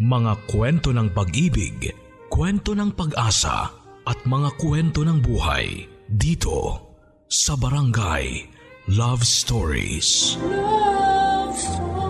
Mga 0.00 0.48
kwento 0.48 0.96
ng 0.96 1.12
pag-ibig, 1.12 1.92
kwento 2.32 2.72
ng 2.72 2.96
pag-asa 2.96 3.68
at 4.08 4.16
mga 4.24 4.56
kwento 4.56 5.04
ng 5.04 5.20
buhay 5.20 5.84
dito 6.08 6.88
sa 7.28 7.52
Barangay 7.52 8.48
Love 8.96 9.20
Stories. 9.20 10.40
Love 10.40 11.52
Stories. 11.52 12.00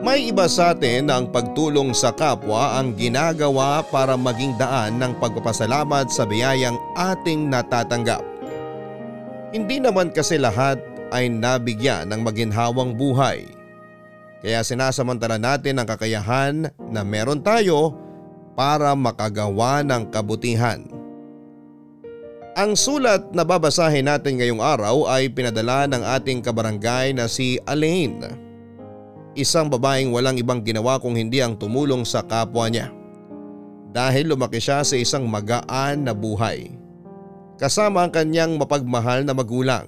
May 0.00 0.32
iba 0.32 0.48
sa 0.48 0.72
atin 0.72 1.12
na 1.12 1.20
ang 1.20 1.28
pagtulong 1.28 1.92
sa 1.92 2.16
kapwa 2.16 2.80
ang 2.80 2.96
ginagawa 2.96 3.84
para 3.92 4.16
maging 4.16 4.56
daan 4.56 4.96
ng 4.96 5.20
pagpapasalamat 5.20 6.08
sa 6.08 6.24
biyayang 6.24 6.80
ating 6.96 7.52
natatanggap. 7.52 8.33
Hindi 9.54 9.78
naman 9.78 10.10
kasi 10.10 10.34
lahat 10.34 10.82
ay 11.14 11.30
nabigyan 11.30 12.10
ng 12.10 12.26
maginhawang 12.26 12.98
buhay. 12.98 13.46
Kaya 14.42 14.66
sinasamantala 14.66 15.38
natin 15.38 15.78
ang 15.78 15.86
kakayahan 15.86 16.74
na 16.90 17.00
meron 17.06 17.38
tayo 17.38 17.94
para 18.58 18.90
makagawa 18.98 19.86
ng 19.86 20.10
kabutihan. 20.10 20.82
Ang 22.58 22.74
sulat 22.74 23.30
na 23.30 23.46
babasahin 23.46 24.10
natin 24.10 24.42
ngayong 24.42 24.62
araw 24.62 25.06
ay 25.06 25.30
pinadala 25.30 25.86
ng 25.86 26.02
ating 26.02 26.42
kabarangay 26.42 27.14
na 27.14 27.30
si 27.30 27.58
Alaine 27.66 28.44
isang 29.34 29.66
babaeng 29.66 30.14
walang 30.14 30.38
ibang 30.38 30.62
ginawa 30.62 31.02
kung 31.02 31.18
hindi 31.18 31.42
ang 31.42 31.58
tumulong 31.58 32.06
sa 32.06 32.22
kapwa 32.22 32.70
niya. 32.70 32.90
Dahil 33.94 34.34
lumaki 34.34 34.58
siya 34.58 34.82
sa 34.82 34.94
isang 34.98 35.26
magaan 35.26 36.06
na 36.06 36.14
buhay. 36.14 36.83
Kasama 37.54 38.02
ang 38.02 38.10
kanyang 38.10 38.58
mapagmahal 38.58 39.22
na 39.22 39.30
magulang. 39.30 39.86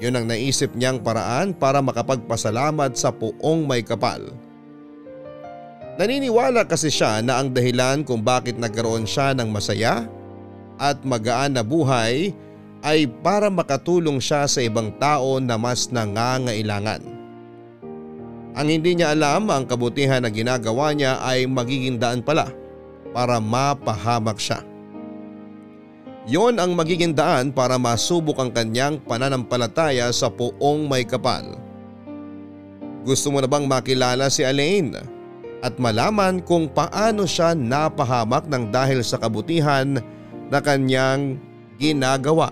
Yun 0.00 0.16
ang 0.16 0.26
naisip 0.28 0.72
niyang 0.72 1.00
paraan 1.00 1.52
para 1.56 1.80
makapagpasalamat 1.84 2.96
sa 2.96 3.12
puong 3.12 3.64
may 3.64 3.84
kapal. 3.84 4.20
Naniniwala 5.96 6.68
kasi 6.68 6.92
siya 6.92 7.24
na 7.24 7.40
ang 7.40 7.56
dahilan 7.56 8.04
kung 8.04 8.20
bakit 8.20 8.60
nagkaroon 8.60 9.08
siya 9.08 9.32
ng 9.32 9.48
masaya 9.48 10.04
at 10.76 11.00
magaan 11.04 11.56
na 11.56 11.64
buhay 11.64 12.36
ay 12.84 13.08
para 13.24 13.48
makatulong 13.48 14.20
siya 14.20 14.44
sa 14.44 14.60
ibang 14.60 14.92
tao 15.00 15.40
na 15.40 15.56
mas 15.56 15.88
nangangailangan. 15.88 17.00
Ang 18.56 18.68
hindi 18.68 18.96
niya 18.96 19.12
alam 19.12 19.48
ang 19.52 19.64
kabutihan 19.68 20.24
na 20.24 20.32
ginagawa 20.32 20.92
niya 20.92 21.20
ay 21.24 21.44
magiging 21.48 21.96
daan 21.96 22.20
pala 22.20 22.48
para 23.16 23.40
mapahamak 23.40 24.36
siya. 24.40 24.75
Yon 26.26 26.58
ang 26.58 26.74
magiging 26.74 27.14
daan 27.14 27.54
para 27.54 27.78
masubok 27.78 28.42
ang 28.42 28.50
kanyang 28.50 28.98
pananampalataya 28.98 30.10
sa 30.10 30.26
puong 30.26 30.90
may 30.90 31.06
kapal. 31.06 31.54
Gusto 33.06 33.30
mo 33.30 33.38
na 33.38 33.46
bang 33.46 33.62
makilala 33.62 34.26
si 34.26 34.42
Alain 34.42 34.90
at 35.62 35.78
malaman 35.78 36.42
kung 36.42 36.66
paano 36.66 37.30
siya 37.30 37.54
napahamak 37.54 38.50
ng 38.50 38.74
dahil 38.74 39.06
sa 39.06 39.22
kabutihan 39.22 40.02
na 40.50 40.58
kanyang 40.58 41.38
ginagawa? 41.78 42.50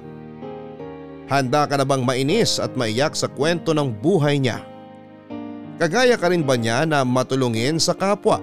Handa 1.27 1.67
ka 1.67 1.75
na 1.75 1.83
bang 1.83 2.07
mainis 2.07 2.63
at 2.63 2.79
maiyak 2.79 3.19
sa 3.19 3.27
kwento 3.27 3.75
ng 3.75 3.91
buhay 3.91 4.39
niya? 4.39 4.63
Kagaya 5.83 6.15
ka 6.15 6.31
rin 6.31 6.47
ba 6.47 6.55
niya 6.55 6.87
na 6.87 7.03
matulungin 7.03 7.83
sa 7.83 7.91
kapwa? 7.91 8.39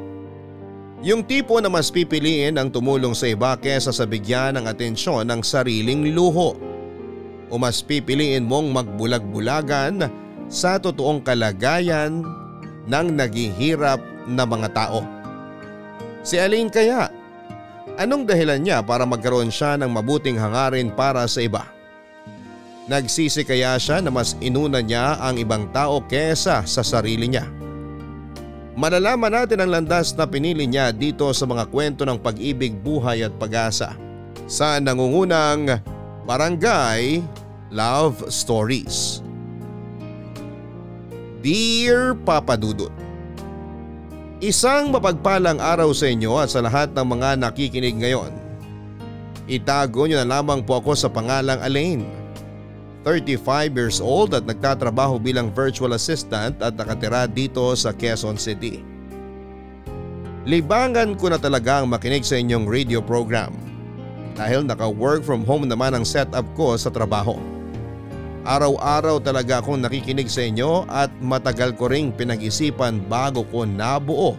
Yung 1.01 1.25
tipo 1.25 1.57
na 1.57 1.65
mas 1.65 1.89
pipiliin 1.89 2.61
ang 2.61 2.69
tumulong 2.69 3.17
sa 3.17 3.25
iba 3.25 3.57
kesa 3.57 3.89
sa 3.89 4.05
bigyan 4.05 4.61
ng 4.61 4.69
atensyon 4.69 5.25
ng 5.25 5.41
sariling 5.41 6.13
luho. 6.13 6.53
O 7.49 7.57
mas 7.57 7.81
pipiliin 7.81 8.45
mong 8.45 8.69
magbulag-bulagan 8.69 10.05
sa 10.45 10.77
totoong 10.77 11.25
kalagayan 11.25 12.21
ng 12.85 13.07
naghihirap 13.17 13.97
na 14.29 14.45
mga 14.45 14.69
tao. 14.77 15.01
Si 16.21 16.37
Aline 16.37 16.69
kaya, 16.69 17.09
anong 17.97 18.29
dahilan 18.29 18.61
niya 18.61 18.85
para 18.85 19.01
magkaroon 19.01 19.49
siya 19.49 19.81
ng 19.81 19.89
mabuting 19.89 20.37
hangarin 20.37 20.93
para 20.93 21.25
sa 21.25 21.41
iba? 21.41 21.65
Nagsisi 22.85 23.41
kaya 23.41 23.73
siya 23.81 24.05
na 24.05 24.13
mas 24.13 24.37
inuna 24.37 24.85
niya 24.85 25.17
ang 25.17 25.41
ibang 25.41 25.65
tao 25.73 26.05
kesa 26.05 26.61
sa 26.61 26.81
sarili 26.85 27.25
niya. 27.25 27.60
Malalaman 28.71 29.35
natin 29.35 29.59
ang 29.59 29.71
landas 29.71 30.15
na 30.15 30.23
pinili 30.23 30.63
niya 30.63 30.95
dito 30.95 31.27
sa 31.35 31.43
mga 31.43 31.67
kwento 31.67 32.07
ng 32.07 32.15
pag-ibig, 32.15 32.71
buhay 32.79 33.27
at 33.27 33.35
pag-asa 33.35 33.99
sa 34.47 34.79
nangungunang 34.79 35.83
Barangay 36.23 37.19
Love 37.67 38.31
Stories. 38.31 39.19
Dear 41.43 42.15
Papa 42.15 42.55
Dudut, 42.55 42.93
Isang 44.41 44.89
mapagpalang 44.89 45.61
araw 45.61 45.93
sa 45.93 46.09
inyo 46.09 46.33
at 46.41 46.49
sa 46.49 46.65
lahat 46.65 46.97
ng 46.97 47.05
mga 47.05 47.37
nakikinig 47.45 47.93
ngayon. 47.93 48.33
Itago 49.45 50.09
niyo 50.09 50.17
na 50.17 50.41
lamang 50.41 50.65
po 50.65 50.81
ako 50.81 50.97
sa 50.97 51.13
pangalang 51.13 51.61
Alaine 51.61 52.20
35 53.01 53.73
years 53.73 53.97
old 53.97 54.37
at 54.37 54.45
nagtatrabaho 54.45 55.17
bilang 55.17 55.49
virtual 55.49 55.97
assistant 55.97 56.57
at 56.61 56.77
nakatira 56.77 57.25
dito 57.25 57.73
sa 57.73 57.89
Quezon 57.89 58.37
City. 58.37 58.85
Libangan 60.45 61.17
ko 61.17 61.29
na 61.29 61.37
talaga 61.37 61.81
ang 61.81 61.89
makinig 61.89 62.25
sa 62.25 62.37
inyong 62.37 62.65
radio 62.65 63.01
program 63.01 63.53
dahil 64.33 64.65
naka-work 64.65 65.21
from 65.21 65.45
home 65.45 65.69
naman 65.69 65.93
ang 65.93 66.05
setup 66.05 66.45
ko 66.57 66.73
sa 66.77 66.89
trabaho. 66.89 67.37
Araw-araw 68.41 69.21
talaga 69.21 69.61
akong 69.61 69.85
nakikinig 69.85 70.25
sa 70.25 70.41
inyo 70.41 70.89
at 70.89 71.13
matagal 71.21 71.77
ko 71.77 71.93
ring 71.93 72.09
pinag-isipan 72.09 73.05
bago 73.05 73.45
ko 73.53 73.69
nabuo 73.69 74.33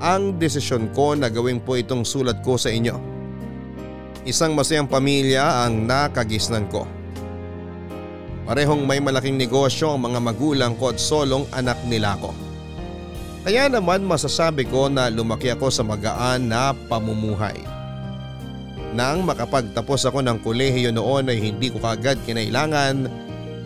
ang 0.00 0.40
desisyon 0.40 0.88
ko 0.96 1.12
na 1.12 1.28
gawin 1.28 1.60
po 1.60 1.76
itong 1.76 2.08
sulat 2.08 2.40
ko 2.40 2.56
sa 2.56 2.72
inyo. 2.72 2.96
Isang 4.24 4.56
masayang 4.56 4.88
pamilya 4.88 5.68
ang 5.68 5.84
nakagisnan 5.84 6.64
ko. 6.72 6.88
Parehong 8.50 8.82
may 8.82 8.98
malaking 8.98 9.38
negosyo 9.38 9.94
ang 9.94 10.10
mga 10.10 10.18
magulang 10.18 10.74
ko 10.74 10.90
at 10.90 10.98
solong 10.98 11.46
anak 11.54 11.78
nila 11.86 12.18
ko. 12.18 12.34
Kaya 13.46 13.70
naman 13.70 14.02
masasabi 14.02 14.66
ko 14.66 14.90
na 14.90 15.06
lumaki 15.06 15.54
ako 15.54 15.70
sa 15.70 15.86
magaan 15.86 16.50
na 16.50 16.74
pamumuhay. 16.90 17.54
Nang 18.90 19.22
makapagtapos 19.22 20.02
ako 20.02 20.26
ng 20.26 20.42
kolehiyo 20.42 20.90
noon 20.90 21.30
ay 21.30 21.38
hindi 21.38 21.70
ko 21.70 21.78
kagad 21.78 22.18
kinailangan 22.26 23.06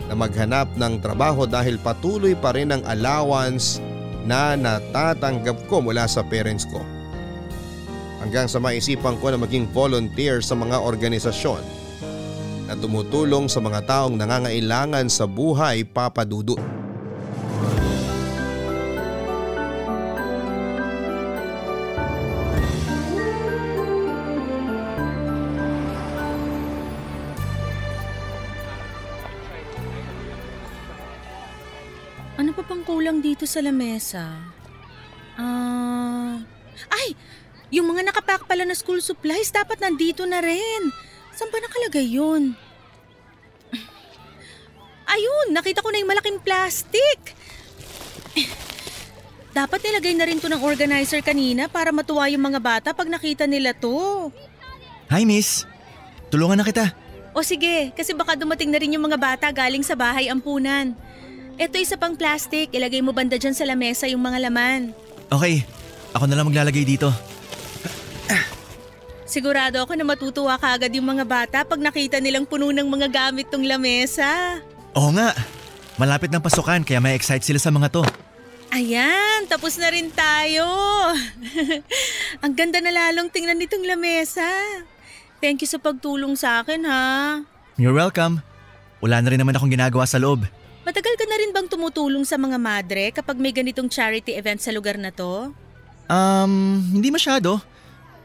na 0.05 0.13
maghanap 0.13 0.69
ng 0.77 1.01
trabaho 1.01 1.49
dahil 1.49 1.81
patuloy 1.81 2.37
pa 2.37 2.53
rin 2.53 2.69
ang 2.69 2.85
allowance 2.85 3.81
na 4.21 4.53
natatanggap 4.53 5.65
ko 5.65 5.81
mula 5.81 6.05
sa 6.05 6.21
parents 6.21 6.69
ko. 6.69 6.85
Hanggang 8.21 8.45
sa 8.45 8.61
maisipan 8.61 9.17
ko 9.17 9.33
na 9.33 9.41
maging 9.41 9.65
volunteer 9.73 10.45
sa 10.45 10.53
mga 10.53 10.77
organisasyon 10.77 11.74
na 12.65 12.73
tumutulong 12.73 13.45
sa 13.45 13.61
mga 13.61 13.85
taong 13.85 14.17
nangangailangan 14.17 15.05
sa 15.05 15.29
buhay 15.29 15.85
papadudot. 15.85 16.57
Ano 32.35 32.51
pa 32.51 32.67
pang 32.67 32.83
kulang 32.83 33.23
dito 33.23 33.47
sa 33.47 33.63
lamesa? 33.63 34.25
Ah... 35.39 36.41
ay! 36.91 37.15
Yung 37.73 37.89
mga 37.89 38.11
nakapack 38.11 38.45
pala 38.45 38.67
na 38.67 38.77
school 38.77 39.01
supplies 39.01 39.49
dapat 39.49 39.81
nandito 39.81 40.27
na 40.27 40.43
rin. 40.43 40.93
Saan 41.35 41.51
ba 41.51 41.59
nakalagay 41.59 42.07
yun? 42.07 42.55
Ayun, 45.05 45.47
nakita 45.51 45.83
ko 45.83 45.91
na 45.91 45.99
yung 45.99 46.11
malaking 46.11 46.39
plastic. 46.39 47.35
Dapat 49.55 49.79
nilagay 49.87 50.15
na 50.15 50.27
rin 50.27 50.39
to 50.39 50.51
ng 50.51 50.63
organizer 50.63 51.23
kanina 51.23 51.71
para 51.71 51.91
matuwa 51.95 52.27
yung 52.27 52.43
mga 52.43 52.59
bata 52.59 52.89
pag 52.91 53.07
nakita 53.07 53.47
nila 53.47 53.71
to. 53.71 54.31
Hi 55.07 55.23
miss, 55.23 55.63
tulungan 56.27 56.59
na 56.59 56.67
kita. 56.67 56.91
O 57.31 57.43
sige, 57.43 57.91
kasi 57.95 58.11
baka 58.15 58.35
dumating 58.35 58.71
na 58.71 58.79
rin 58.79 58.95
yung 58.95 59.07
mga 59.07 59.19
bata 59.19 59.47
galing 59.51 59.83
sa 59.83 59.95
bahay 59.95 60.27
ampunan. 60.31 60.95
Ito 61.55 61.79
isa 61.79 61.95
pang 61.95 62.15
plastic, 62.19 62.71
ilagay 62.75 62.99
mo 62.99 63.15
banda 63.15 63.39
dyan 63.39 63.55
sa 63.55 63.63
lamesa 63.63 64.07
yung 64.11 64.23
mga 64.23 64.51
laman. 64.51 64.91
Okay, 65.31 65.63
ako 66.11 66.27
na 66.27 66.35
lang 66.35 66.47
maglalagay 66.51 66.83
dito. 66.83 67.11
Sigurado 69.25 69.81
ako 69.81 69.97
na 69.97 70.05
matutuwa 70.05 70.53
kaagad 70.61 70.93
yung 70.93 71.09
mga 71.09 71.25
bata 71.25 71.57
pag 71.65 71.81
nakita 71.81 72.21
nilang 72.21 72.45
puno 72.45 72.69
ng 72.69 72.85
mga 72.85 73.09
gamit 73.09 73.49
tong 73.49 73.65
lamesa. 73.65 74.61
Oo 74.93 75.09
nga, 75.17 75.33
malapit 75.97 76.29
ng 76.29 76.45
pasukan 76.45 76.85
kaya 76.85 77.01
may 77.01 77.17
excite 77.17 77.41
sila 77.41 77.57
sa 77.57 77.73
mga 77.73 77.89
to. 77.89 78.05
Ayan, 78.69 79.49
tapos 79.49 79.81
na 79.81 79.89
rin 79.89 80.13
tayo. 80.13 80.65
Ang 82.45 82.53
ganda 82.53 82.77
na 82.77 82.93
lalong 82.93 83.33
tingnan 83.33 83.57
nitong 83.57 83.81
lamesa. 83.81 84.45
Thank 85.41 85.65
you 85.65 85.69
sa 85.69 85.81
pagtulong 85.81 86.37
sa 86.37 86.61
akin 86.61 86.85
ha. 86.85 87.41
You're 87.81 87.97
welcome. 87.97 88.45
Wala 89.01 89.25
na 89.25 89.33
rin 89.33 89.41
naman 89.41 89.57
akong 89.57 89.73
ginagawa 89.73 90.05
sa 90.05 90.21
loob. 90.21 90.45
Matagal 90.85 91.17
ka 91.17 91.25
na 91.25 91.37
rin 91.41 91.49
bang 91.49 91.65
tumutulong 91.65 92.29
sa 92.29 92.37
mga 92.37 92.61
madre 92.61 93.09
kapag 93.09 93.41
may 93.41 93.49
ganitong 93.49 93.89
charity 93.89 94.37
event 94.37 94.61
sa 94.61 94.69
lugar 94.69 95.01
na 95.01 95.09
to? 95.09 95.49
Um, 96.05 96.85
hindi 96.93 97.09
masyado. 97.09 97.57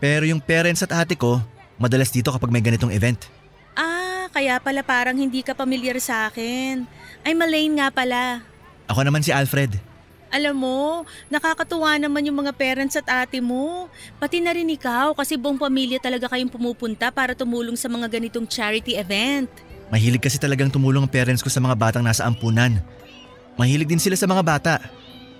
Pero 0.00 0.25
yung 0.25 0.41
parents 0.41 0.81
at 0.82 0.97
ate 0.97 1.14
ko, 1.14 1.38
madalas 1.76 2.08
dito 2.08 2.32
kapag 2.32 2.49
may 2.49 2.64
ganitong 2.64 2.91
event. 2.91 3.29
Ah, 3.76 4.26
kaya 4.32 4.56
pala 4.58 4.81
parang 4.81 5.14
hindi 5.14 5.44
ka 5.44 5.52
pamilyar 5.52 6.00
sa 6.00 6.32
akin. 6.32 6.88
Ay, 7.20 7.37
Malaine 7.37 7.85
nga 7.85 7.88
pala. 7.93 8.41
Ako 8.88 9.05
naman 9.05 9.20
si 9.20 9.31
Alfred. 9.31 9.76
Alam 10.31 10.62
mo, 10.62 10.79
nakakatuwa 11.26 11.99
naman 11.99 12.23
yung 12.23 12.38
mga 12.38 12.55
parents 12.55 12.94
at 12.94 13.26
ate 13.26 13.43
mo. 13.43 13.91
Pati 14.23 14.38
na 14.38 14.55
rin 14.55 14.70
ikaw 14.70 15.11
kasi 15.12 15.35
buong 15.35 15.58
pamilya 15.58 15.99
talaga 15.99 16.31
kayong 16.31 16.50
pumupunta 16.50 17.11
para 17.11 17.35
tumulong 17.35 17.75
sa 17.75 17.91
mga 17.91 18.06
ganitong 18.06 18.46
charity 18.46 18.94
event. 18.94 19.50
Mahilig 19.91 20.23
kasi 20.23 20.38
talagang 20.38 20.70
tumulong 20.70 21.03
ang 21.03 21.11
parents 21.11 21.43
ko 21.43 21.50
sa 21.50 21.58
mga 21.58 21.75
batang 21.75 22.06
nasa 22.06 22.23
ampunan. 22.23 22.79
Mahilig 23.58 23.91
din 23.91 23.99
sila 23.99 24.14
sa 24.14 24.31
mga 24.31 24.43
bata. 24.46 24.75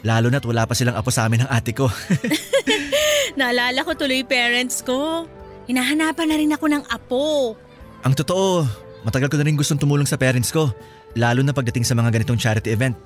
Lalo 0.03 0.27
na't 0.27 0.43
wala 0.43 0.67
pa 0.67 0.75
silang 0.75 0.99
apo 0.99 1.15
sa 1.15 1.23
amin 1.23 1.47
ng 1.47 1.51
ate 1.55 1.71
ko. 1.71 1.87
Naalala 3.38 3.87
ko 3.87 3.94
tuloy 3.94 4.23
parents 4.27 4.82
ko. 4.82 5.27
Hinahanapan 5.71 6.27
na 6.27 6.37
rin 6.37 6.50
ako 6.55 6.67
ng 6.67 6.85
apo. 6.91 7.55
ang 8.00 8.15
totoo, 8.17 8.65
matagal 9.05 9.29
ko 9.31 9.37
na 9.38 9.47
rin 9.47 9.55
gustong 9.55 9.79
tumulong 9.79 10.09
sa 10.09 10.17
parents 10.19 10.50
ko. 10.50 10.73
Lalo 11.15 11.44
na 11.44 11.55
pagdating 11.55 11.85
sa 11.87 11.94
mga 11.94 12.11
ganitong 12.11 12.41
charity 12.41 12.73
event. 12.73 12.97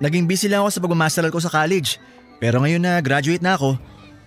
Naging 0.00 0.24
busy 0.24 0.48
lang 0.48 0.64
ako 0.64 0.70
sa 0.72 0.80
pagmamasteral 0.80 1.30
ko 1.30 1.38
sa 1.42 1.52
college. 1.52 2.00
Pero 2.40 2.62
ngayon 2.64 2.80
na 2.80 2.96
graduate 3.04 3.44
na 3.44 3.54
ako, 3.54 3.76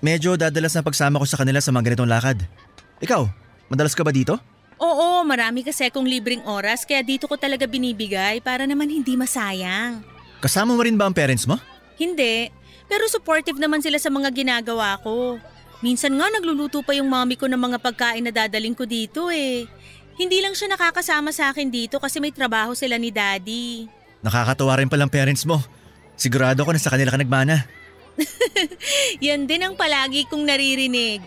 medyo 0.05 0.37
dadalas 0.37 0.77
na 0.77 0.85
pagsama 0.85 1.17
ko 1.17 1.25
sa 1.25 1.39
kanila 1.41 1.57
sa 1.57 1.73
mga 1.73 1.91
ganitong 1.91 2.11
lakad. 2.11 2.37
Ikaw, 3.01 3.25
madalas 3.73 3.97
ka 3.97 4.05
ba 4.05 4.13
dito? 4.13 4.37
Oo, 4.77 5.25
marami 5.25 5.65
kasi 5.65 5.87
akong 5.89 6.05
libreng 6.05 6.45
oras 6.45 6.85
kaya 6.85 7.01
dito 7.01 7.25
ko 7.25 7.39
talaga 7.39 7.65
binibigay 7.65 8.37
para 8.43 8.69
naman 8.69 8.91
hindi 8.91 9.17
masayang. 9.17 10.03
Kasama 10.43 10.75
mo 10.75 10.81
rin 10.83 10.99
ba 10.99 11.07
ang 11.09 11.15
parents 11.15 11.47
mo? 11.47 11.57
Hindi, 11.97 12.51
pero 12.87 13.07
supportive 13.07 13.57
naman 13.57 13.79
sila 13.79 13.97
sa 13.97 14.11
mga 14.11 14.29
ginagawa 14.33 14.99
ko. 15.01 15.39
Minsan 15.83 16.15
nga 16.15 16.31
nagluluto 16.31 16.79
pa 16.79 16.95
yung 16.95 17.11
mami 17.11 17.35
ko 17.35 17.51
ng 17.51 17.59
mga 17.59 17.77
pagkain 17.83 18.23
na 18.23 18.31
dadaling 18.31 18.71
ko 18.71 18.87
dito 18.87 19.27
eh. 19.27 19.67
Hindi 20.15 20.39
lang 20.39 20.55
siya 20.55 20.71
nakakasama 20.71 21.33
sa 21.35 21.51
akin 21.51 21.67
dito 21.67 21.97
kasi 21.99 22.21
may 22.23 22.31
trabaho 22.31 22.71
sila 22.71 22.95
ni 22.95 23.11
daddy. 23.11 23.89
Nakakatawa 24.23 24.79
rin 24.79 24.87
palang 24.87 25.11
parents 25.11 25.43
mo. 25.43 25.59
Sigurado 26.15 26.63
ko 26.63 26.71
na 26.71 26.79
sa 26.79 26.93
kanila 26.93 27.11
ka 27.11 27.19
nagmana. 27.19 27.67
Yan 29.25 29.49
din 29.49 29.65
ang 29.65 29.75
palagi 29.75 30.29
kong 30.29 30.45
naririnig. 30.45 31.19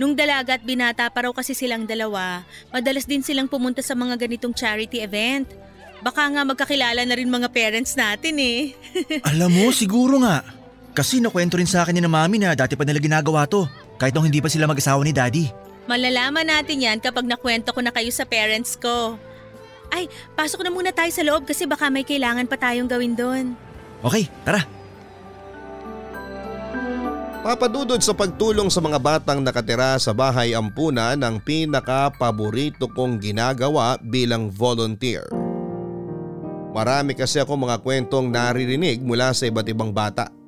Nung 0.00 0.16
dalaga 0.16 0.56
at 0.56 0.64
binata 0.64 1.06
pa 1.12 1.28
raw 1.28 1.32
kasi 1.36 1.52
silang 1.52 1.84
dalawa, 1.84 2.42
madalas 2.72 3.04
din 3.04 3.20
silang 3.20 3.46
pumunta 3.46 3.84
sa 3.84 3.92
mga 3.92 4.16
ganitong 4.16 4.56
charity 4.56 5.04
event. 5.04 5.46
Baka 6.02 6.26
nga 6.26 6.42
magkakilala 6.42 7.06
na 7.06 7.14
rin 7.14 7.30
mga 7.30 7.52
parents 7.54 7.94
natin 7.94 8.34
eh. 8.40 8.74
Alam 9.30 9.52
mo, 9.54 9.70
siguro 9.70 10.18
nga. 10.18 10.42
Kasi 10.92 11.24
nakwento 11.24 11.56
rin 11.56 11.68
sa 11.68 11.84
akin 11.84 11.96
ni 11.96 12.04
na 12.04 12.12
mami 12.12 12.36
na 12.36 12.52
dati 12.52 12.76
pa 12.76 12.84
nila 12.84 13.00
ginagawa 13.00 13.48
to. 13.48 13.64
Kahit 13.96 14.12
nung 14.12 14.28
hindi 14.28 14.44
pa 14.44 14.52
sila 14.52 14.68
mag-asawa 14.68 15.00
ni 15.00 15.12
daddy. 15.12 15.48
Malalaman 15.88 16.44
natin 16.44 16.84
yan 16.84 16.98
kapag 17.00 17.24
nakwento 17.24 17.72
ko 17.72 17.80
na 17.80 17.90
kayo 17.90 18.12
sa 18.12 18.28
parents 18.28 18.76
ko. 18.76 19.16
Ay, 19.88 20.08
pasok 20.36 20.64
na 20.64 20.70
muna 20.72 20.92
tayo 20.92 21.08
sa 21.12 21.24
loob 21.24 21.48
kasi 21.48 21.64
baka 21.64 21.88
may 21.88 22.04
kailangan 22.04 22.48
pa 22.48 22.56
tayong 22.60 22.88
gawin 22.88 23.16
doon. 23.16 23.56
Okay, 24.04 24.28
tara. 24.44 24.64
Papadudod 27.42 27.98
sa 27.98 28.14
pagtulong 28.14 28.70
sa 28.70 28.78
mga 28.78 29.02
batang 29.02 29.42
nakatira 29.42 29.98
sa 29.98 30.14
bahay 30.14 30.54
ampuna 30.54 31.18
ng 31.18 31.42
pinaka-paborito 31.42 32.86
kong 32.86 33.18
ginagawa 33.18 33.98
bilang 33.98 34.46
volunteer. 34.46 35.26
Marami 36.72 37.18
kasi 37.18 37.42
ako 37.42 37.58
mga 37.58 37.82
kwentong 37.82 38.30
naririnig 38.30 39.02
mula 39.02 39.34
sa 39.34 39.50
iba't 39.50 39.66
ibang 39.68 39.90
bata. 39.90 40.41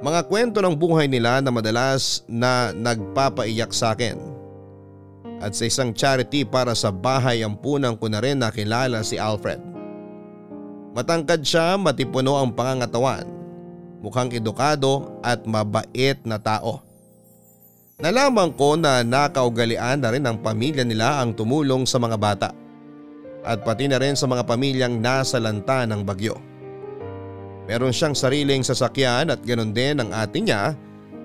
Mga 0.00 0.20
kwento 0.32 0.58
ng 0.64 0.76
buhay 0.76 1.06
nila 1.06 1.44
na 1.44 1.52
madalas 1.52 2.24
na 2.24 2.72
nagpapaiyak 2.72 3.72
sa 3.72 3.92
akin. 3.92 4.16
At 5.40 5.56
sa 5.56 5.68
isang 5.68 5.92
charity 5.92 6.44
para 6.44 6.72
sa 6.76 6.92
bahay 6.92 7.44
ampunan 7.44 7.96
ko 7.96 8.08
na 8.08 8.20
rin 8.20 8.40
nakilala 8.40 9.04
si 9.04 9.20
Alfred. 9.20 9.60
Matangkad 10.96 11.44
siya, 11.44 11.76
matipuno 11.80 12.36
ang 12.36 12.52
pangangatawan 12.52 13.40
mukhang 14.00 14.32
edukado 14.32 15.20
at 15.20 15.44
mabait 15.44 16.16
na 16.24 16.40
tao. 16.40 16.80
Nalaman 18.00 18.56
ko 18.56 18.80
na 18.80 19.04
nakaugalian 19.04 20.00
na 20.00 20.08
rin 20.08 20.24
ng 20.24 20.40
pamilya 20.40 20.88
nila 20.88 21.20
ang 21.20 21.36
tumulong 21.36 21.84
sa 21.84 22.00
mga 22.00 22.16
bata 22.16 22.50
at 23.44 23.60
pati 23.60 23.88
na 23.92 24.00
rin 24.00 24.16
sa 24.16 24.24
mga 24.24 24.48
pamilyang 24.48 24.96
nasa 24.96 25.36
lanta 25.36 25.84
ng 25.84 26.00
bagyo. 26.00 26.36
Meron 27.70 27.94
siyang 27.94 28.18
sariling 28.18 28.66
sasakyan 28.66 29.30
at 29.30 29.46
ganoon 29.46 29.70
din 29.70 30.02
ang 30.02 30.10
ate 30.10 30.42
niya 30.42 30.74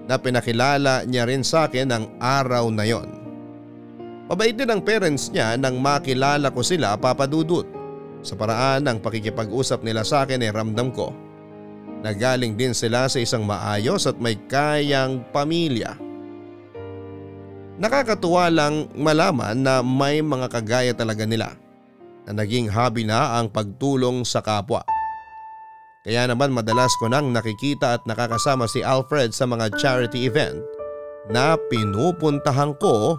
na 0.06 0.21
pinakilala 0.21 1.01
niya 1.09 1.25
rin 1.25 1.42
sa 1.42 1.65
akin 1.65 1.89
ng 1.89 2.03
araw 2.21 2.69
na 2.69 2.86
yon. 2.86 3.09
Mabait 4.30 4.53
din 4.53 4.69
ang 4.69 4.86
parents 4.86 5.33
niya 5.33 5.57
nang 5.57 5.81
makilala 5.81 6.53
ko 6.53 6.62
sila 6.62 6.94
papadudot. 7.01 7.65
Sa 8.21 8.38
paraan 8.38 8.86
ng 8.86 9.01
pakikipag-usap 9.01 9.81
nila 9.81 10.06
sa 10.06 10.25
akin 10.25 10.45
ay 10.45 10.53
ramdam 10.53 10.94
ko 10.94 11.25
Nagaling 12.06 12.53
din 12.53 12.69
sila 12.77 13.09
sa 13.09 13.18
isang 13.18 13.42
maayos 13.42 14.06
at 14.06 14.21
may 14.21 14.38
kayang 14.45 15.25
pamilya. 15.33 15.97
Nakakatuwa 17.81 18.45
lang 18.53 18.94
malaman 18.94 19.57
na 19.57 19.81
may 19.81 20.21
mga 20.21 20.45
kagaya 20.53 20.94
talaga 20.94 21.25
nila 21.25 21.57
na 22.30 22.45
naging 22.45 22.69
hobby 22.69 23.09
na 23.09 23.42
ang 23.42 23.50
pagtulong 23.50 24.21
sa 24.21 24.45
kapwa. 24.45 24.86
Kaya 26.06 26.30
naman 26.30 26.54
madalas 26.54 26.94
ko 27.02 27.10
nang 27.10 27.34
nakikita 27.34 27.98
at 27.98 28.06
nakakasama 28.06 28.69
si 28.69 28.86
Alfred 28.86 29.34
sa 29.34 29.50
mga 29.50 29.74
charity 29.81 30.30
event 30.30 30.62
na 31.34 31.57
pinupuntahan 31.57 32.78
ko 32.78 33.18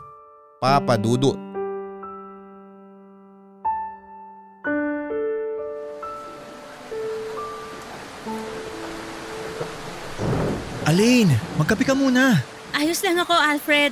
papadudot. 0.62 1.34
Alain, 10.86 11.26
magkape 11.58 11.82
ka 11.82 11.98
muna. 11.98 12.38
Ayos 12.70 13.02
lang 13.02 13.18
ako, 13.18 13.34
Alfred. 13.34 13.90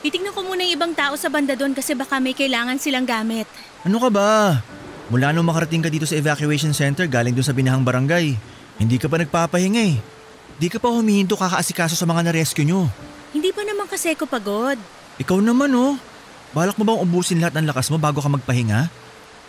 Titignan 0.00 0.32
ko 0.32 0.40
muna 0.40 0.64
yung 0.64 0.80
ibang 0.80 0.96
tao 0.96 1.12
sa 1.20 1.28
banda 1.28 1.52
doon 1.52 1.76
kasi 1.76 1.92
baka 1.92 2.16
may 2.16 2.32
kailangan 2.32 2.80
silang 2.80 3.04
gamit. 3.04 3.44
Ano 3.84 4.00
ka 4.00 4.08
ba? 4.08 4.64
Mula 5.12 5.36
nung 5.36 5.44
makarating 5.44 5.84
ka 5.84 5.92
dito 5.92 6.08
sa 6.08 6.16
evacuation 6.16 6.72
center 6.72 7.04
galing 7.04 7.36
doon 7.36 7.44
sa 7.44 7.52
binahang 7.52 7.84
barangay, 7.84 8.36
hindi 8.80 8.96
ka 8.96 9.06
pa 9.06 9.20
nagpapahinga 9.20 9.82
eh. 9.84 9.96
Di 10.56 10.70
ka 10.70 10.80
pa 10.80 10.88
humihinto 10.88 11.36
kakaasikaso 11.36 11.98
sa 11.98 12.08
mga 12.08 12.30
na-rescue 12.30 12.64
nyo. 12.64 12.88
Hindi 13.34 13.50
pa 13.50 13.66
naman 13.66 13.84
kasi 13.84 14.14
ako 14.14 14.24
pagod. 14.24 14.78
Ikaw 15.20 15.38
naman 15.42 15.74
oh. 15.74 15.98
Balak 16.54 16.78
mo 16.78 16.86
bang 16.86 17.02
ubusin 17.02 17.42
lahat 17.42 17.58
ng 17.58 17.66
lakas 17.66 17.90
mo 17.90 17.98
bago 17.98 18.22
ka 18.22 18.30
magpahinga? 18.30 18.86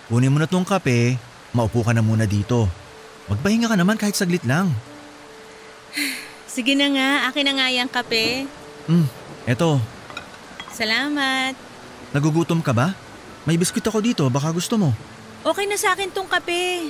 Kunin 0.10 0.34
mo 0.34 0.42
na 0.42 0.50
tong 0.50 0.66
kape, 0.66 1.22
maupo 1.54 1.86
ka 1.86 1.94
na 1.94 2.02
muna 2.02 2.26
dito. 2.26 2.66
Magpahinga 3.30 3.70
ka 3.70 3.78
naman 3.78 3.98
kahit 3.98 4.18
saglit 4.18 4.42
lang. 4.44 4.74
Sige 6.50 6.74
na 6.74 6.90
nga, 6.90 7.10
akin 7.30 7.46
na 7.46 7.54
nga 7.62 7.68
yung 7.70 7.90
kape. 7.90 8.50
Hmm, 8.90 9.06
eto, 9.46 9.82
Salamat. 10.76 11.56
nagugutom 12.12 12.60
ka 12.60 12.76
ba? 12.76 12.92
May 13.48 13.56
biskuit 13.56 13.86
ako 13.86 14.04
dito, 14.04 14.26
baka 14.28 14.52
gusto 14.52 14.76
mo. 14.76 14.92
Okay 15.46 15.70
na 15.70 15.78
sa 15.78 15.94
akin 15.94 16.10
tong 16.10 16.26
kape. 16.26 16.90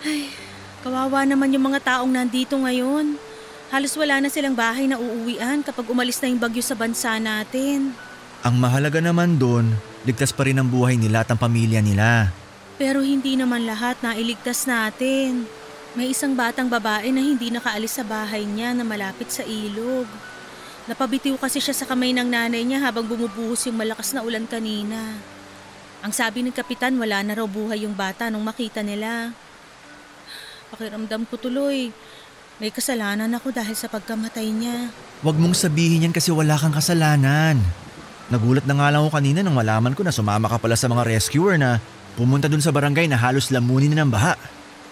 Ay, 0.00 0.32
kawawa 0.80 1.28
naman 1.28 1.52
yung 1.52 1.68
mga 1.68 1.84
taong 1.84 2.08
nandito 2.08 2.56
ngayon. 2.56 3.20
Halos 3.68 3.92
wala 4.00 4.16
na 4.24 4.32
silang 4.32 4.56
bahay 4.56 4.88
na 4.88 4.96
uuwian 4.96 5.60
kapag 5.60 5.84
umalis 5.84 6.16
na 6.24 6.32
yung 6.32 6.40
bagyo 6.40 6.64
sa 6.64 6.72
bansa 6.72 7.20
natin. 7.20 7.92
Ang 8.40 8.56
mahalaga 8.56 8.96
naman 9.04 9.36
doon, 9.36 9.76
ligtas 10.08 10.32
pa 10.32 10.48
rin 10.48 10.56
ang 10.56 10.72
buhay 10.72 10.96
nila 10.96 11.20
at 11.20 11.28
ang 11.28 11.40
pamilya 11.40 11.84
nila. 11.84 12.32
Pero 12.80 13.04
hindi 13.04 13.36
naman 13.36 13.68
lahat 13.68 14.00
na 14.00 14.16
iligtas 14.16 14.64
natin. 14.64 15.44
May 15.92 16.16
isang 16.16 16.32
batang 16.32 16.72
babae 16.72 17.12
na 17.12 17.20
hindi 17.20 17.52
nakaalis 17.52 18.00
sa 18.00 18.08
bahay 18.08 18.48
niya 18.48 18.72
na 18.72 18.88
malapit 18.88 19.28
sa 19.28 19.44
ilog. 19.44 20.08
Napabitiw 20.88 21.36
kasi 21.36 21.60
siya 21.60 21.76
sa 21.76 21.84
kamay 21.84 22.16
ng 22.16 22.24
nanay 22.24 22.64
niya 22.64 22.88
habang 22.88 23.04
bumubuhos 23.04 23.68
yung 23.68 23.76
malakas 23.76 24.16
na 24.16 24.24
ulan 24.24 24.48
kanina. 24.48 25.20
Ang 26.04 26.12
sabi 26.12 26.44
ng 26.44 26.52
kapitan 26.52 26.92
wala 27.00 27.24
na 27.24 27.32
raw 27.32 27.48
buhay 27.48 27.88
yung 27.88 27.96
bata 27.96 28.28
nung 28.28 28.44
makita 28.44 28.84
nila. 28.84 29.32
Pakiramdam 30.68 31.24
ko 31.24 31.40
tuloy. 31.40 31.96
May 32.60 32.68
kasalanan 32.68 33.32
ako 33.32 33.56
dahil 33.56 33.72
sa 33.72 33.88
pagkamatay 33.88 34.52
niya. 34.52 34.92
Huwag 35.24 35.40
mong 35.40 35.56
sabihin 35.56 36.04
yan 36.04 36.12
kasi 36.12 36.28
wala 36.28 36.60
kang 36.60 36.76
kasalanan. 36.76 37.56
Nagulat 38.28 38.68
na 38.68 38.76
nga 38.76 38.92
lang 38.92 39.00
ako 39.00 39.16
kanina 39.16 39.40
nang 39.40 39.56
malaman 39.56 39.96
ko 39.96 40.04
na 40.04 40.12
sumama 40.12 40.44
ka 40.44 40.60
pala 40.60 40.76
sa 40.76 40.92
mga 40.92 41.08
rescuer 41.08 41.56
na 41.56 41.80
pumunta 42.20 42.52
dun 42.52 42.60
sa 42.60 42.68
barangay 42.68 43.08
na 43.08 43.16
halos 43.16 43.48
lamunin 43.48 43.96
na 43.96 44.04
ng 44.04 44.12
baha. 44.12 44.36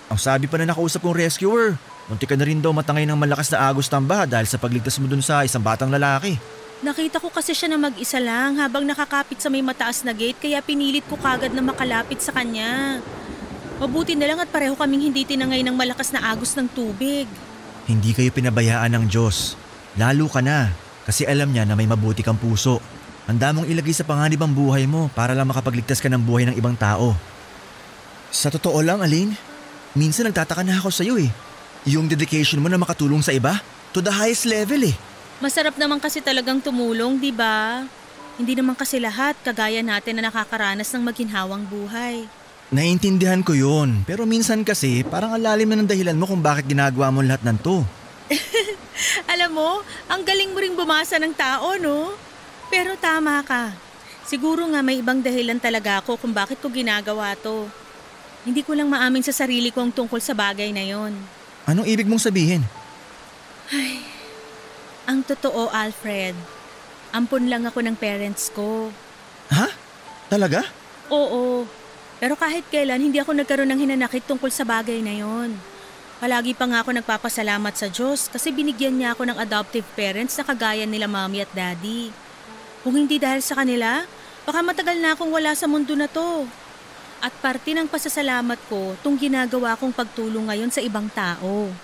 Ang 0.08 0.16
sabi 0.16 0.48
pa 0.48 0.56
na 0.56 0.72
nakausap 0.72 1.04
kong 1.04 1.12
rescuer, 1.12 1.76
munti 2.08 2.24
ka 2.24 2.40
na 2.40 2.48
rin 2.48 2.64
daw 2.64 2.72
matangay 2.72 3.04
ng 3.04 3.20
malakas 3.20 3.52
na 3.52 3.68
agos 3.68 3.84
ng 3.92 4.08
baha 4.08 4.24
dahil 4.24 4.48
sa 4.48 4.56
pagligtas 4.56 4.96
mo 4.96 5.04
dun 5.12 5.20
sa 5.20 5.44
isang 5.44 5.60
batang 5.60 5.92
lalaki. 5.92 6.40
Nakita 6.82 7.22
ko 7.22 7.30
kasi 7.30 7.54
siya 7.54 7.70
na 7.70 7.78
mag-isa 7.78 8.18
lang 8.18 8.58
habang 8.58 8.82
nakakapit 8.82 9.38
sa 9.38 9.46
may 9.46 9.62
mataas 9.62 10.02
na 10.02 10.10
gate 10.10 10.34
kaya 10.34 10.58
pinilit 10.58 11.06
ko 11.06 11.14
kagad 11.14 11.54
na 11.54 11.62
makalapit 11.62 12.18
sa 12.18 12.34
kanya. 12.34 12.98
Mabuti 13.78 14.18
na 14.18 14.26
lang 14.26 14.42
at 14.42 14.50
pareho 14.50 14.74
kaming 14.74 15.06
hindi 15.06 15.22
tinangay 15.22 15.62
ng 15.62 15.78
malakas 15.78 16.10
na 16.10 16.34
agos 16.34 16.58
ng 16.58 16.66
tubig. 16.74 17.30
Hindi 17.86 18.10
kayo 18.10 18.34
pinabayaan 18.34 18.98
ng 18.98 19.04
Diyos. 19.06 19.54
Lalo 19.94 20.26
ka 20.26 20.42
na 20.42 20.74
kasi 21.06 21.22
alam 21.22 21.54
niya 21.54 21.62
na 21.62 21.78
may 21.78 21.86
mabuti 21.86 22.26
kang 22.26 22.34
puso. 22.34 22.82
Handa 23.30 23.54
mong 23.54 23.70
ilagay 23.70 23.94
sa 23.94 24.02
panganib 24.02 24.42
ang 24.42 24.50
buhay 24.50 24.82
mo 24.90 25.06
para 25.14 25.38
lang 25.38 25.46
makapagligtas 25.46 26.02
ka 26.02 26.10
ng 26.10 26.26
buhay 26.26 26.50
ng 26.50 26.58
ibang 26.58 26.74
tao. 26.74 27.14
Sa 28.34 28.50
totoo 28.50 28.82
lang, 28.82 28.98
Aline, 29.06 29.38
minsan 29.94 30.26
nagtataka 30.26 30.66
na 30.66 30.82
ako 30.82 30.90
sa 30.90 31.06
iyo 31.06 31.14
eh. 31.14 31.30
Yung 31.86 32.10
dedication 32.10 32.58
mo 32.58 32.66
na 32.66 32.74
makatulong 32.74 33.22
sa 33.22 33.30
iba, 33.30 33.62
to 33.94 34.02
the 34.02 34.10
highest 34.10 34.50
level 34.50 34.82
eh. 34.82 35.11
Masarap 35.42 35.74
naman 35.74 35.98
kasi 35.98 36.22
talagang 36.22 36.62
tumulong, 36.62 37.18
di 37.18 37.34
ba? 37.34 37.82
Hindi 38.38 38.54
naman 38.54 38.78
kasi 38.78 39.02
lahat 39.02 39.34
kagaya 39.42 39.82
natin 39.82 40.22
na 40.22 40.30
nakakaranas 40.30 40.86
ng 40.94 41.02
maginhawang 41.02 41.66
buhay. 41.66 42.30
Naiintindihan 42.70 43.42
ko 43.42 43.50
yun, 43.50 44.06
pero 44.06 44.22
minsan 44.22 44.62
kasi 44.62 45.02
parang 45.02 45.34
alalim 45.34 45.66
na 45.74 45.82
ng 45.82 45.90
dahilan 45.90 46.14
mo 46.14 46.30
kung 46.30 46.38
bakit 46.38 46.70
ginagawa 46.70 47.10
mo 47.10 47.26
lahat 47.26 47.42
ng 47.42 47.58
to. 47.58 47.82
Alam 49.34 49.50
mo, 49.58 49.70
ang 50.06 50.22
galing 50.22 50.54
mo 50.54 50.62
ring 50.62 50.78
bumasa 50.78 51.18
ng 51.18 51.34
tao, 51.34 51.74
no? 51.74 52.14
Pero 52.70 52.94
tama 52.94 53.42
ka. 53.42 53.74
Siguro 54.22 54.62
nga 54.70 54.78
may 54.78 55.02
ibang 55.02 55.26
dahilan 55.26 55.58
talaga 55.58 56.06
ako 56.06 56.22
kung 56.22 56.30
bakit 56.30 56.62
ko 56.62 56.70
ginagawa 56.70 57.34
to. 57.34 57.66
Hindi 58.46 58.62
ko 58.62 58.78
lang 58.78 58.86
maamin 58.86 59.26
sa 59.26 59.34
sarili 59.34 59.74
ko 59.74 59.82
ang 59.82 59.90
tungkol 59.90 60.22
sa 60.22 60.38
bagay 60.38 60.70
na 60.70 60.86
yon. 60.86 61.18
Anong 61.66 61.90
ibig 61.90 62.06
mong 62.06 62.30
sabihin? 62.30 62.62
Ang 65.02 65.26
totoo, 65.26 65.66
Alfred, 65.74 66.38
ampun 67.10 67.50
lang 67.50 67.66
ako 67.66 67.82
ng 67.82 67.98
parents 67.98 68.54
ko. 68.54 68.94
Ha? 69.50 69.66
Talaga? 70.30 70.62
Oo, 71.10 71.66
pero 72.22 72.38
kahit 72.38 72.62
kailan 72.70 73.02
hindi 73.02 73.18
ako 73.18 73.34
nagkaroon 73.34 73.66
ng 73.66 73.82
hinanakit 73.82 74.22
tungkol 74.24 74.48
sa 74.48 74.62
bagay 74.62 75.02
na 75.02 75.18
yon. 75.18 75.58
Palagi 76.22 76.54
pa 76.54 76.70
nga 76.70 76.86
ako 76.86 76.94
nagpapasalamat 76.94 77.74
sa 77.74 77.90
Diyos 77.90 78.30
kasi 78.30 78.54
binigyan 78.54 78.94
niya 78.94 79.10
ako 79.10 79.26
ng 79.26 79.42
adoptive 79.42 79.82
parents 79.98 80.38
na 80.38 80.46
kagaya 80.46 80.86
nila 80.86 81.10
mami 81.10 81.42
at 81.42 81.50
daddy. 81.50 82.14
Kung 82.86 82.94
hindi 82.94 83.18
dahil 83.18 83.42
sa 83.42 83.58
kanila, 83.58 84.06
baka 84.46 84.62
matagal 84.62 85.02
na 85.02 85.18
akong 85.18 85.34
wala 85.34 85.50
sa 85.58 85.66
mundo 85.66 85.98
na 85.98 86.06
to. 86.06 86.46
At 87.18 87.34
parte 87.42 87.74
ng 87.74 87.90
pasasalamat 87.90 88.58
ko 88.70 88.94
tung 89.02 89.18
ginagawa 89.18 89.74
kong 89.74 89.90
pagtulong 89.90 90.46
ngayon 90.46 90.70
sa 90.70 90.78
ibang 90.78 91.10
tao. 91.10 91.74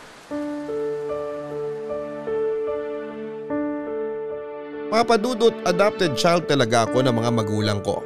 Papadudot 4.88 5.52
adopted 5.68 6.16
child 6.16 6.48
talaga 6.48 6.88
ako 6.88 7.04
ng 7.04 7.12
mga 7.12 7.30
magulang 7.36 7.80
ko. 7.84 8.00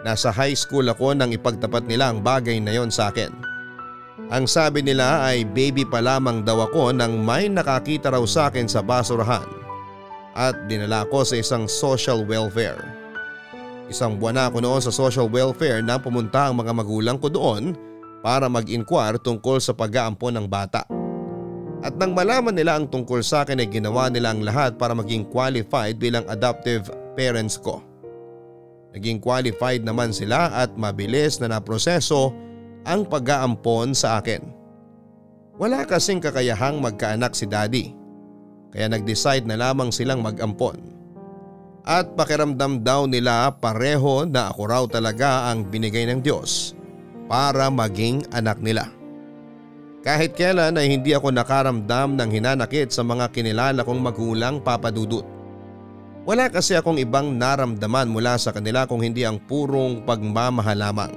Nasa 0.00 0.32
high 0.32 0.56
school 0.56 0.88
ako 0.88 1.12
nang 1.12 1.28
ipagtapat 1.28 1.84
nila 1.84 2.08
ang 2.08 2.24
bagay 2.24 2.56
na 2.56 2.72
yon 2.72 2.88
sa 2.88 3.12
akin. 3.12 3.28
Ang 4.32 4.48
sabi 4.48 4.80
nila 4.80 5.20
ay 5.28 5.44
baby 5.44 5.84
pa 5.84 6.00
lamang 6.00 6.40
daw 6.40 6.64
ako 6.64 6.96
nang 6.96 7.20
may 7.20 7.52
nakakita 7.52 8.08
raw 8.08 8.24
sa 8.24 8.48
akin 8.48 8.64
sa 8.64 8.80
basurahan 8.80 9.44
at 10.32 10.56
dinala 10.72 11.04
ko 11.12 11.20
sa 11.20 11.36
isang 11.36 11.68
social 11.68 12.24
welfare. 12.24 12.80
Isang 13.92 14.16
buwan 14.16 14.40
ako 14.40 14.64
noon 14.64 14.80
sa 14.80 14.88
social 14.88 15.28
welfare 15.28 15.84
na 15.84 16.00
pumunta 16.00 16.48
ang 16.48 16.64
mga 16.64 16.72
magulang 16.80 17.20
ko 17.20 17.28
doon 17.28 17.76
para 18.24 18.48
mag-inquire 18.48 19.20
tungkol 19.20 19.60
sa 19.60 19.76
pag-aampon 19.76 20.32
ng 20.32 20.48
bata. 20.48 20.99
At 21.80 21.96
nang 21.96 22.12
malaman 22.12 22.52
nila 22.52 22.76
ang 22.76 22.92
tungkol 22.92 23.24
sa 23.24 23.44
akin 23.44 23.64
ay 23.64 23.68
ginawa 23.72 24.12
nila 24.12 24.36
ang 24.36 24.44
lahat 24.44 24.76
para 24.76 24.92
maging 24.92 25.24
qualified 25.32 25.96
bilang 25.96 26.28
adoptive 26.28 26.92
parents 27.16 27.56
ko. 27.56 27.80
Naging 28.92 29.22
qualified 29.22 29.80
naman 29.80 30.12
sila 30.12 30.52
at 30.52 30.76
mabilis 30.76 31.40
na 31.40 31.56
naproseso 31.56 32.36
ang 32.84 33.08
pag-aampon 33.08 33.96
sa 33.96 34.20
akin. 34.20 34.44
Wala 35.56 35.88
kasing 35.88 36.20
kakayahang 36.20 36.84
magkaanak 36.84 37.32
si 37.32 37.48
daddy. 37.48 37.96
Kaya 38.70 38.92
nag-decide 38.92 39.48
na 39.48 39.56
lamang 39.56 39.88
silang 39.88 40.20
mag-ampon. 40.20 40.76
At 41.80 42.12
pakiramdam 42.12 42.84
daw 42.84 43.08
nila 43.08 43.56
pareho 43.56 44.28
na 44.28 44.52
ako 44.52 44.62
raw 44.68 44.84
talaga 44.84 45.48
ang 45.48 45.64
binigay 45.64 46.04
ng 46.12 46.20
Diyos 46.20 46.76
para 47.24 47.72
maging 47.72 48.28
anak 48.36 48.60
nila. 48.60 48.99
Kahit 50.00 50.32
kailan 50.32 50.80
ay 50.80 50.96
hindi 50.96 51.12
ako 51.12 51.28
nakaramdam 51.28 52.16
ng 52.16 52.30
hinanakit 52.32 52.88
sa 52.88 53.04
mga 53.04 53.28
kinilala 53.36 53.84
kong 53.84 54.00
magulang 54.00 54.56
papadudot. 54.64 55.24
Wala 56.24 56.48
kasi 56.48 56.72
akong 56.72 56.96
ibang 56.96 57.36
naramdaman 57.36 58.08
mula 58.08 58.40
sa 58.40 58.52
kanila 58.52 58.88
kung 58.88 59.04
hindi 59.04 59.28
ang 59.28 59.36
purong 59.44 60.08
pagmamahal 60.08 60.76
lamang. 60.80 61.12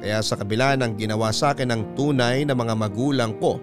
Kaya 0.00 0.20
sa 0.24 0.40
kabila 0.40 0.76
ng 0.76 0.96
ginawa 0.96 1.32
sa 1.32 1.52
akin 1.52 1.72
ng 1.72 1.82
tunay 1.96 2.44
na 2.44 2.56
mga 2.56 2.76
magulang 2.76 3.36
ko 3.36 3.60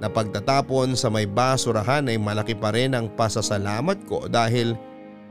na 0.00 0.08
pagtatapon 0.08 0.96
sa 0.96 1.12
may 1.12 1.28
basurahan 1.28 2.08
ay 2.08 2.16
malaki 2.16 2.56
pa 2.56 2.72
rin 2.72 2.96
ang 2.96 3.12
pasasalamat 3.12 4.04
ko 4.08 4.28
dahil 4.28 4.76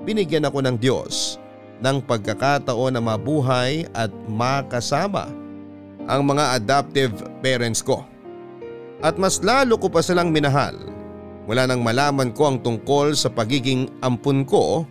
binigyan 0.05 0.45
ako 0.45 0.65
ng 0.65 0.77
Diyos 0.77 1.41
ng 1.81 2.05
pagkakataon 2.05 2.97
na 2.97 3.01
mabuhay 3.01 3.89
at 3.97 4.13
makasama 4.29 5.38
ang 6.09 6.25
mga 6.25 6.57
adoptive 6.57 7.13
parents 7.45 7.85
ko. 7.85 8.01
At 9.05 9.21
mas 9.21 9.39
lalo 9.45 9.77
ko 9.77 9.93
pa 9.93 10.01
silang 10.01 10.33
minahal 10.33 10.75
mula 11.45 11.69
nang 11.69 11.85
malaman 11.85 12.33
ko 12.33 12.49
ang 12.49 12.57
tungkol 12.61 13.13
sa 13.13 13.29
pagiging 13.29 13.89
ampun 14.01 14.41
ko, 14.43 14.89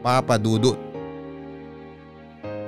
Papa 0.00 0.38
Dudut. 0.38 0.78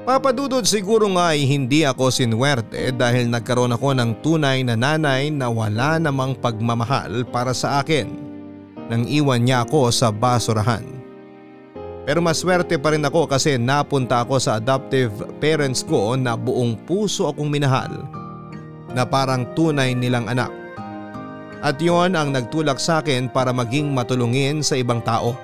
Papa 0.07 0.31
Dudut 0.31 0.63
siguro 0.63 1.11
nga 1.19 1.35
ay 1.35 1.43
hindi 1.43 1.83
ako 1.83 2.15
sinwerte 2.15 2.95
dahil 2.95 3.27
nagkaroon 3.27 3.75
ako 3.75 3.99
ng 3.99 4.11
tunay 4.23 4.63
na 4.63 4.79
nanay 4.79 5.35
na 5.35 5.51
wala 5.51 5.99
namang 5.99 6.39
pagmamahal 6.39 7.27
para 7.27 7.51
sa 7.51 7.83
akin 7.83 8.15
nang 8.87 9.03
iwan 9.11 9.43
niya 9.43 9.67
ako 9.67 9.91
sa 9.91 10.15
basurahan. 10.15 10.96
Pero 12.07 12.23
maswerte 12.23 12.79
pa 12.79 12.95
rin 12.95 13.03
ako 13.03 13.27
kasi 13.27 13.59
napunta 13.59 14.23
ako 14.23 14.39
sa 14.39 14.63
adoptive 14.63 15.11
parents 15.43 15.83
ko 15.83 16.15
na 16.15 16.39
buong 16.39 16.79
puso 16.87 17.27
akong 17.27 17.51
minahal 17.51 17.91
na 18.95 19.03
parang 19.03 19.43
tunay 19.59 19.91
nilang 19.91 20.31
anak. 20.31 20.55
At 21.67 21.83
yon 21.83 22.15
ang 22.15 22.31
nagtulak 22.31 22.79
sa 22.79 23.03
akin 23.03 23.27
para 23.27 23.51
maging 23.51 23.91
matulungin 23.91 24.63
sa 24.63 24.79
ibang 24.79 25.03
tao. 25.03 25.35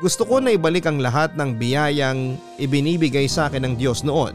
Gusto 0.00 0.24
ko 0.24 0.40
na 0.40 0.56
ibalik 0.56 0.88
ang 0.88 0.96
lahat 0.96 1.36
ng 1.36 1.60
biyayang 1.60 2.40
ibinibigay 2.56 3.28
sa 3.28 3.52
akin 3.52 3.68
ng 3.68 3.74
Diyos 3.76 4.00
noon 4.00 4.32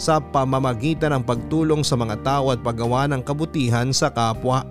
sa 0.00 0.16
pamamagitan 0.16 1.12
ng 1.12 1.22
pagtulong 1.28 1.84
sa 1.84 1.92
mga 1.94 2.24
tao 2.24 2.48
at 2.48 2.64
paggawa 2.64 3.04
ng 3.12 3.20
kabutihan 3.20 3.92
sa 3.92 4.08
kapwa. 4.08 4.64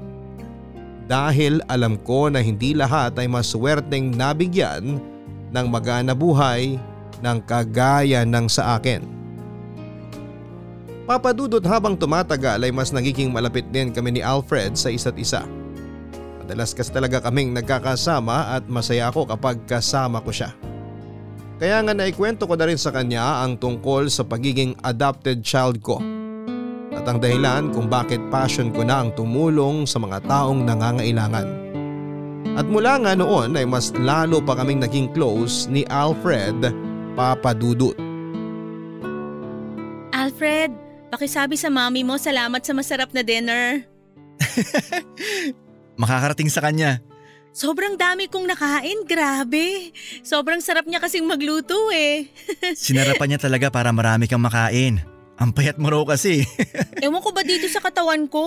Dahil 1.06 1.62
alam 1.70 2.02
ko 2.02 2.34
na 2.34 2.42
hindi 2.42 2.74
lahat 2.74 3.14
ay 3.22 3.30
maswerteng 3.30 4.10
nabigyan 4.18 5.13
ng 5.54 5.66
magana 5.70 6.18
buhay 6.18 6.82
ng 7.22 7.38
kagaya 7.46 8.26
ng 8.26 8.50
sa 8.50 8.76
akin. 8.76 9.06
Papadudot 11.04 11.64
habang 11.68 12.00
tumatagal 12.00 12.64
ay 12.64 12.72
mas 12.72 12.90
nagiging 12.96 13.30
malapit 13.30 13.68
din 13.70 13.92
kami 13.92 14.18
ni 14.18 14.22
Alfred 14.24 14.76
sa 14.80 14.90
isa't 14.90 15.16
isa. 15.20 15.44
Madalas 16.44 16.76
kasi 16.76 16.92
talaga 16.92 17.24
kaming 17.24 17.56
nagkakasama 17.56 18.60
at 18.60 18.64
masaya 18.68 19.08
ako 19.12 19.28
kapag 19.28 19.64
kasama 19.68 20.20
ko 20.24 20.32
siya. 20.32 20.52
Kaya 21.60 21.80
nga 21.80 21.96
naikwento 21.96 22.44
ko 22.44 22.56
na 22.60 22.68
rin 22.68 22.80
sa 22.80 22.92
kanya 22.92 23.44
ang 23.44 23.56
tungkol 23.56 24.12
sa 24.12 24.28
pagiging 24.28 24.76
adopted 24.84 25.44
child 25.44 25.80
ko. 25.80 26.00
At 26.92 27.08
ang 27.08 27.20
dahilan 27.24 27.72
kung 27.72 27.88
bakit 27.88 28.20
passion 28.28 28.72
ko 28.72 28.84
na 28.84 29.04
ang 29.04 29.16
tumulong 29.16 29.88
sa 29.88 30.00
mga 30.00 30.24
taong 30.28 30.64
nangangailangan. 30.64 31.73
At 32.54 32.68
mula 32.70 33.00
nga 33.02 33.14
noon 33.18 33.56
ay 33.58 33.66
mas 33.66 33.96
lalo 33.98 34.44
pa 34.44 34.54
kaming 34.60 34.84
naging 34.84 35.10
close 35.16 35.66
ni 35.72 35.88
Alfred 35.90 36.70
Papadudut. 37.18 37.98
Alfred, 40.14 40.70
pakisabi 41.10 41.58
sa 41.58 41.74
mami 41.74 42.06
mo 42.06 42.20
salamat 42.20 42.62
sa 42.62 42.76
masarap 42.78 43.10
na 43.16 43.26
dinner. 43.26 43.88
Makakarating 46.02 46.52
sa 46.52 46.62
kanya. 46.62 47.02
Sobrang 47.54 47.94
dami 47.94 48.26
kong 48.26 48.50
nakain, 48.50 49.06
grabe. 49.06 49.94
Sobrang 50.26 50.58
sarap 50.58 50.90
niya 50.90 50.98
kasing 50.98 51.30
magluto 51.30 51.94
eh. 51.94 52.26
Sinarapan 52.74 53.38
niya 53.38 53.46
talaga 53.46 53.70
para 53.70 53.94
marami 53.94 54.26
kang 54.26 54.42
makain. 54.42 55.13
Ang 55.42 55.50
payat 55.50 55.82
mo 55.82 55.90
raw 55.90 56.04
kasi. 56.06 56.46
Ewan 57.06 57.22
ko 57.24 57.34
ba 57.34 57.42
dito 57.42 57.66
sa 57.66 57.82
katawan 57.82 58.30
ko? 58.30 58.46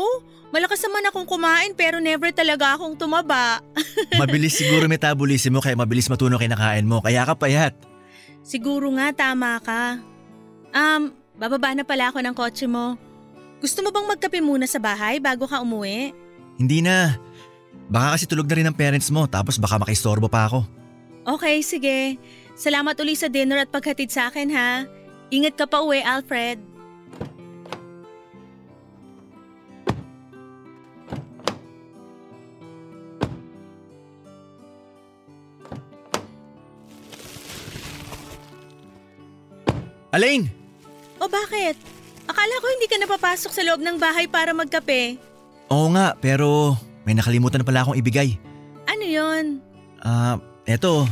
Malakas 0.54 0.78
naman 0.86 1.02
akong 1.10 1.26
kumain 1.26 1.74
pero 1.74 1.98
never 1.98 2.30
talaga 2.30 2.78
akong 2.78 2.94
tumaba. 2.94 3.58
mabilis 4.22 4.54
siguro 4.54 4.86
metabolism 4.86 5.58
mo 5.58 5.60
kaya 5.60 5.74
mabilis 5.74 6.06
matuno 6.06 6.38
kinakain 6.38 6.86
mo 6.86 7.02
kaya 7.02 7.26
ka 7.26 7.34
payat. 7.34 7.74
Siguro 8.46 8.86
nga 8.94 9.10
tama 9.10 9.58
ka. 9.58 9.98
Um, 10.70 11.10
bababa 11.34 11.74
na 11.74 11.82
pala 11.82 12.14
ako 12.14 12.22
ng 12.22 12.34
kotse 12.38 12.70
mo. 12.70 12.94
Gusto 13.58 13.82
mo 13.82 13.90
bang 13.90 14.06
magkape 14.06 14.38
muna 14.38 14.70
sa 14.70 14.78
bahay 14.78 15.18
bago 15.18 15.50
ka 15.50 15.58
umuwi? 15.58 16.14
Hindi 16.54 16.86
na. 16.86 17.18
Baka 17.90 18.14
kasi 18.14 18.24
tulog 18.30 18.46
na 18.46 18.56
rin 18.56 18.68
ang 18.70 18.76
parents 18.78 19.10
mo 19.10 19.26
tapos 19.26 19.58
baka 19.58 19.82
makaistorbo 19.82 20.30
pa 20.30 20.46
ako. 20.46 20.62
Okay, 21.26 21.58
sige. 21.66 22.22
Salamat 22.54 22.94
uli 23.02 23.18
sa 23.18 23.26
dinner 23.26 23.66
at 23.66 23.74
paghatid 23.74 24.14
sa 24.14 24.30
akin 24.30 24.48
ha. 24.54 24.86
Ingat 25.34 25.58
ka 25.58 25.66
pa 25.66 25.82
uwi, 25.82 26.06
Alfred. 26.06 26.75
Alain! 40.16 40.48
O 41.20 41.28
bakit? 41.28 41.76
Akala 42.24 42.54
ko 42.64 42.66
hindi 42.72 42.88
ka 42.88 42.96
napapasok 42.96 43.52
sa 43.52 43.60
loob 43.68 43.84
ng 43.84 44.00
bahay 44.00 44.24
para 44.24 44.56
magkape. 44.56 45.20
Oo 45.68 45.92
nga, 45.92 46.16
pero 46.16 46.72
may 47.04 47.12
nakalimutan 47.12 47.60
na 47.60 47.68
pala 47.68 47.84
akong 47.84 48.00
ibigay. 48.00 48.40
Ano 48.88 49.04
yon? 49.04 49.60
Ah, 50.00 50.40
eto. 50.64 51.04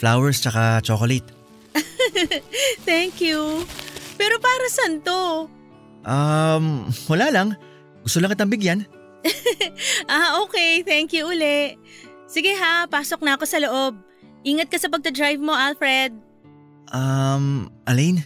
Flowers 0.00 0.40
tsaka 0.40 0.80
chocolate. 0.80 1.28
Thank 2.88 3.20
you. 3.20 3.60
Pero 4.16 4.40
para 4.40 4.66
saan 4.72 5.04
to? 5.04 5.52
Um, 6.08 6.88
wala 7.12 7.28
lang. 7.28 7.48
Gusto 8.02 8.24
lang 8.24 8.32
kitang 8.32 8.48
bigyan. 8.48 8.80
Ah, 10.04 10.44
okay. 10.44 10.84
Thank 10.84 11.16
you 11.16 11.24
uli. 11.32 11.80
Sige 12.28 12.52
ha, 12.60 12.84
pasok 12.84 13.24
na 13.24 13.40
ako 13.40 13.44
sa 13.48 13.56
loob. 13.56 13.96
Ingat 14.44 14.68
ka 14.68 14.76
sa 14.76 14.92
pagta-drive 14.92 15.40
mo, 15.40 15.56
Alfred. 15.56 16.12
Um, 16.92 17.70
Alain, 17.86 18.20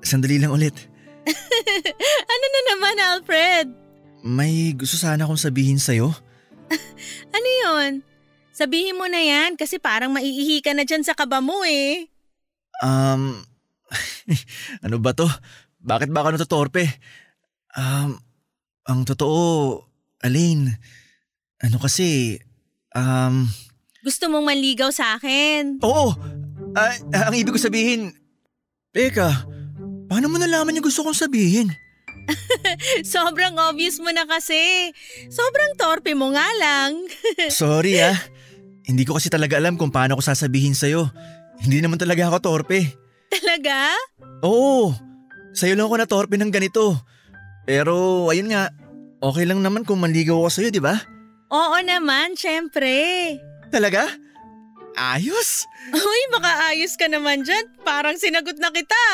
sandali 0.00 0.38
lang 0.38 0.54
ulit. 0.54 0.74
ano 2.32 2.44
na 2.46 2.60
naman, 2.74 2.96
Alfred? 2.98 3.66
May 4.22 4.72
gusto 4.72 4.94
sana 4.94 5.26
akong 5.26 5.40
sabihin 5.40 5.78
sa'yo. 5.78 6.10
Ano 7.32 7.48
yon? 7.64 7.92
Sabihin 8.52 8.96
mo 8.96 9.08
na 9.08 9.18
yan 9.18 9.56
kasi 9.56 9.80
parang 9.80 10.12
maiihi 10.12 10.60
ka 10.60 10.72
na 10.72 10.84
dyan 10.84 11.00
sa 11.00 11.16
kaba 11.16 11.40
mo 11.40 11.64
eh. 11.64 12.08
Um, 12.80 13.40
ano 14.84 14.96
ba 15.00 15.12
to? 15.12 15.24
Bakit 15.80 16.12
ba 16.12 16.22
ako 16.22 16.28
natotorpe? 16.36 16.84
Um, 17.72 18.20
ang 18.84 19.00
totoo, 19.02 19.80
Alain, 20.20 20.68
ano 21.58 21.76
kasi, 21.80 22.38
um, 22.92 23.48
Gusto 24.04 24.28
mong 24.28 24.46
manligaw 24.54 24.92
sa 24.92 25.16
akin. 25.18 25.80
oo, 25.82 26.12
ah, 26.76 26.94
ang 27.28 27.34
ibig 27.36 27.52
ko 27.52 27.60
sabihin, 27.60 28.12
Teka, 28.92 29.48
paano 30.08 30.26
mo 30.28 30.36
nalaman 30.36 30.76
yung 30.76 30.86
gusto 30.86 31.04
kong 31.04 31.16
sabihin? 31.16 31.72
Sobrang 33.14 33.56
obvious 33.58 33.98
mo 33.98 34.12
na 34.12 34.28
kasi. 34.28 34.92
Sobrang 35.32 35.74
torpe 35.80 36.12
mo 36.14 36.30
nga 36.32 36.46
lang. 36.60 37.08
Sorry 37.50 37.98
ah, 37.98 38.16
hindi 38.86 39.02
ko 39.06 39.16
kasi 39.18 39.32
talaga 39.32 39.58
alam 39.58 39.78
kung 39.78 39.90
paano 39.90 40.18
ko 40.18 40.22
sasabihin 40.22 40.76
sa'yo. 40.76 41.08
Hindi 41.62 41.80
naman 41.80 41.98
talaga 41.98 42.28
ako 42.28 42.38
torpe. 42.42 42.90
Talaga? 43.32 43.94
Oo, 44.44 44.92
sa'yo 45.54 45.78
lang 45.78 45.86
ako 45.88 45.96
na 45.96 46.08
torpe 46.10 46.36
ng 46.36 46.52
ganito. 46.52 46.98
Pero 47.64 48.26
ayun 48.28 48.50
nga, 48.50 48.74
okay 49.22 49.46
lang 49.46 49.62
naman 49.62 49.86
kung 49.86 50.02
manligaw 50.02 50.42
ako 50.42 50.50
sa'yo, 50.50 50.68
di 50.74 50.82
ba? 50.82 50.98
Oo 51.52 51.78
naman, 51.84 52.34
syempre. 52.34 52.90
Talaga? 53.70 54.10
Ayos! 54.96 55.64
Uy, 55.92 56.20
baka 56.32 56.72
ayos 56.72 56.94
ka 57.00 57.08
naman 57.08 57.42
dyan. 57.42 57.64
Parang 57.80 58.16
sinagot 58.20 58.56
na 58.60 58.68
kita. 58.68 59.04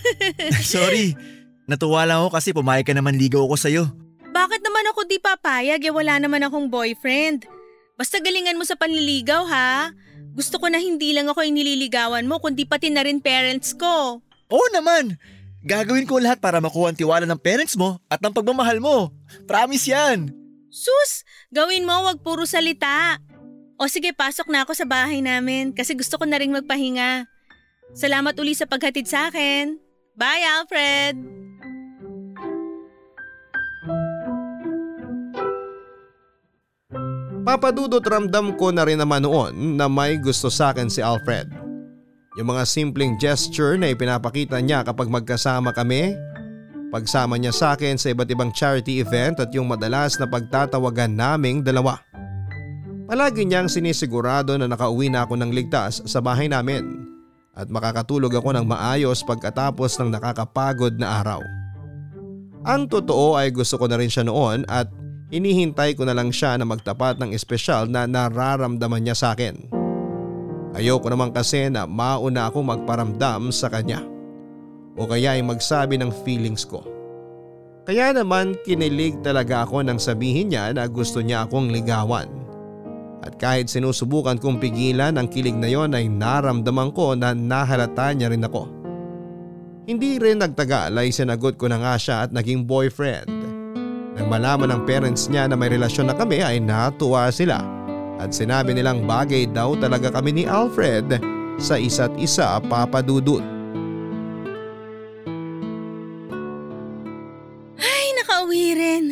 Sorry, 0.62 1.18
natuwa 1.66 2.06
lang 2.06 2.22
ako 2.22 2.30
kasi 2.38 2.54
pumayag 2.54 2.86
ka 2.86 2.94
naman 2.94 3.18
ligaw 3.18 3.42
ako 3.42 3.56
sa'yo. 3.58 3.84
Bakit 4.30 4.60
naman 4.62 4.86
ako 4.94 5.00
di 5.10 5.18
papayag? 5.18 5.82
Eh, 5.82 5.90
wala 5.90 6.22
naman 6.22 6.46
akong 6.46 6.70
boyfriend. 6.70 7.50
Basta 7.98 8.22
galingan 8.22 8.54
mo 8.54 8.62
sa 8.62 8.78
panliligaw 8.78 9.42
ha. 9.50 9.90
Gusto 10.38 10.62
ko 10.62 10.70
na 10.70 10.78
hindi 10.78 11.10
lang 11.10 11.26
ako 11.26 11.42
yung 11.42 11.58
nililigawan 11.58 12.22
mo, 12.30 12.38
kundi 12.38 12.62
pati 12.62 12.94
na 12.94 13.02
rin 13.02 13.18
parents 13.18 13.74
ko. 13.74 14.22
Oo 14.48 14.66
naman! 14.70 15.18
Gagawin 15.66 16.06
ko 16.06 16.22
lahat 16.22 16.38
para 16.38 16.62
makuha 16.62 16.94
ang 16.94 16.98
tiwala 16.98 17.26
ng 17.26 17.42
parents 17.42 17.74
mo 17.74 17.98
at 18.06 18.22
ng 18.22 18.30
pagmamahal 18.30 18.78
mo. 18.78 19.10
Promise 19.50 19.90
yan! 19.90 20.30
Sus, 20.70 21.26
gawin 21.50 21.82
mo, 21.82 22.06
wag 22.06 22.22
puro 22.22 22.46
salita. 22.46 23.18
O 23.78 23.86
sige, 23.86 24.10
pasok 24.10 24.50
na 24.50 24.66
ako 24.66 24.74
sa 24.74 24.82
bahay 24.82 25.22
namin 25.22 25.70
kasi 25.70 25.94
gusto 25.94 26.18
ko 26.18 26.26
na 26.26 26.42
rin 26.42 26.50
magpahinga. 26.50 27.30
Salamat 27.94 28.34
uli 28.42 28.50
sa 28.50 28.66
paghatid 28.66 29.06
sa 29.06 29.30
akin. 29.30 29.78
Bye, 30.18 30.42
Alfred! 30.42 31.14
Papadudot 37.46 38.02
ramdam 38.02 38.58
ko 38.58 38.74
na 38.74 38.82
rin 38.82 38.98
naman 38.98 39.22
noon 39.22 39.78
na 39.78 39.86
may 39.86 40.18
gusto 40.18 40.50
sa 40.50 40.74
akin 40.74 40.90
si 40.90 40.98
Alfred. 40.98 41.46
Yung 42.34 42.50
mga 42.50 42.66
simpleng 42.66 43.14
gesture 43.16 43.78
na 43.78 43.94
ipinapakita 43.94 44.58
niya 44.58 44.82
kapag 44.82 45.06
magkasama 45.06 45.70
kami, 45.70 46.18
pagsama 46.90 47.38
niya 47.38 47.54
sa 47.54 47.78
akin 47.78 47.94
sa 47.94 48.10
iba't 48.10 48.28
ibang 48.28 48.50
charity 48.50 48.98
event 48.98 49.38
at 49.38 49.54
yung 49.54 49.70
madalas 49.70 50.18
na 50.18 50.26
pagtatawagan 50.26 51.14
naming 51.14 51.62
dalawa. 51.62 52.07
Palagi 53.08 53.48
niyang 53.48 53.72
sinisigurado 53.72 54.60
na 54.60 54.68
nakauwi 54.68 55.08
na 55.08 55.24
ako 55.24 55.40
ng 55.40 55.50
ligtas 55.50 56.04
sa 56.04 56.20
bahay 56.20 56.44
namin 56.44 57.08
at 57.56 57.72
makakatulog 57.72 58.36
ako 58.36 58.52
ng 58.52 58.68
maayos 58.68 59.24
pagkatapos 59.24 59.96
ng 59.96 60.12
nakakapagod 60.12 61.00
na 61.00 61.24
araw. 61.24 61.40
Ang 62.68 62.84
totoo 62.84 63.40
ay 63.40 63.48
gusto 63.48 63.80
ko 63.80 63.88
na 63.88 63.96
rin 63.96 64.12
siya 64.12 64.28
noon 64.28 64.68
at 64.68 64.92
Hinihintay 65.28 65.92
ko 65.92 66.08
na 66.08 66.16
lang 66.16 66.32
siya 66.32 66.56
na 66.56 66.64
magtapat 66.64 67.20
ng 67.20 67.36
espesyal 67.36 67.84
na 67.84 68.08
nararamdaman 68.08 69.04
niya 69.04 69.16
sa 69.16 69.36
akin. 69.36 69.60
Ayoko 70.72 71.12
naman 71.12 71.36
kasi 71.36 71.68
na 71.68 71.84
mauna 71.84 72.48
akong 72.48 72.64
magparamdam 72.64 73.52
sa 73.52 73.68
kanya 73.68 74.00
o 74.96 75.04
kaya 75.04 75.36
ay 75.36 75.44
magsabi 75.44 76.00
ng 76.00 76.08
feelings 76.24 76.64
ko. 76.64 76.80
Kaya 77.84 78.12
naman 78.16 78.56
kinilig 78.64 79.20
talaga 79.20 79.68
ako 79.68 79.84
nang 79.84 80.00
sabihin 80.00 80.52
niya 80.52 80.72
na 80.72 80.88
gusto 80.88 81.20
niya 81.20 81.44
akong 81.44 81.68
ligawan. 81.72 82.28
At 83.18 83.34
kahit 83.36 83.66
sinusubukan 83.66 84.38
kong 84.38 84.62
pigilan 84.62 85.18
ang 85.18 85.26
kilig 85.26 85.58
na 85.58 85.66
yon 85.66 85.94
ay 85.94 86.06
naramdaman 86.06 86.94
ko 86.94 87.18
na 87.18 87.34
nahalata 87.34 88.14
niya 88.14 88.30
rin 88.30 88.46
ako. 88.46 88.70
Hindi 89.88 90.20
rin 90.20 90.38
nagtagal 90.38 90.94
ay 90.94 91.10
sinagot 91.10 91.56
ko 91.56 91.66
na 91.66 91.80
nga 91.80 91.94
siya 91.96 92.28
at 92.28 92.30
naging 92.30 92.68
boyfriend. 92.68 93.32
Nang 94.14 94.28
malaman 94.28 94.70
ng 94.74 94.82
parents 94.84 95.26
niya 95.32 95.48
na 95.48 95.56
may 95.56 95.72
relasyon 95.72 96.10
na 96.10 96.14
kami 96.14 96.44
ay 96.44 96.60
natuwa 96.60 97.30
sila 97.32 97.62
at 98.18 98.34
sinabi 98.34 98.74
nilang 98.74 99.06
bagay 99.06 99.46
daw 99.46 99.78
talaga 99.78 100.10
kami 100.10 100.42
ni 100.42 100.44
Alfred 100.44 101.22
sa 101.58 101.78
isa't 101.78 102.14
isa 102.18 102.58
papadudot. 102.66 103.42
Ay, 107.78 108.06
nakauwi 108.18 108.64
rin. 108.74 109.04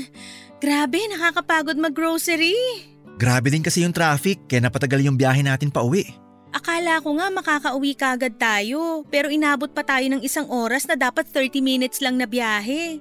Grabe, 0.59 1.07
nakakapagod 1.07 1.79
mag-grocery. 1.79 2.96
Grabe 3.17 3.49
din 3.49 3.65
kasi 3.65 3.81
yung 3.81 3.97
traffic 3.97 4.45
kaya 4.45 4.61
napatagal 4.69 5.01
yung 5.01 5.17
biyahe 5.17 5.41
natin 5.41 5.73
pa 5.73 5.81
uwi. 5.81 6.05
Akala 6.53 7.01
ko 7.01 7.17
nga 7.17 7.29
makakauwi 7.33 7.93
kagad 7.97 8.37
tayo, 8.37 9.05
pero 9.13 9.29
inabot 9.33 9.69
pa 9.69 9.85
tayo 9.85 10.05
ng 10.09 10.25
isang 10.25 10.49
oras 10.49 10.85
na 10.89 10.97
dapat 10.97 11.29
30 11.29 11.61
minutes 11.61 12.01
lang 12.05 12.17
na 12.17 12.29
biyahe. 12.29 13.01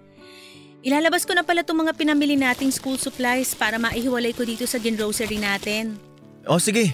Ilalabas 0.85 1.23
ko 1.23 1.35
na 1.35 1.43
pala 1.43 1.63
itong 1.63 1.87
mga 1.87 1.93
pinamili 1.97 2.35
nating 2.39 2.71
school 2.71 2.99
supplies 2.99 3.55
para 3.55 3.75
maihiwalay 3.75 4.31
ko 4.31 4.43
dito 4.43 4.63
sa 4.67 4.79
ginrocery 4.79 5.39
natin. 5.39 5.97
O 6.45 6.61
sige, 6.61 6.93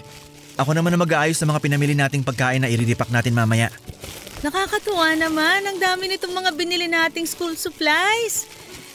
ako 0.56 0.72
naman 0.72 0.94
na 0.94 1.00
mag-aayos 1.02 1.36
ng 1.42 1.50
mga 1.50 1.62
pinamili 1.62 1.94
nating 1.94 2.24
pagkain 2.24 2.64
na 2.64 2.72
iriripak 2.72 3.12
natin 3.12 3.36
mamaya. 3.36 3.68
Nakakatuwa 4.42 5.14
naman, 5.14 5.62
ang 5.62 5.78
dami 5.78 6.10
nitong 6.10 6.34
mga 6.34 6.50
binili 6.58 6.88
nating 6.90 7.28
school 7.28 7.54
supplies. 7.54 8.48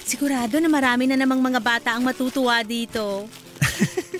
Sigurado 0.03 0.59
na 0.59 0.67
marami 0.67 1.07
na 1.07 1.15
namang 1.15 1.39
mga 1.39 1.59
bata 1.61 1.89
ang 1.95 2.03
matutuwa 2.03 2.63
dito. 2.65 3.29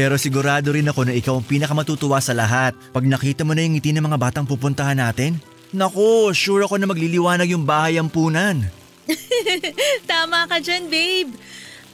Pero 0.00 0.16
sigurado 0.16 0.72
rin 0.72 0.88
ako 0.88 1.04
na 1.04 1.12
ikaw 1.12 1.36
ang 1.36 1.44
pinakamatutuwa 1.44 2.24
sa 2.24 2.32
lahat 2.32 2.72
pag 2.88 3.04
nakita 3.04 3.44
mo 3.44 3.52
na 3.52 3.60
yung 3.60 3.76
ngiti 3.76 3.92
ng 3.92 4.08
mga 4.08 4.16
batang 4.16 4.48
pupuntahan 4.48 4.96
natin. 4.96 5.36
Nako, 5.76 6.32
sure 6.32 6.64
ako 6.64 6.80
na 6.80 6.88
magliliwanag 6.88 7.52
yung 7.52 7.68
bahay 7.68 8.00
ampunan. 8.00 8.64
Tama 10.08 10.48
ka 10.48 10.56
dyan, 10.56 10.88
babe. 10.88 11.36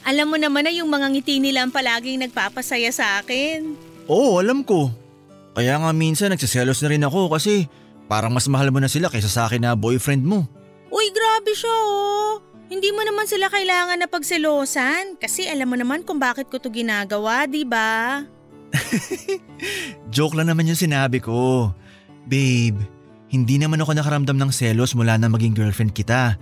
Alam 0.07 0.31
mo 0.31 0.37
naman 0.39 0.63
na 0.63 0.71
yung 0.71 0.87
mga 0.87 1.03
ngiti 1.11 1.43
nila 1.43 1.67
ang 1.67 1.75
palaging 1.75 2.23
nagpapasaya 2.23 2.95
sa 2.95 3.19
akin. 3.19 3.75
Oo, 4.07 4.39
alam 4.39 4.63
ko. 4.63 4.87
Kaya 5.51 5.75
nga 5.75 5.91
minsan 5.91 6.31
nagsiselos 6.31 6.79
na 6.79 6.95
rin 6.95 7.03
ako 7.03 7.35
kasi 7.35 7.67
parang 8.07 8.31
mas 8.31 8.47
mahal 8.47 8.71
mo 8.71 8.79
na 8.79 8.87
sila 8.87 9.11
kaysa 9.11 9.27
sa 9.27 9.51
akin 9.51 9.67
na 9.67 9.75
boyfriend 9.75 10.23
mo. 10.23 10.47
Uy, 10.87 11.11
grabe 11.11 11.51
siya 11.51 11.75
oh. 11.75 12.39
Hindi 12.67 12.91
mo 12.91 12.99
naman 12.99 13.23
sila 13.31 13.47
kailangan 13.47 14.03
na 14.03 14.11
pagselosan 14.11 15.15
kasi 15.15 15.47
alam 15.47 15.71
mo 15.71 15.79
naman 15.79 16.03
kung 16.03 16.19
bakit 16.19 16.51
ko 16.51 16.59
to 16.59 16.67
ginagawa, 16.67 17.47
di 17.47 17.63
ba? 17.63 18.27
Joke 20.13 20.35
lang 20.35 20.51
naman 20.51 20.67
yung 20.67 20.79
sinabi 20.79 21.23
ko. 21.23 21.71
Babe, 22.27 22.75
hindi 23.31 23.55
naman 23.55 23.79
ako 23.79 23.95
nakaramdam 23.95 24.35
ng 24.35 24.51
selos 24.51 24.91
mula 24.99 25.15
na 25.15 25.31
maging 25.31 25.55
girlfriend 25.55 25.95
kita. 25.95 26.35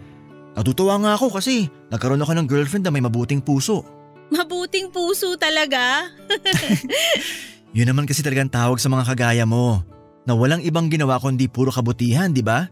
Natutuwa 0.57 0.97
nga 0.97 1.13
ako 1.13 1.38
kasi 1.38 1.69
nagkaroon 1.93 2.21
ako 2.25 2.33
ng 2.33 2.47
girlfriend 2.49 2.89
na 2.89 2.93
may 2.93 3.05
mabuting 3.05 3.45
puso. 3.45 3.85
Mabuting 4.33 4.89
puso 4.89 5.38
talaga. 5.38 6.09
Yun 7.77 7.91
naman 7.91 8.09
kasi 8.09 8.25
talagang 8.25 8.49
tawag 8.49 8.81
sa 8.81 8.89
mga 8.89 9.05
kagaya 9.13 9.45
mo. 9.45 9.85
Na 10.25 10.33
walang 10.33 10.65
ibang 10.65 10.89
ginawa 10.89 11.21
kundi 11.21 11.45
puro 11.45 11.69
kabutihan, 11.69 12.33
di 12.33 12.41
ba? 12.41 12.65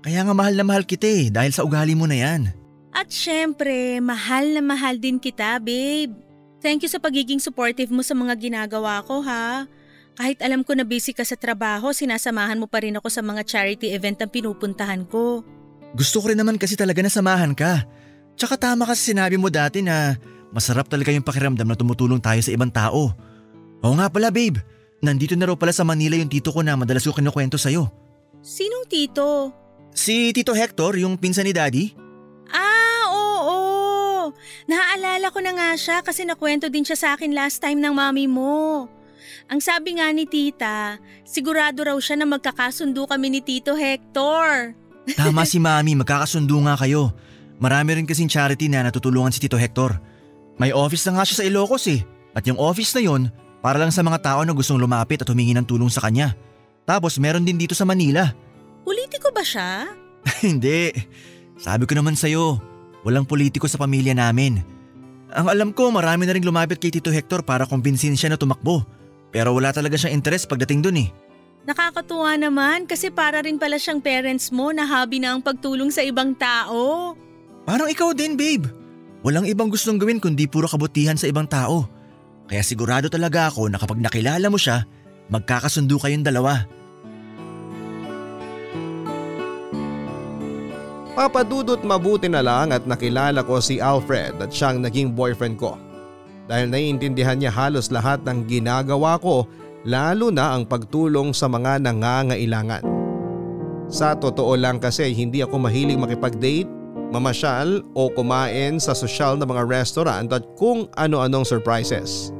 Kaya 0.00 0.24
nga 0.24 0.32
mahal 0.32 0.56
na 0.56 0.64
mahal 0.64 0.88
kita 0.88 1.04
eh, 1.04 1.28
dahil 1.28 1.52
sa 1.52 1.68
ugali 1.68 1.92
mo 1.92 2.08
na 2.08 2.16
yan. 2.16 2.63
At 2.94 3.10
syempre, 3.10 3.98
mahal 3.98 4.54
na 4.54 4.62
mahal 4.62 5.02
din 5.02 5.18
kita, 5.18 5.58
babe. 5.58 6.14
Thank 6.62 6.86
you 6.86 6.90
sa 6.90 7.02
pagiging 7.02 7.42
supportive 7.42 7.90
mo 7.90 8.06
sa 8.06 8.14
mga 8.14 8.38
ginagawa 8.38 9.02
ko, 9.02 9.18
ha? 9.20 9.66
Kahit 10.14 10.38
alam 10.38 10.62
ko 10.62 10.78
na 10.78 10.86
busy 10.86 11.10
ka 11.10 11.26
sa 11.26 11.34
trabaho, 11.34 11.90
sinasamahan 11.90 12.54
mo 12.54 12.70
pa 12.70 12.86
rin 12.86 12.94
ako 12.94 13.10
sa 13.10 13.18
mga 13.18 13.42
charity 13.42 13.90
event 13.90 14.22
ang 14.22 14.30
pinupuntahan 14.30 15.02
ko. 15.10 15.42
Gusto 15.98 16.22
ko 16.22 16.30
rin 16.30 16.38
naman 16.38 16.54
kasi 16.54 16.78
talaga 16.78 17.02
na 17.02 17.10
samahan 17.10 17.50
ka. 17.50 17.82
Tsaka 18.38 18.54
tama 18.54 18.86
kasi 18.86 19.10
sinabi 19.10 19.34
mo 19.42 19.50
dati 19.50 19.82
na 19.82 20.14
masarap 20.54 20.86
talaga 20.86 21.10
yung 21.10 21.26
pakiramdam 21.26 21.66
na 21.66 21.74
tumutulong 21.74 22.22
tayo 22.22 22.38
sa 22.38 22.54
ibang 22.54 22.70
tao. 22.70 23.10
Oo 23.82 23.94
nga 23.98 24.06
pala 24.06 24.30
babe, 24.30 24.62
nandito 25.02 25.34
na 25.34 25.50
raw 25.50 25.58
pala 25.58 25.74
sa 25.74 25.82
Manila 25.82 26.14
yung 26.14 26.30
tito 26.30 26.54
ko 26.54 26.62
na 26.62 26.78
madalas 26.78 27.02
ko 27.02 27.10
kinukwento 27.10 27.58
sa'yo. 27.58 27.90
Sinong 28.38 28.86
tito? 28.86 29.50
Si 29.94 30.30
Tito 30.30 30.54
Hector, 30.54 30.94
yung 30.98 31.18
pinsan 31.18 31.46
ni 31.46 31.54
Daddy? 31.54 32.03
Ah, 32.52 33.04
oo. 33.08 33.56
Naaalala 34.68 35.28
ko 35.32 35.38
na 35.40 35.52
nga 35.52 35.70
siya 35.76 36.00
kasi 36.00 36.24
nakwento 36.24 36.68
din 36.72 36.84
siya 36.84 36.96
sa 36.96 37.08
akin 37.16 37.32
last 37.36 37.60
time 37.60 37.80
ng 37.80 37.92
mami 37.92 38.28
mo. 38.28 38.88
Ang 39.48 39.60
sabi 39.60 40.00
nga 40.00 40.08
ni 40.08 40.24
tita, 40.24 40.96
sigurado 41.24 41.84
raw 41.84 41.96
siya 42.00 42.16
na 42.16 42.26
magkakasundo 42.28 43.04
kami 43.04 43.28
ni 43.28 43.40
Tito 43.44 43.76
Hector. 43.76 44.72
Tama 45.20 45.44
si 45.44 45.60
Mami, 45.60 45.92
magkakasundo 46.00 46.56
nga 46.64 46.80
kayo. 46.80 47.12
Marami 47.60 48.00
rin 48.00 48.08
kasing 48.08 48.32
charity 48.32 48.72
na 48.72 48.88
natutulungan 48.88 49.28
si 49.30 49.44
Tito 49.44 49.60
Hector. 49.60 50.00
May 50.56 50.72
office 50.72 51.04
na 51.06 51.20
nga 51.20 51.24
siya 51.28 51.44
sa 51.44 51.46
Ilocos 51.46 51.84
eh. 51.92 52.00
At 52.32 52.48
yung 52.48 52.56
office 52.56 52.96
na 52.96 53.02
yun, 53.04 53.22
para 53.60 53.76
lang 53.76 53.92
sa 53.92 54.00
mga 54.00 54.24
tao 54.24 54.40
na 54.42 54.56
gustong 54.56 54.80
lumapit 54.80 55.20
at 55.20 55.28
humingi 55.28 55.52
ng 55.52 55.68
tulong 55.68 55.92
sa 55.92 56.02
kanya. 56.02 56.32
Tapos 56.88 57.20
meron 57.20 57.44
din 57.44 57.60
dito 57.60 57.76
sa 57.76 57.84
Manila. 57.84 58.32
Politiko 58.84 59.28
ba 59.32 59.44
siya? 59.44 59.92
Hindi. 60.46 60.92
Sabi 61.54 61.86
ko 61.86 61.94
naman 61.94 62.18
sa'yo, 62.18 62.58
walang 63.06 63.26
politiko 63.28 63.70
sa 63.70 63.78
pamilya 63.78 64.14
namin. 64.14 64.62
Ang 65.34 65.46
alam 65.50 65.70
ko, 65.74 65.90
marami 65.90 66.26
na 66.26 66.34
rin 66.34 66.46
lumapit 66.46 66.78
kay 66.78 66.94
Tito 66.94 67.10
Hector 67.10 67.42
para 67.42 67.66
kumbinsin 67.66 68.14
siya 68.14 68.34
na 68.34 68.38
tumakbo. 68.38 68.86
Pero 69.34 69.50
wala 69.50 69.74
talaga 69.74 69.98
siyang 69.98 70.14
interest 70.22 70.46
pagdating 70.46 70.82
dun 70.82 70.98
eh. 71.02 71.08
Nakakatuwa 71.64 72.36
naman 72.36 72.84
kasi 72.84 73.08
para 73.08 73.40
rin 73.42 73.58
pala 73.58 73.80
siyang 73.80 73.98
parents 73.98 74.52
mo 74.54 74.70
na 74.70 74.84
hobby 74.84 75.18
na 75.18 75.34
ang 75.34 75.40
pagtulong 75.42 75.90
sa 75.90 76.04
ibang 76.04 76.36
tao. 76.36 77.16
Parang 77.64 77.88
ikaw 77.88 78.12
din, 78.12 78.36
babe. 78.36 78.68
Walang 79.24 79.48
ibang 79.48 79.72
gustong 79.72 79.96
gawin 79.96 80.20
kundi 80.20 80.44
puro 80.44 80.68
kabutihan 80.68 81.16
sa 81.16 81.24
ibang 81.24 81.48
tao. 81.48 81.88
Kaya 82.44 82.60
sigurado 82.60 83.08
talaga 83.08 83.48
ako 83.48 83.72
na 83.72 83.80
kapag 83.80 83.96
nakilala 83.96 84.52
mo 84.52 84.60
siya, 84.60 84.84
magkakasundo 85.32 85.96
kayong 85.96 86.22
dalawa. 86.22 86.68
Papadudot 91.14 91.78
mabuti 91.86 92.26
na 92.26 92.42
lang 92.42 92.74
at 92.74 92.90
nakilala 92.90 93.46
ko 93.46 93.62
si 93.62 93.78
Alfred 93.78 94.34
at 94.42 94.50
siyang 94.50 94.82
naging 94.82 95.14
boyfriend 95.14 95.62
ko. 95.62 95.78
Dahil 96.50 96.74
naiintindihan 96.74 97.38
niya 97.38 97.54
halos 97.54 97.94
lahat 97.94 98.26
ng 98.26 98.50
ginagawa 98.50 99.14
ko 99.22 99.46
lalo 99.86 100.34
na 100.34 100.58
ang 100.58 100.66
pagtulong 100.66 101.30
sa 101.30 101.46
mga 101.46 101.86
nangangailangan. 101.86 102.82
Sa 103.86 104.18
totoo 104.18 104.58
lang 104.58 104.82
kasi 104.82 105.14
hindi 105.14 105.38
ako 105.38 105.70
mahilig 105.70 106.02
makipag-date, 106.02 106.66
mamasyal 107.14 107.86
o 107.94 108.10
kumain 108.10 108.82
sa 108.82 108.90
sosyal 108.90 109.38
na 109.38 109.46
mga 109.46 109.70
restaurant 109.70 110.26
at 110.34 110.42
kung 110.58 110.90
ano-anong 110.98 111.46
surprises. 111.46 112.34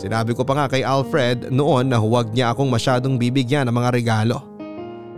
Sinabi 0.00 0.32
ko 0.32 0.48
pa 0.48 0.56
nga 0.56 0.66
kay 0.72 0.80
Alfred 0.80 1.52
noon 1.52 1.92
na 1.92 2.00
huwag 2.00 2.32
niya 2.32 2.56
akong 2.56 2.72
masyadong 2.72 3.20
bibigyan 3.20 3.68
ng 3.68 3.76
mga 3.76 3.92
regalo. 3.92 4.47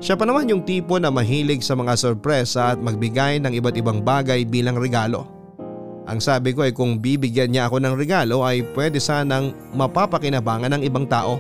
Siya 0.01 0.17
pa 0.17 0.25
naman 0.25 0.49
yung 0.49 0.65
tipo 0.65 0.97
na 0.97 1.13
mahilig 1.13 1.61
sa 1.61 1.77
mga 1.77 1.93
sorpresa 1.93 2.73
at 2.73 2.81
magbigay 2.81 3.37
ng 3.37 3.53
iba't 3.53 3.77
ibang 3.77 4.01
bagay 4.01 4.49
bilang 4.49 4.81
regalo. 4.81 5.29
Ang 6.09 6.25
sabi 6.25 6.57
ko 6.57 6.65
ay 6.65 6.73
kung 6.73 6.97
bibigyan 6.97 7.53
niya 7.53 7.69
ako 7.69 7.85
ng 7.85 7.95
regalo 8.01 8.41
ay 8.41 8.65
pwede 8.73 8.97
sanang 8.97 9.53
mapapakinabangan 9.77 10.73
ng 10.81 10.83
ibang 10.89 11.05
tao. 11.05 11.37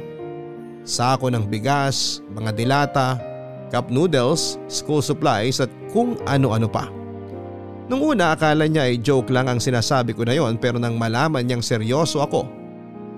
Sako 0.85 1.33
ng 1.33 1.49
bigas, 1.49 2.21
mga 2.37 2.53
dilata, 2.53 3.09
cup 3.73 3.89
noodles, 3.89 4.61
school 4.69 5.01
supplies 5.01 5.57
at 5.65 5.73
kung 5.89 6.21
ano-ano 6.29 6.69
pa. 6.69 6.93
Nung 7.89 8.13
una 8.13 8.37
akala 8.37 8.69
niya 8.69 8.93
ay 8.93 9.01
joke 9.01 9.33
lang 9.33 9.49
ang 9.49 9.59
sinasabi 9.59 10.13
ko 10.13 10.29
na 10.29 10.37
yon 10.37 10.61
pero 10.61 10.77
nang 10.77 11.01
malaman 11.01 11.49
niyang 11.49 11.65
seryoso 11.65 12.21
ako, 12.21 12.45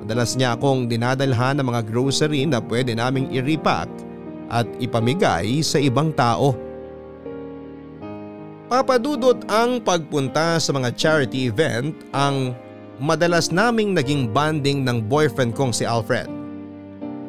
madalas 0.07 0.39
niya 0.39 0.55
akong 0.55 0.87
dinadalhan 0.87 1.59
ng 1.59 1.67
mga 1.67 1.83
grocery 1.91 2.47
na 2.47 2.63
pwede 2.63 2.95
naming 2.95 3.27
i-repack 3.35 3.91
at 4.53 4.69
ipamigay 4.77 5.65
sa 5.65 5.81
ibang 5.81 6.13
tao. 6.13 6.53
Papadudot 8.69 9.41
ang 9.49 9.81
pagpunta 9.81 10.61
sa 10.61 10.71
mga 10.73 10.93
charity 10.97 11.49
event 11.49 11.97
ang 12.13 12.53
madalas 13.01 13.49
naming 13.49 13.97
naging 13.97 14.29
banding 14.29 14.85
ng 14.85 15.09
boyfriend 15.09 15.57
kong 15.57 15.73
si 15.73 15.89
Alfred. 15.89 16.29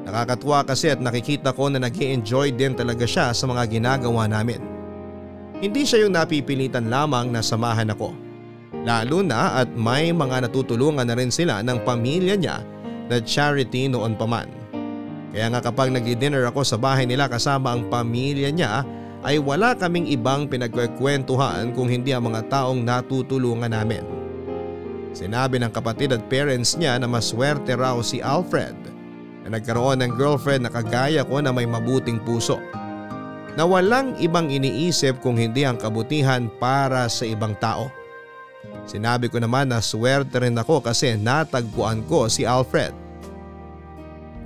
Nakakatuwa 0.03 0.67
kasi 0.67 0.91
at 0.91 0.99
nakikita 0.99 1.55
ko 1.55 1.71
na 1.71 1.79
nag 1.79 1.95
enjoy 1.95 2.51
din 2.51 2.75
talaga 2.75 3.07
siya 3.07 3.31
sa 3.31 3.47
mga 3.47 3.71
ginagawa 3.71 4.27
namin. 4.27 4.59
Hindi 5.63 5.87
siya 5.87 6.03
yung 6.03 6.15
napipilitan 6.15 6.91
lamang 6.91 7.31
na 7.31 7.39
samahan 7.39 7.91
ako. 7.95 8.11
Lalo 8.83 9.23
na 9.23 9.63
at 9.63 9.71
may 9.71 10.11
mga 10.11 10.43
natutulungan 10.43 11.07
na 11.07 11.15
rin 11.15 11.31
sila 11.31 11.63
ng 11.63 11.87
pamilya 11.87 12.35
niya 12.35 12.59
na 13.07 13.23
charity 13.23 13.87
noon 13.87 14.19
pa 14.19 14.27
man. 14.27 14.62
Kaya 15.33 15.49
nga 15.49 15.65
kapag 15.65 15.89
nag-dinner 15.89 16.45
ako 16.45 16.61
sa 16.61 16.77
bahay 16.77 17.09
nila 17.09 17.25
kasama 17.25 17.73
ang 17.73 17.89
pamilya 17.89 18.53
niya 18.53 18.85
ay 19.25 19.41
wala 19.41 19.73
kaming 19.73 20.05
ibang 20.13 20.45
pinagkwentuhan 20.45 21.73
kung 21.73 21.89
hindi 21.89 22.13
ang 22.13 22.29
mga 22.29 22.53
taong 22.53 22.85
natutulungan 22.85 23.73
namin. 23.73 24.05
Sinabi 25.17 25.57
ng 25.57 25.73
kapatid 25.73 26.13
at 26.13 26.21
parents 26.29 26.77
niya 26.77 27.01
na 27.01 27.09
maswerte 27.09 27.73
raw 27.73 27.97
si 28.05 28.21
Alfred 28.21 28.77
na 29.41 29.57
nagkaroon 29.57 30.05
ng 30.05 30.13
girlfriend 30.13 30.69
na 30.69 30.71
kagaya 30.71 31.25
ko 31.25 31.41
na 31.41 31.49
may 31.49 31.65
mabuting 31.65 32.21
puso. 32.21 32.61
Na 33.53 33.65
walang 33.65 34.17
ibang 34.17 34.49
iniisip 34.49 35.21
kung 35.21 35.37
hindi 35.37 35.65
ang 35.65 35.77
kabutihan 35.77 36.49
para 36.57 37.05
sa 37.09 37.25
ibang 37.25 37.53
tao. 37.57 37.89
Sinabi 38.89 39.29
ko 39.29 39.37
naman 39.37 39.69
na 39.69 39.81
swerte 39.81 40.41
rin 40.41 40.57
ako 40.57 40.81
kasi 40.81 41.13
natagpuan 41.17 42.01
ko 42.09 42.25
si 42.25 42.45
Alfred. 42.45 43.02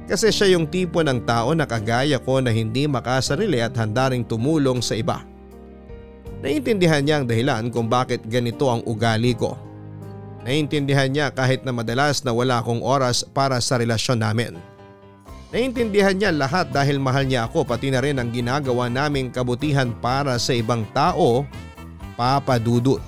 Kasi 0.08 0.32
siya 0.32 0.56
yung 0.56 0.72
tipo 0.72 1.04
ng 1.04 1.20
tao 1.28 1.52
na 1.52 1.67
kagaya 1.67 2.15
ko 2.15 2.39
na 2.39 2.48
hindi 2.48 2.88
makasarili 2.88 3.60
at 3.60 3.76
handa 3.76 4.08
ring 4.08 4.24
tumulong 4.24 4.80
sa 4.80 4.96
iba. 4.96 5.28
Naintindihan 6.39 7.04
niya 7.04 7.15
ang 7.20 7.28
dahilan 7.28 7.67
kung 7.67 7.91
bakit 7.91 8.24
ganito 8.24 8.72
ang 8.72 8.80
ugali 8.88 9.36
ko. 9.36 9.60
Naintindihan 10.48 11.12
niya 11.12 11.28
kahit 11.28 11.67
na 11.67 11.76
madalas 11.76 12.24
na 12.24 12.32
wala 12.32 12.63
akong 12.63 12.80
oras 12.80 13.28
para 13.28 13.60
sa 13.60 13.76
relasyon 13.76 14.24
namin. 14.24 14.56
Naintindihan 15.52 16.15
niya 16.15 16.32
lahat 16.32 16.72
dahil 16.72 17.04
mahal 17.04 17.28
niya 17.28 17.48
ako 17.48 17.67
pati 17.67 17.91
na 17.91 18.00
rin 18.00 18.15
ang 18.15 18.32
ginagawa 18.32 18.88
naming 18.88 19.28
kabutihan 19.28 19.91
para 20.00 20.39
sa 20.39 20.56
ibang 20.56 20.88
tao, 20.96 21.43
Papa 22.15 22.56
Dudut. 22.60 23.04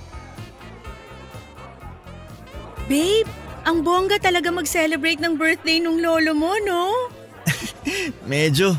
Babe, 2.92 3.30
ang 3.70 3.86
bongga 3.86 4.18
talaga 4.18 4.50
mag-celebrate 4.50 5.22
ng 5.22 5.38
birthday 5.38 5.78
nung 5.78 6.02
lolo 6.02 6.34
mo, 6.34 6.58
no? 6.66 7.14
Medyo. 8.26 8.74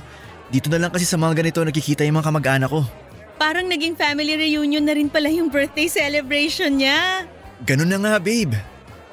Dito 0.51 0.67
na 0.67 0.83
lang 0.83 0.91
kasi 0.91 1.07
sa 1.07 1.15
mga 1.15 1.39
ganito 1.39 1.63
nakikita 1.63 2.03
yung 2.03 2.19
mga 2.19 2.27
kamag-anak 2.27 2.71
ko. 2.75 2.83
Parang 3.39 3.71
naging 3.71 3.95
family 3.95 4.35
reunion 4.35 4.83
na 4.83 4.99
rin 4.99 5.07
pala 5.07 5.31
yung 5.31 5.47
birthday 5.47 5.87
celebration 5.87 6.83
niya. 6.83 7.23
Ganun 7.63 7.87
na 7.87 8.03
nga 8.03 8.15
babe. 8.19 8.59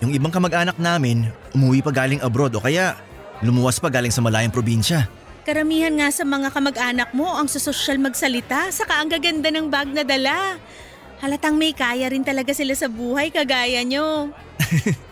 Yung 0.01 0.17
ibang 0.17 0.33
kamag-anak 0.33 0.81
namin, 0.81 1.29
umuwi 1.53 1.85
pa 1.85 1.93
galing 1.93 2.25
abroad 2.25 2.57
o 2.57 2.59
kaya 2.61 2.97
lumuwas 3.45 3.77
pa 3.77 3.93
galing 3.93 4.11
sa 4.11 4.25
malayang 4.25 4.51
probinsya. 4.51 5.05
Karamihan 5.45 5.93
nga 5.93 6.09
sa 6.09 6.25
mga 6.25 6.57
kamag-anak 6.57 7.13
mo 7.13 7.37
ang 7.37 7.45
susosyal 7.45 8.01
magsalita 8.01 8.73
saka 8.73 8.97
ang 8.97 9.13
gaganda 9.13 9.53
ng 9.53 9.69
bag 9.69 9.93
na 9.93 10.01
dala. 10.01 10.57
Halatang 11.21 11.53
may 11.53 11.71
kaya 11.71 12.09
rin 12.09 12.25
talaga 12.25 12.49
sila 12.49 12.73
sa 12.73 12.89
buhay 12.89 13.29
kagaya 13.29 13.85
nyo. 13.85 14.33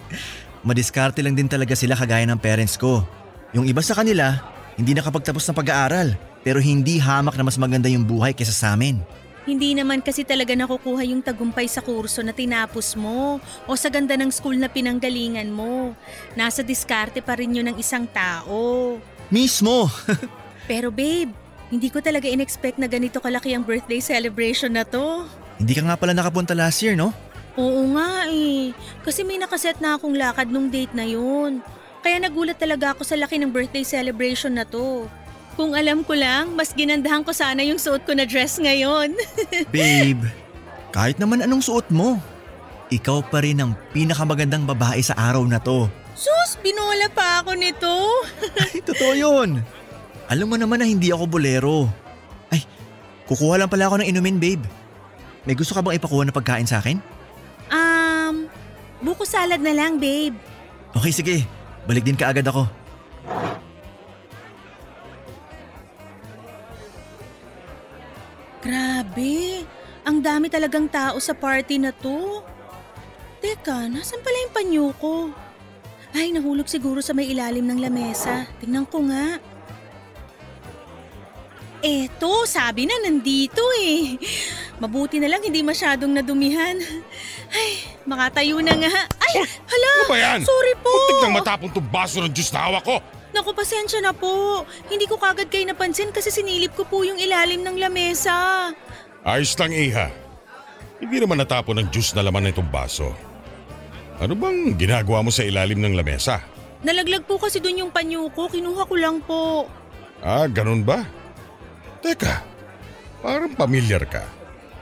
Madiskarte 0.65 1.21
lang 1.21 1.38
din 1.38 1.45
talaga 1.45 1.78
sila 1.78 1.93
kagaya 1.93 2.25
ng 2.25 2.41
parents 2.41 2.73
ko. 2.73 3.06
Yung 3.54 3.69
iba 3.69 3.86
sa 3.86 3.93
kanila, 3.93 4.41
hindi 4.73 4.97
nakapagtapos 4.97 5.45
ng 5.45 5.58
pag-aaral 5.62 6.17
pero 6.41 6.58
hindi 6.58 6.97
hamak 6.97 7.38
na 7.38 7.45
mas 7.45 7.62
maganda 7.62 7.86
yung 7.86 8.01
buhay 8.01 8.34
kaysa 8.34 8.49
sa 8.49 8.67
amin. 8.73 8.97
Hindi 9.45 9.78
naman 9.78 10.01
kasi 10.01 10.25
talaga 10.25 10.58
nakukuha 10.58 11.06
yung 11.06 11.21
tagumpay 11.21 11.69
sa 11.69 11.86
kurso 11.86 12.25
na 12.25 12.34
tinapos 12.34 12.97
mo 12.97 13.38
o 13.69 13.71
sa 13.78 13.93
ganda 13.93 14.17
ng 14.17 14.34
school 14.34 14.58
na 14.58 14.65
pinanggalingan 14.65 15.54
mo. 15.54 15.93
Nasa 16.34 16.65
diskarte 16.65 17.21
pa 17.21 17.38
rin 17.38 17.54
yun 17.54 17.69
ng 17.69 17.78
isang 17.78 18.10
tao. 18.10 18.97
Mismo! 19.30 19.86
Pero 20.69 20.89
babe, 20.89 21.30
hindi 21.69 21.93
ko 21.93 22.01
talaga 22.01 22.25
in-expect 22.25 22.82
na 22.82 22.89
ganito 22.89 23.21
kalaki 23.21 23.54
ang 23.54 23.62
birthday 23.62 24.01
celebration 24.01 24.73
na 24.73 24.82
to. 24.82 25.30
hindi 25.62 25.78
ka 25.78 25.86
nga 25.86 25.93
pala 25.93 26.17
nakapunta 26.17 26.58
last 26.58 26.82
year, 26.82 26.97
no? 26.97 27.13
Oo 27.55 27.87
nga 27.95 28.27
eh. 28.27 28.75
Kasi 29.03 29.23
may 29.23 29.39
nakaset 29.39 29.79
na 29.79 29.95
akong 29.95 30.15
lakad 30.15 30.51
nung 30.51 30.67
date 30.67 30.91
na 30.91 31.07
yun. 31.07 31.63
Kaya 32.03 32.19
nagulat 32.19 32.59
talaga 32.59 32.93
ako 32.93 33.07
sa 33.07 33.15
laki 33.15 33.39
ng 33.39 33.49
birthday 33.49 33.81
celebration 33.81 34.59
na 34.59 34.67
to. 34.67 35.07
Kung 35.55 35.71
alam 35.71 36.03
ko 36.03 36.13
lang, 36.13 36.51
mas 36.51 36.75
ginandahan 36.75 37.23
ko 37.23 37.31
sana 37.31 37.63
yung 37.63 37.79
suot 37.79 38.03
ko 38.03 38.11
na 38.11 38.27
dress 38.27 38.59
ngayon. 38.59 39.15
Babe, 39.73 40.27
kahit 40.91 41.15
naman 41.15 41.39
anong 41.39 41.63
suot 41.63 41.87
mo, 41.95 42.19
ikaw 42.91 43.23
pa 43.23 43.39
rin 43.39 43.63
ang 43.63 43.71
pinakamagandang 43.95 44.67
babae 44.67 44.99
sa 44.99 45.15
araw 45.15 45.47
na 45.47 45.57
to. 45.63 45.87
Sus, 46.11 46.59
binola 46.59 47.07
pa 47.07 47.39
ako 47.39 47.55
nito. 47.55 47.95
Ay, 48.67 48.83
totoo 48.83 49.15
yun. 49.15 49.63
Alam 50.27 50.47
mo 50.51 50.55
naman 50.59 50.83
na 50.83 50.87
hindi 50.91 51.07
ako 51.09 51.23
bolero. 51.23 51.87
Ay, 52.51 52.67
kukuha 53.31 53.55
lang 53.63 53.71
pala 53.71 53.87
ako 53.87 54.03
ng 54.03 54.11
inumin, 54.11 54.37
babe. 54.37 54.63
May 55.47 55.55
gusto 55.55 55.71
ka 55.71 55.79
bang 55.79 55.95
ipakuha 55.95 56.27
na 56.27 56.35
pagkain 56.35 56.67
sa 56.67 56.83
akin? 56.83 57.14
Buko 59.03 59.27
salad 59.27 59.60
na 59.60 59.75
lang, 59.75 59.99
babe. 59.99 60.36
Okay, 60.95 61.12
sige. 61.12 61.36
Balik 61.86 62.08
din 62.08 62.17
ka 62.17 62.31
agad 62.31 62.47
ako. 62.47 62.65
Grabe, 68.65 69.62
ang 70.01 70.17
dami 70.17 70.49
talagang 70.49 70.89
tao 70.89 71.21
sa 71.21 71.38
party 71.38 71.77
na 71.77 71.93
to. 71.93 72.41
Teka, 73.38 73.86
nasan 73.86 74.25
pala 74.25 74.41
yung 74.41 74.55
panyo 74.58 74.86
ko? 74.97 75.29
Ay, 76.15 76.34
nahulog 76.34 76.65
siguro 76.65 76.97
sa 76.97 77.13
may 77.13 77.29
ilalim 77.29 77.62
ng 77.62 77.77
lamesa. 77.77 78.49
Tingnan 78.58 78.89
ko 78.89 79.05
nga. 79.05 79.38
Eto, 81.86 82.49
sabi 82.49 82.89
na 82.89 82.97
nandito 83.05 83.62
eh. 83.77 84.17
Mabuti 84.75 85.23
na 85.23 85.31
lang 85.31 85.39
hindi 85.39 85.63
masyadong 85.63 86.11
nadumihan. 86.11 86.75
Ay, 87.55 87.69
makatayo 88.03 88.59
na 88.59 88.75
nga. 88.75 88.93
Ay, 89.23 89.33
hala! 89.47 89.91
Ano 90.03 90.11
ba 90.11 90.17
yan? 90.19 90.39
Sorry 90.43 90.75
po! 90.83 90.91
Muntik 90.91 91.19
nang 91.23 91.35
matapon 91.39 91.69
tong 91.71 91.88
baso 91.88 92.19
ng 92.19 92.31
juice 92.35 92.51
na 92.51 92.67
hawak 92.67 92.83
ko. 92.83 92.99
Naku, 93.31 93.51
pasensya 93.55 94.03
na 94.03 94.11
po. 94.11 94.63
Hindi 94.91 95.07
ko 95.07 95.15
kagad 95.15 95.47
kayo 95.47 95.63
napansin 95.67 96.11
kasi 96.11 96.27
sinilip 96.27 96.75
ko 96.75 96.83
po 96.83 97.07
yung 97.07 97.19
ilalim 97.19 97.63
ng 97.63 97.79
lamesa. 97.79 98.71
Ayos 99.23 99.55
lang, 99.55 99.71
Iha. 99.71 100.11
Hindi 100.99 101.23
naman 101.23 101.39
natapon 101.39 101.79
ng 101.79 101.88
juice 101.91 102.15
na 102.15 102.23
laman 102.23 102.47
na 102.47 102.51
itong 102.51 102.67
baso. 102.67 103.11
Ano 104.19 104.35
bang 104.35 104.75
ginagawa 104.79 105.23
mo 105.23 105.31
sa 105.31 105.43
ilalim 105.43 105.79
ng 105.83 105.95
lamesa? 105.95 106.39
Nalaglag 106.83 107.27
po 107.27 107.35
kasi 107.39 107.59
dun 107.59 107.79
yung 107.79 107.91
panyo 107.91 108.27
ko. 108.31 108.47
Kinuha 108.47 108.83
ko 108.88 108.95
lang 108.95 109.19
po. 109.23 109.67
Ah, 110.23 110.47
ganun 110.47 110.83
ba? 110.83 111.03
Teka, 111.99 112.43
parang 113.19 113.51
pamilyar 113.55 114.07
ka. 114.07 114.34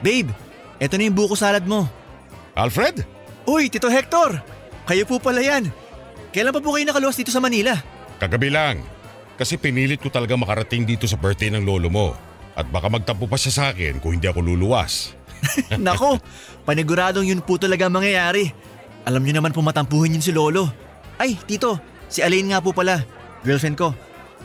Babe, 0.04 0.28
eto 0.76 1.00
na 1.00 1.08
yung 1.08 1.16
buko 1.16 1.32
salad 1.32 1.64
mo. 1.64 1.88
Alfred? 2.52 3.08
Uy, 3.48 3.72
Tito 3.72 3.88
Hector! 3.88 4.36
Kayo 4.84 5.08
po 5.08 5.16
pala 5.16 5.40
yan. 5.40 5.72
Kailan 6.28 6.52
pa 6.52 6.60
po 6.60 6.76
kayo 6.76 6.84
nakaluwas 6.84 7.16
dito 7.16 7.32
sa 7.32 7.40
Manila? 7.40 7.72
Kagabi 8.20 8.52
lang. 8.52 8.84
Kasi 9.40 9.56
pinilit 9.56 10.04
ko 10.04 10.12
talaga 10.12 10.36
makarating 10.36 10.84
dito 10.84 11.08
sa 11.08 11.16
birthday 11.16 11.48
ng 11.48 11.64
lolo 11.64 11.88
mo. 11.88 12.12
At 12.52 12.68
baka 12.68 12.92
magtampo 12.92 13.24
pa 13.24 13.40
siya 13.40 13.52
sa 13.56 13.64
akin 13.72 13.96
kung 13.98 14.20
hindi 14.20 14.28
ako 14.28 14.44
luluwas. 14.44 15.16
Nako, 15.80 16.20
paniguradong 16.68 17.24
yun 17.24 17.40
po 17.40 17.56
talaga 17.56 17.88
ang 17.88 17.96
mangyayari. 17.96 18.52
Alam 19.08 19.24
niyo 19.24 19.40
naman 19.40 19.56
po 19.56 19.64
matampuhin 19.64 20.16
yun 20.16 20.24
si 20.24 20.32
Lolo. 20.32 20.68
Ay, 21.20 21.36
Tito, 21.48 21.80
si 22.08 22.20
Aline 22.24 22.52
nga 22.52 22.64
po 22.64 22.72
pala. 22.76 23.04
Girlfriend 23.44 23.76
ko. 23.76 23.92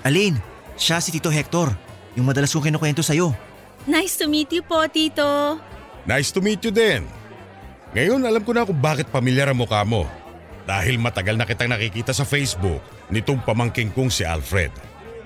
Aline, 0.03 0.39
siya 0.75 0.99
si 0.99 1.15
Tito 1.15 1.31
Hector. 1.31 1.71
Yung 2.19 2.27
madalas 2.27 2.51
kong 2.51 2.67
kinukwento 2.67 2.99
sa'yo. 2.99 3.48
Nice 3.87 4.19
to 4.19 4.25
meet 4.27 4.51
you 4.51 4.63
po, 4.65 4.83
Tito. 4.91 5.59
Nice 6.03 6.33
to 6.33 6.43
meet 6.43 6.59
you 6.65 6.73
din. 6.73 7.05
Ngayon 7.95 8.21
alam 8.21 8.43
ko 8.43 8.51
na 8.53 8.67
kung 8.67 8.77
bakit 8.77 9.07
pamilyar 9.09 9.53
ang 9.53 9.59
mukha 9.59 9.81
mo. 9.87 10.05
Dahil 10.69 11.01
matagal 11.01 11.33
na 11.33 11.49
kitang 11.49 11.71
nakikita 11.71 12.13
sa 12.13 12.27
Facebook 12.27 12.81
nitong 13.09 13.41
pamangking 13.41 13.89
kong 13.89 14.13
si 14.13 14.21
Alfred. 14.21 14.69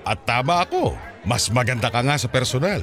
At 0.04 0.24
tama 0.24 0.64
ako, 0.64 0.96
mas 1.24 1.48
maganda 1.52 1.92
ka 1.92 2.00
nga 2.00 2.16
sa 2.16 2.28
personal. 2.28 2.80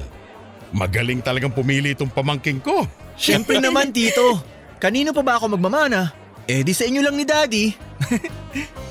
Magaling 0.70 1.22
talagang 1.22 1.50
pumili 1.50 1.94
itong 1.94 2.10
pamangking 2.10 2.62
ko. 2.62 2.86
Siyempre 3.18 3.58
naman, 3.58 3.90
Tito. 3.90 4.38
Kanino 4.82 5.14
pa 5.14 5.22
ba 5.22 5.38
ako 5.38 5.58
magmamana? 5.58 6.10
Eh 6.46 6.66
di 6.66 6.74
sa 6.74 6.86
inyo 6.86 7.02
lang 7.02 7.14
ni 7.14 7.22
Daddy. 7.22 7.66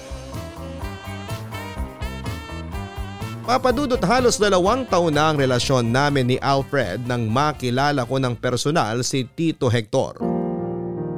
Papadudot 3.51 3.99
halos 4.07 4.39
dalawang 4.39 4.87
taon 4.87 5.11
na 5.11 5.27
ang 5.27 5.35
relasyon 5.35 5.91
namin 5.91 6.23
ni 6.23 6.37
Alfred 6.39 7.03
nang 7.03 7.27
makilala 7.27 8.07
ko 8.07 8.15
ng 8.15 8.31
personal 8.39 9.03
si 9.03 9.27
Tito 9.27 9.67
Hector. 9.67 10.23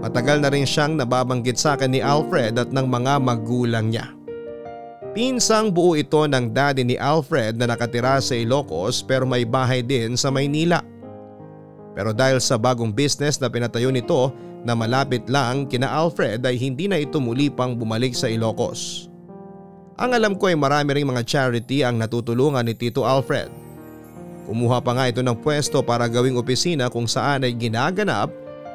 Matagal 0.01 0.41
na 0.41 0.49
rin 0.49 0.65
siyang 0.65 0.97
nababanggit 0.97 1.61
sa 1.61 1.77
akin 1.77 1.93
ni 1.93 2.01
Alfred 2.01 2.57
at 2.57 2.73
ng 2.73 2.89
mga 2.89 3.21
magulang 3.21 3.93
niya. 3.93 4.17
Pinsang 5.13 5.69
buo 5.69 5.93
ito 5.93 6.25
ng 6.25 6.49
daddy 6.49 6.81
ni 6.81 6.97
Alfred 6.97 7.53
na 7.53 7.69
nakatira 7.69 8.17
sa 8.17 8.33
Ilocos 8.33 9.05
pero 9.05 9.29
may 9.29 9.45
bahay 9.45 9.85
din 9.85 10.17
sa 10.17 10.33
Maynila. 10.33 10.81
Pero 11.93 12.17
dahil 12.17 12.41
sa 12.41 12.57
bagong 12.57 12.89
business 12.89 13.37
na 13.37 13.45
pinatayo 13.45 13.93
nito 13.93 14.33
na 14.65 14.73
malapit 14.73 15.21
lang 15.29 15.69
kina 15.69 15.85
Alfred 15.85 16.41
ay 16.49 16.57
hindi 16.57 16.89
na 16.89 16.97
ito 16.97 17.21
muli 17.21 17.53
pang 17.53 17.77
bumalik 17.77 18.17
sa 18.17 18.25
Ilocos. 18.25 19.12
Ang 20.03 20.11
alam 20.11 20.35
ko 20.35 20.51
ay 20.51 20.59
marami 20.59 20.99
ring 20.99 21.07
mga 21.07 21.23
charity 21.23 21.79
ang 21.79 21.95
natutulungan 21.95 22.67
ni 22.67 22.75
Tito 22.75 23.07
Alfred. 23.07 23.47
Kumuha 24.43 24.83
pa 24.83 24.91
nga 24.99 25.07
ito 25.07 25.23
ng 25.23 25.39
pwesto 25.39 25.79
para 25.79 26.11
gawing 26.11 26.35
opisina 26.35 26.91
kung 26.91 27.07
saan 27.07 27.47
ay 27.47 27.55
ginaganap 27.55 28.27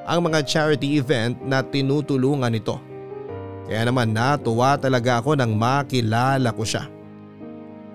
ang 0.09 0.25
mga 0.25 0.41
charity 0.49 0.97
event 0.97 1.37
na 1.45 1.61
tinutulungan 1.61 2.49
nito. 2.49 2.81
Kaya 3.69 3.85
naman 3.85 4.17
natuwa 4.17 4.81
talaga 4.81 5.21
ako 5.21 5.37
nang 5.37 5.53
makilala 5.53 6.49
ko 6.49 6.65
siya. 6.65 6.89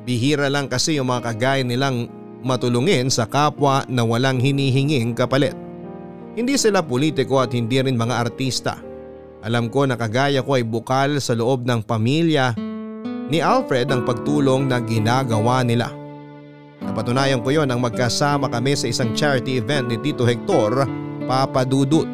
Bihira 0.06 0.46
lang 0.46 0.70
kasi 0.70 1.02
yung 1.02 1.10
mga 1.10 1.34
kagaya 1.34 1.66
nilang 1.66 2.14
matulungin 2.46 3.10
sa 3.10 3.26
kapwa 3.26 3.82
na 3.90 4.06
walang 4.06 4.38
hinihinging 4.38 5.18
kapalit. 5.18 5.58
Hindi 6.38 6.54
sila 6.54 6.86
politiko 6.86 7.42
at 7.42 7.50
hindi 7.58 7.82
rin 7.82 7.98
mga 7.98 8.30
artista. 8.30 8.78
Alam 9.42 9.74
ko 9.74 9.90
na 9.90 9.98
kagaya 9.98 10.46
ko 10.46 10.54
ay 10.54 10.62
bukal 10.62 11.18
sa 11.18 11.34
loob 11.34 11.66
ng 11.66 11.82
pamilya 11.82 12.73
ni 13.28 13.40
Alfred 13.40 13.92
ang 13.92 14.04
pagtulong 14.04 14.68
na 14.68 14.80
ginagawa 14.84 15.64
nila. 15.64 15.92
Napatunayan 16.84 17.40
ko 17.40 17.50
yon 17.56 17.72
nang 17.72 17.80
magkasama 17.80 18.52
kami 18.52 18.76
sa 18.76 18.92
isang 18.92 19.16
charity 19.16 19.60
event 19.60 19.88
ni 19.88 19.98
Tito 20.00 20.28
Hector 20.28 20.84
Papadudut. 21.24 22.08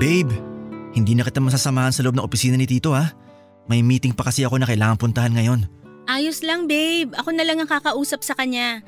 Babe, 0.00 0.32
hindi 0.96 1.12
na 1.12 1.28
kita 1.28 1.44
masasamahan 1.44 1.92
sa 1.92 2.00
loob 2.00 2.16
ng 2.16 2.24
opisina 2.24 2.56
ni 2.56 2.64
Tito 2.64 2.96
ha. 2.96 3.12
May 3.68 3.84
meeting 3.84 4.16
pa 4.16 4.24
kasi 4.32 4.42
ako 4.48 4.56
na 4.56 4.66
kailangan 4.66 4.96
puntahan 4.96 5.36
ngayon. 5.36 5.68
Ayos 6.08 6.40
lang, 6.42 6.66
babe. 6.66 7.12
Ako 7.14 7.30
na 7.36 7.44
lang 7.46 7.60
ang 7.60 7.70
kakausap 7.70 8.24
sa 8.24 8.34
kanya. 8.34 8.82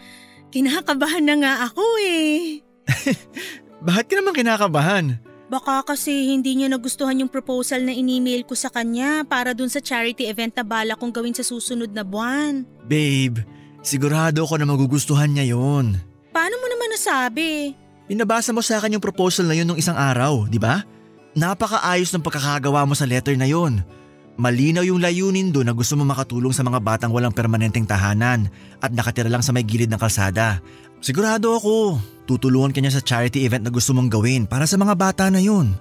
Kinakabahan 0.51 1.23
na 1.23 1.37
nga 1.39 1.53
ako 1.71 1.85
eh. 2.03 2.65
Bakit 3.87 4.05
ka 4.11 4.15
naman 4.19 4.35
kinakabahan? 4.35 5.23
Baka 5.53 5.85
kasi 5.85 6.33
hindi 6.33 6.57
niya 6.57 6.73
nagustuhan 6.73 7.21
yung 7.21 7.29
proposal 7.29 7.85
na 7.85 7.93
in-email 7.93 8.49
ko 8.49 8.57
sa 8.57 8.73
kanya 8.73 9.21
para 9.29 9.53
dun 9.53 9.69
sa 9.69 9.85
charity 9.85 10.25
event 10.25 10.57
na 10.57 10.65
bala 10.65 10.97
kong 10.97 11.13
gawin 11.13 11.37
sa 11.37 11.45
susunod 11.45 11.93
na 11.93 12.01
buwan. 12.01 12.65
Babe, 12.89 13.45
sigurado 13.85 14.49
ako 14.49 14.57
na 14.57 14.65
magugustuhan 14.65 15.29
niya 15.29 15.53
yon. 15.53 16.01
Paano 16.33 16.57
mo 16.57 16.67
naman 16.73 16.97
nasabi? 16.97 17.77
Pinabasa 18.09 18.57
mo 18.57 18.65
sa 18.65 18.81
akin 18.81 18.97
yung 18.97 19.05
proposal 19.05 19.45
na 19.45 19.53
yun 19.53 19.69
nung 19.69 19.77
isang 19.77 19.93
araw, 19.93 20.49
di 20.49 20.57
ba? 20.57 20.89
Napakaayos 21.37 22.09
ng 22.17 22.25
pagkakagawa 22.25 22.89
mo 22.89 22.97
sa 22.97 23.05
letter 23.05 23.37
na 23.37 23.45
yon. 23.45 23.85
Malinaw 24.41 24.89
yung 24.89 25.05
layunin 25.05 25.53
doon 25.53 25.69
na 25.69 25.77
gusto 25.77 26.01
mo 26.01 26.09
makatulong 26.09 26.57
sa 26.57 26.65
mga 26.65 26.81
batang 26.81 27.13
walang 27.13 27.37
permanenteng 27.37 27.85
tahanan 27.85 28.49
at 28.81 28.89
nakatira 28.97 29.29
lang 29.29 29.45
sa 29.45 29.53
may 29.53 29.69
gilid 29.69 29.93
ng 29.93 30.01
kalsada. 30.01 30.65
Sigurado 31.03 31.59
ako, 31.59 31.99
tutulungan 32.31 32.71
ka 32.71 32.79
niya 32.79 32.95
sa 32.95 33.03
charity 33.03 33.43
event 33.43 33.67
na 33.67 33.75
gusto 33.75 33.91
mong 33.91 34.07
gawin 34.07 34.47
para 34.47 34.71
sa 34.71 34.79
mga 34.79 34.95
bata 34.95 35.27
na 35.35 35.43
yun. 35.43 35.75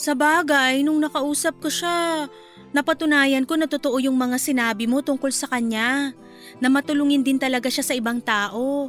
Sa 0.00 0.16
bagay, 0.16 0.80
nung 0.80 0.96
nakausap 0.96 1.60
ko 1.60 1.68
siya, 1.68 2.24
napatunayan 2.72 3.44
ko 3.44 3.60
na 3.60 3.68
totoo 3.68 4.00
yung 4.00 4.16
mga 4.16 4.40
sinabi 4.40 4.88
mo 4.88 5.04
tungkol 5.04 5.28
sa 5.28 5.44
kanya. 5.44 6.16
Na 6.56 6.72
matulungin 6.72 7.20
din 7.20 7.36
talaga 7.36 7.68
siya 7.68 7.84
sa 7.84 7.92
ibang 7.92 8.24
tao. 8.24 8.88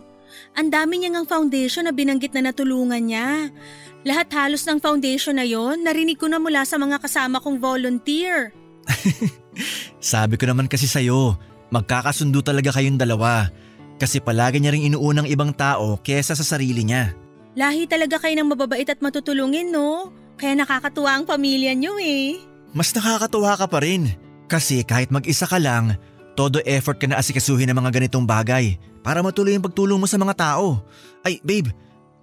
Ang 0.56 0.72
dami 0.72 1.04
niya 1.04 1.20
ngang 1.20 1.28
foundation 1.28 1.84
na 1.84 1.92
binanggit 1.92 2.32
na 2.32 2.48
natulungan 2.48 3.04
niya. 3.04 3.52
Lahat 4.08 4.32
halos 4.32 4.64
ng 4.64 4.80
foundation 4.80 5.36
na 5.36 5.44
yon 5.44 5.84
narinig 5.84 6.16
ko 6.16 6.32
na 6.32 6.40
mula 6.40 6.64
sa 6.64 6.80
mga 6.80 6.96
kasama 7.04 7.44
kong 7.44 7.60
volunteer. 7.60 8.56
Sabi 10.00 10.40
ko 10.40 10.48
naman 10.48 10.72
kasi 10.72 10.88
sa'yo, 10.88 11.36
magkakasundo 11.76 12.40
talaga 12.40 12.72
kayong 12.72 12.96
dalawa. 12.96 13.52
Kasi 14.02 14.20
palagi 14.20 14.60
niya 14.60 14.74
rin 14.74 14.90
inuunang 14.94 15.30
ibang 15.30 15.54
tao 15.54 15.98
kesa 16.02 16.34
sa 16.34 16.46
sarili 16.46 16.84
niya. 16.84 17.14
Lahi 17.54 17.86
talaga 17.86 18.18
kayo 18.18 18.34
ng 18.34 18.50
mababait 18.50 18.90
at 18.90 19.00
matutulungin, 19.00 19.70
no? 19.70 20.10
Kaya 20.42 20.58
nakakatuwa 20.58 21.22
ang 21.22 21.26
pamilya 21.30 21.78
niyo 21.78 22.02
eh. 22.02 22.42
Mas 22.74 22.90
nakakatuwa 22.92 23.54
ka 23.54 23.70
pa 23.70 23.86
rin. 23.86 24.10
Kasi 24.50 24.82
kahit 24.82 25.14
mag-isa 25.14 25.46
ka 25.46 25.62
lang, 25.62 25.94
todo 26.34 26.58
effort 26.66 26.98
ka 26.98 27.06
na 27.06 27.22
asikasuhin 27.22 27.70
ng 27.70 27.78
mga 27.78 27.94
ganitong 27.94 28.26
bagay 28.26 28.82
para 29.06 29.22
matuloy 29.22 29.54
yung 29.54 29.66
pagtulong 29.66 30.02
mo 30.02 30.10
sa 30.10 30.18
mga 30.18 30.34
tao. 30.34 30.82
Ay, 31.22 31.38
babe, 31.46 31.70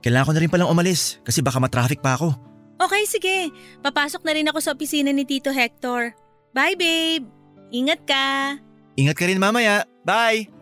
kailangan 0.03 0.27
ko 0.27 0.33
na 0.35 0.43
rin 0.43 0.51
palang 0.51 0.71
umalis 0.71 1.23
kasi 1.23 1.39
baka 1.41 1.63
matraffic 1.63 2.03
pa 2.03 2.19
ako. 2.19 2.35
Okay, 2.81 3.03
sige. 3.07 3.37
Papasok 3.85 4.25
na 4.27 4.33
rin 4.35 4.49
ako 4.51 4.59
sa 4.59 4.73
opisina 4.75 5.13
ni 5.13 5.23
Tito 5.29 5.53
Hector. 5.53 6.17
Bye, 6.51 6.75
babe. 6.75 7.29
Ingat 7.71 8.03
ka. 8.03 8.59
Ingat 8.99 9.15
ka 9.15 9.25
rin 9.31 9.39
mamaya. 9.39 9.87
Bye! 10.03 10.60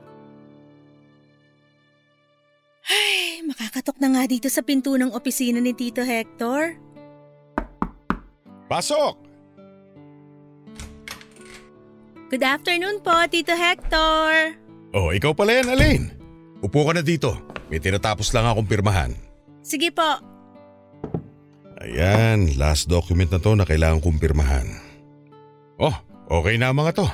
Ay, 2.89 3.45
makakatok 3.45 4.01
na 4.01 4.09
nga 4.17 4.25
dito 4.25 4.49
sa 4.49 4.65
pinto 4.65 4.97
ng 4.97 5.13
opisina 5.13 5.61
ni 5.61 5.77
Tito 5.77 6.01
Hector. 6.01 6.73
Pasok! 8.69 9.15
Good 12.29 12.45
afternoon 12.45 13.01
po, 13.05 13.13
Tito 13.29 13.53
Hector. 13.53 14.57
Oh, 14.97 15.13
ikaw 15.13 15.37
pala 15.37 15.61
yan, 15.61 15.69
Alain. 15.69 16.03
Upo 16.65 16.85
ka 16.89 16.97
na 16.97 17.05
dito. 17.05 17.37
May 17.69 17.81
tinatapos 17.81 18.33
lang 18.33 18.49
akong 18.49 18.69
pirmahan. 18.69 19.13
Sige 19.61 19.93
po. 19.93 20.21
Ayan, 21.85 22.57
last 22.57 22.89
document 22.89 23.29
na 23.33 23.41
to 23.41 23.53
na 23.53 23.69
kailangan 23.69 24.01
kong 24.01 24.21
pirmahan. 24.21 24.69
Oh, 25.77 25.93
okay 26.33 26.57
na 26.57 26.73
mga 26.73 27.05
to. 27.05 27.07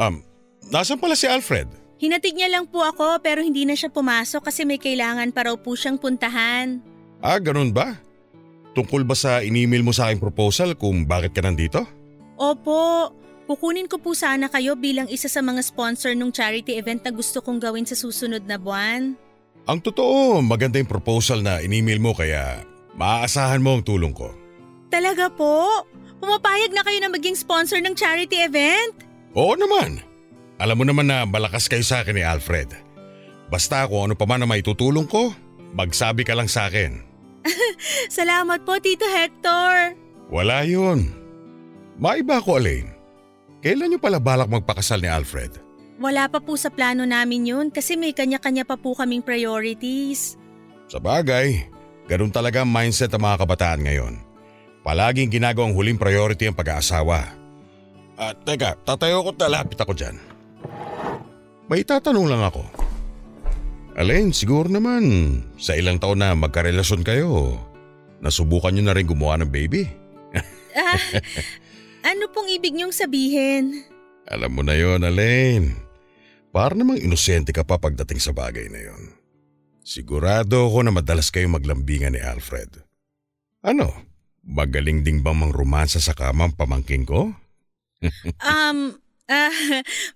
Um, 0.00 0.24
nasan 0.72 0.96
pala 0.96 1.16
si 1.16 1.28
Alfred? 1.28 1.79
Hinatid 2.00 2.32
niya 2.32 2.48
lang 2.48 2.64
po 2.64 2.80
ako 2.80 3.20
pero 3.20 3.44
hindi 3.44 3.68
na 3.68 3.76
siya 3.76 3.92
pumasok 3.92 4.48
kasi 4.48 4.64
may 4.64 4.80
kailangan 4.80 5.36
pa 5.36 5.52
raw 5.52 5.54
po 5.60 5.76
siyang 5.76 6.00
puntahan. 6.00 6.80
Ah, 7.20 7.36
ganun 7.36 7.76
ba? 7.76 8.00
Tungkol 8.72 9.04
ba 9.04 9.12
sa 9.12 9.44
in-email 9.44 9.84
mo 9.84 9.92
sa 9.92 10.08
aking 10.08 10.24
proposal 10.24 10.72
kung 10.80 11.04
bakit 11.04 11.36
ka 11.36 11.44
nandito? 11.44 11.84
Opo, 12.40 13.12
kukunin 13.44 13.84
ko 13.84 14.00
po 14.00 14.16
sana 14.16 14.48
kayo 14.48 14.80
bilang 14.80 15.12
isa 15.12 15.28
sa 15.28 15.44
mga 15.44 15.60
sponsor 15.60 16.16
ng 16.16 16.32
charity 16.32 16.80
event 16.80 17.04
na 17.04 17.12
gusto 17.12 17.44
kong 17.44 17.60
gawin 17.60 17.84
sa 17.84 17.92
susunod 17.92 18.48
na 18.48 18.56
buwan. 18.56 19.12
Ang 19.68 19.78
totoo, 19.84 20.40
maganda 20.40 20.80
yung 20.80 20.88
proposal 20.88 21.44
na 21.44 21.60
in-email 21.60 22.00
mo 22.00 22.16
kaya 22.16 22.64
maaasahan 22.96 23.60
mo 23.60 23.76
ang 23.76 23.84
tulong 23.84 24.16
ko. 24.16 24.32
Talaga 24.88 25.28
po? 25.28 25.84
Pumapayag 26.16 26.72
na 26.72 26.80
kayo 26.80 26.96
na 27.04 27.12
maging 27.12 27.36
sponsor 27.36 27.76
ng 27.84 27.92
charity 27.92 28.40
event? 28.40 28.96
Oo 29.36 29.52
naman. 29.52 30.00
Alam 30.60 30.76
mo 30.76 30.84
naman 30.84 31.08
na 31.08 31.24
malakas 31.24 31.72
kayo 31.72 31.80
sa 31.80 32.04
akin 32.04 32.20
ni 32.20 32.20
Alfred. 32.20 32.68
Basta 33.48 33.88
kung 33.88 34.12
ano 34.12 34.14
pa 34.14 34.28
man 34.28 34.44
na 34.44 34.46
maitutulong 34.46 35.08
ko, 35.08 35.32
magsabi 35.72 36.20
ka 36.20 36.36
lang 36.36 36.52
sa 36.52 36.68
akin. 36.68 37.00
Salamat 38.12 38.68
po, 38.68 38.76
Tito 38.76 39.08
Hector. 39.08 39.96
Wala 40.28 40.68
yun. 40.68 41.08
Maiba 41.96 42.44
ko, 42.44 42.60
Alain. 42.60 42.92
Kailan 43.64 43.88
niyo 43.88 44.00
pala 44.04 44.20
balak 44.20 44.52
magpakasal 44.52 45.00
ni 45.00 45.08
Alfred? 45.08 45.56
Wala 46.00 46.28
pa 46.28 46.40
po 46.44 46.56
sa 46.60 46.68
plano 46.68 47.08
namin 47.08 47.48
yun 47.48 47.66
kasi 47.72 47.96
may 47.96 48.12
kanya-kanya 48.12 48.68
pa 48.68 48.76
po 48.76 48.92
kaming 48.92 49.24
priorities. 49.24 50.36
Sa 50.88 51.00
bagay, 51.00 51.68
ganun 52.08 52.32
talaga 52.32 52.64
ang 52.64 52.72
mindset 52.72 53.12
ng 53.12 53.20
mga 53.20 53.36
kabataan 53.44 53.84
ngayon. 53.84 54.14
Palaging 54.80 55.28
ginagawang 55.28 55.76
huling 55.76 56.00
priority 56.00 56.48
ang 56.48 56.56
pag-aasawa. 56.56 57.36
At 58.16 58.44
teka, 58.44 58.80
tatayo 58.84 59.24
ko 59.24 59.32
at 59.36 59.40
lalapit 59.44 59.76
ako 59.76 59.92
dyan. 59.92 60.29
May 61.70 61.86
tatanong 61.86 62.26
lang 62.26 62.42
ako. 62.42 62.66
Alain, 63.94 64.34
siguro 64.34 64.66
naman 64.66 65.04
sa 65.60 65.78
ilang 65.78 66.00
taon 66.00 66.22
na 66.22 66.34
magkarelasyon 66.34 67.02
kayo, 67.04 67.58
nasubukan 68.18 68.74
nyo 68.74 68.90
na 68.90 68.94
rin 68.96 69.06
gumawa 69.06 69.40
ng 69.40 69.50
baby? 69.50 69.86
Ah, 70.70 71.02
ano 72.06 72.30
pong 72.30 72.46
ibig 72.46 72.78
niyong 72.78 72.94
sabihin? 72.94 73.82
Alam 74.30 74.54
mo 74.54 74.62
na 74.62 74.78
yon, 74.78 75.02
Alain. 75.02 75.74
Para 76.54 76.78
namang 76.78 77.02
inosente 77.02 77.50
ka 77.50 77.66
pa 77.66 77.74
pagdating 77.82 78.22
sa 78.22 78.30
bagay 78.30 78.70
na 78.70 78.78
yon. 78.78 79.18
Sigurado 79.82 80.70
ako 80.70 80.86
na 80.86 80.94
madalas 80.94 81.34
kayo 81.34 81.50
maglambingan 81.50 82.14
ni 82.14 82.22
Alfred. 82.22 82.86
Ano? 83.66 83.90
Magaling 84.46 85.02
ding 85.02 85.26
bang 85.26 85.34
mang 85.34 85.50
romansa 85.50 85.98
sa 85.98 86.14
kamang 86.14 86.54
pamangking 86.54 87.02
ko? 87.02 87.34
Um, 88.40 88.96
ah, 89.30 89.54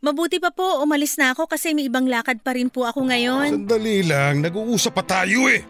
mabuti 0.03 0.43
pa 0.43 0.51
po 0.51 0.83
umalis 0.83 1.15
na 1.17 1.33
ako 1.33 1.47
kasi 1.47 1.73
may 1.73 1.87
ibang 1.87 2.11
lakad 2.11 2.43
pa 2.43 2.59
rin 2.59 2.69
po 2.69 2.85
ako 2.85 3.07
ngayon. 3.07 3.65
Sandali 3.65 4.03
lang, 4.03 4.43
nag-uusap 4.43 4.99
pa 4.99 5.07
tayo 5.07 5.47
eh. 5.47 5.63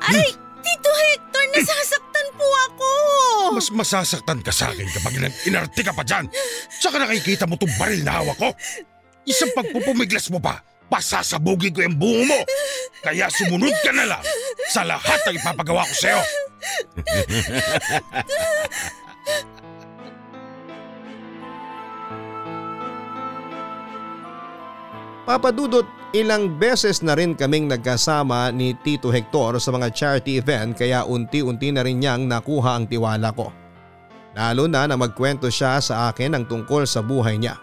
Ay, 0.00 0.32
Tito 0.64 0.90
Hector, 0.90 1.44
nasasaktan 1.52 2.26
po 2.34 2.48
ako. 2.72 2.90
Mas 3.54 3.68
masasaktan 3.70 4.40
ka 4.40 4.50
sa 4.50 4.72
akin 4.72 4.88
kapag 4.90 5.14
inarte 5.44 5.80
ka 5.84 5.92
pa 5.92 6.02
dyan. 6.02 6.26
Saka 6.80 7.04
nakikita 7.04 7.44
mo 7.44 7.60
itong 7.60 7.76
baril 7.76 8.02
na 8.02 8.24
hawak 8.24 8.36
ko. 8.40 8.48
Isang 9.28 9.52
pagpupumiglas 9.52 10.32
mo 10.32 10.40
pa, 10.40 10.64
pasasabugin 10.88 11.74
ko 11.74 11.84
yung 11.84 11.98
bungo 12.00 12.32
mo. 12.32 12.40
Kaya 13.04 13.30
sumunod 13.30 13.74
ka 13.84 13.92
na 13.92 14.08
lang 14.08 14.24
sa 14.72 14.82
lahat 14.82 15.20
ng 15.28 15.38
ipapagawa 15.38 15.86
ko 15.86 15.94
sa'yo. 15.94 16.20
Papadudot, 25.26 25.82
ilang 26.14 26.54
beses 26.54 27.02
na 27.02 27.18
rin 27.18 27.34
kaming 27.34 27.66
nagkasama 27.66 28.54
ni 28.54 28.78
Tito 28.78 29.10
Hector 29.10 29.58
sa 29.58 29.74
mga 29.74 29.90
charity 29.90 30.38
event 30.38 30.78
kaya 30.78 31.02
unti-unti 31.02 31.74
na 31.74 31.82
rin 31.82 31.98
niyang 31.98 32.30
nakuha 32.30 32.78
ang 32.78 32.86
tiwala 32.86 33.34
ko. 33.34 33.50
Lalo 34.38 34.70
na 34.70 34.86
na 34.86 34.94
magkwento 34.94 35.50
siya 35.50 35.82
sa 35.82 36.14
akin 36.14 36.38
ang 36.38 36.44
tungkol 36.46 36.86
sa 36.86 37.02
buhay 37.02 37.42
niya. 37.42 37.58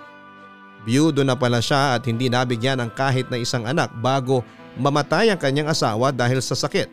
Biyudo 0.84 1.24
na 1.24 1.40
pala 1.40 1.64
siya 1.64 1.96
at 1.96 2.04
hindi 2.04 2.28
nabigyan 2.28 2.84
ng 2.84 2.92
kahit 3.00 3.32
na 3.32 3.40
isang 3.40 3.64
anak 3.64 3.96
bago 4.04 4.44
mamatay 4.76 5.32
ang 5.32 5.40
kanyang 5.40 5.72
asawa 5.72 6.12
dahil 6.12 6.44
sa 6.44 6.60
sakit. 6.60 6.92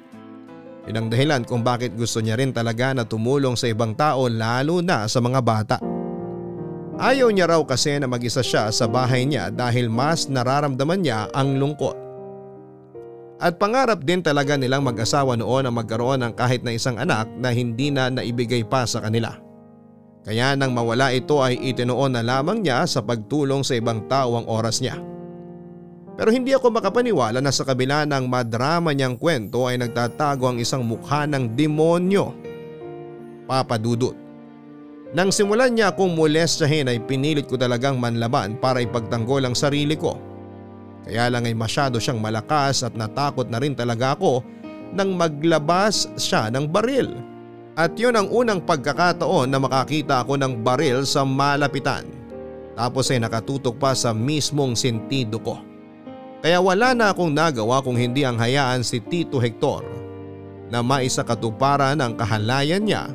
Yun 0.87 0.97
ang 0.97 1.09
dahilan 1.11 1.43
kung 1.43 1.67
bakit 1.67 1.99
gusto 1.99 2.23
niya 2.23 2.39
rin 2.39 2.55
talaga 2.55 2.95
na 2.95 3.03
tumulong 3.03 3.59
sa 3.59 3.67
ibang 3.67 3.91
tao 3.99 4.31
lalo 4.31 4.79
na 4.79 5.11
sa 5.11 5.19
mga 5.19 5.41
bata. 5.43 6.00
Ayaw 7.01 7.33
niya 7.33 7.49
raw 7.49 7.65
kasi 7.65 7.97
na 7.97 8.05
mag-isa 8.05 8.45
siya 8.45 8.69
sa 8.69 8.85
bahay 8.85 9.25
niya 9.25 9.49
dahil 9.49 9.89
mas 9.89 10.29
nararamdaman 10.29 11.01
niya 11.01 11.33
ang 11.33 11.57
lungkot. 11.57 11.97
At 13.41 13.57
pangarap 13.57 14.05
din 14.05 14.21
talaga 14.21 14.53
nilang 14.61 14.85
mag-asawa 14.85 15.33
noon 15.33 15.65
ang 15.65 15.73
magkaroon 15.81 16.21
ng 16.21 16.37
kahit 16.37 16.61
na 16.61 16.77
isang 16.77 17.01
anak 17.01 17.25
na 17.41 17.57
hindi 17.57 17.89
na 17.89 18.13
naibigay 18.13 18.69
pa 18.69 18.85
sa 18.85 19.01
kanila. 19.01 19.33
Kaya 20.29 20.53
nang 20.53 20.77
mawala 20.77 21.09
ito 21.17 21.41
ay 21.41 21.57
itinoon 21.73 22.21
na 22.21 22.21
lamang 22.21 22.61
niya 22.61 22.85
sa 22.85 23.01
pagtulong 23.01 23.65
sa 23.65 23.81
ibang 23.81 24.05
tao 24.05 24.37
ang 24.37 24.45
oras 24.45 24.85
niya. 24.85 25.01
Pero 26.21 26.29
hindi 26.29 26.53
ako 26.53 26.69
makapaniwala 26.69 27.41
na 27.41 27.49
sa 27.49 27.65
kabila 27.65 28.05
ng 28.05 28.29
madrama 28.29 28.93
niyang 28.93 29.17
kwento 29.17 29.65
ay 29.65 29.81
nagtatago 29.81 30.53
ang 30.53 30.61
isang 30.61 30.85
mukha 30.85 31.25
ng 31.25 31.57
demonyo. 31.57 32.37
Papadudot. 33.49 34.30
Nang 35.11 35.35
simulan 35.35 35.75
niya 35.75 35.91
akong 35.91 36.15
molestahin 36.15 36.87
ay 36.87 37.03
pinilit 37.03 37.51
ko 37.51 37.59
talagang 37.59 37.99
manlaban 37.99 38.55
para 38.55 38.79
ipagtanggol 38.79 39.43
ang 39.43 39.59
sarili 39.59 39.99
ko. 39.99 40.15
Kaya 41.03 41.27
lang 41.27 41.51
ay 41.51 41.55
masyado 41.57 41.99
siyang 41.99 42.23
malakas 42.23 42.87
at 42.87 42.95
natakot 42.95 43.51
na 43.51 43.59
rin 43.59 43.75
talaga 43.75 44.15
ako 44.15 44.47
nang 44.95 45.19
maglabas 45.19 46.07
siya 46.15 46.47
ng 46.55 46.71
baril. 46.71 47.11
At 47.75 47.99
yun 47.99 48.15
ang 48.15 48.31
unang 48.31 48.63
pagkakataon 48.63 49.51
na 49.51 49.59
makakita 49.59 50.23
ako 50.23 50.39
ng 50.39 50.63
baril 50.63 51.03
sa 51.03 51.27
malapitan. 51.27 52.07
Tapos 52.79 53.11
ay 53.11 53.19
nakatutok 53.19 53.83
pa 53.83 53.99
sa 53.99 54.15
mismong 54.15 54.79
sentido 54.79 55.43
ko. 55.43 55.59
Kaya 56.39 56.63
wala 56.63 56.95
na 56.95 57.11
akong 57.11 57.35
nagawa 57.35 57.83
kung 57.83 57.99
hindi 57.99 58.23
ang 58.23 58.39
hayaan 58.39 58.87
si 58.87 59.03
Tito 59.03 59.43
Hector 59.43 59.83
na 60.71 60.87
maisakatuparan 60.87 61.99
ang 61.99 62.15
kahalayan 62.15 62.87
niya 62.87 63.11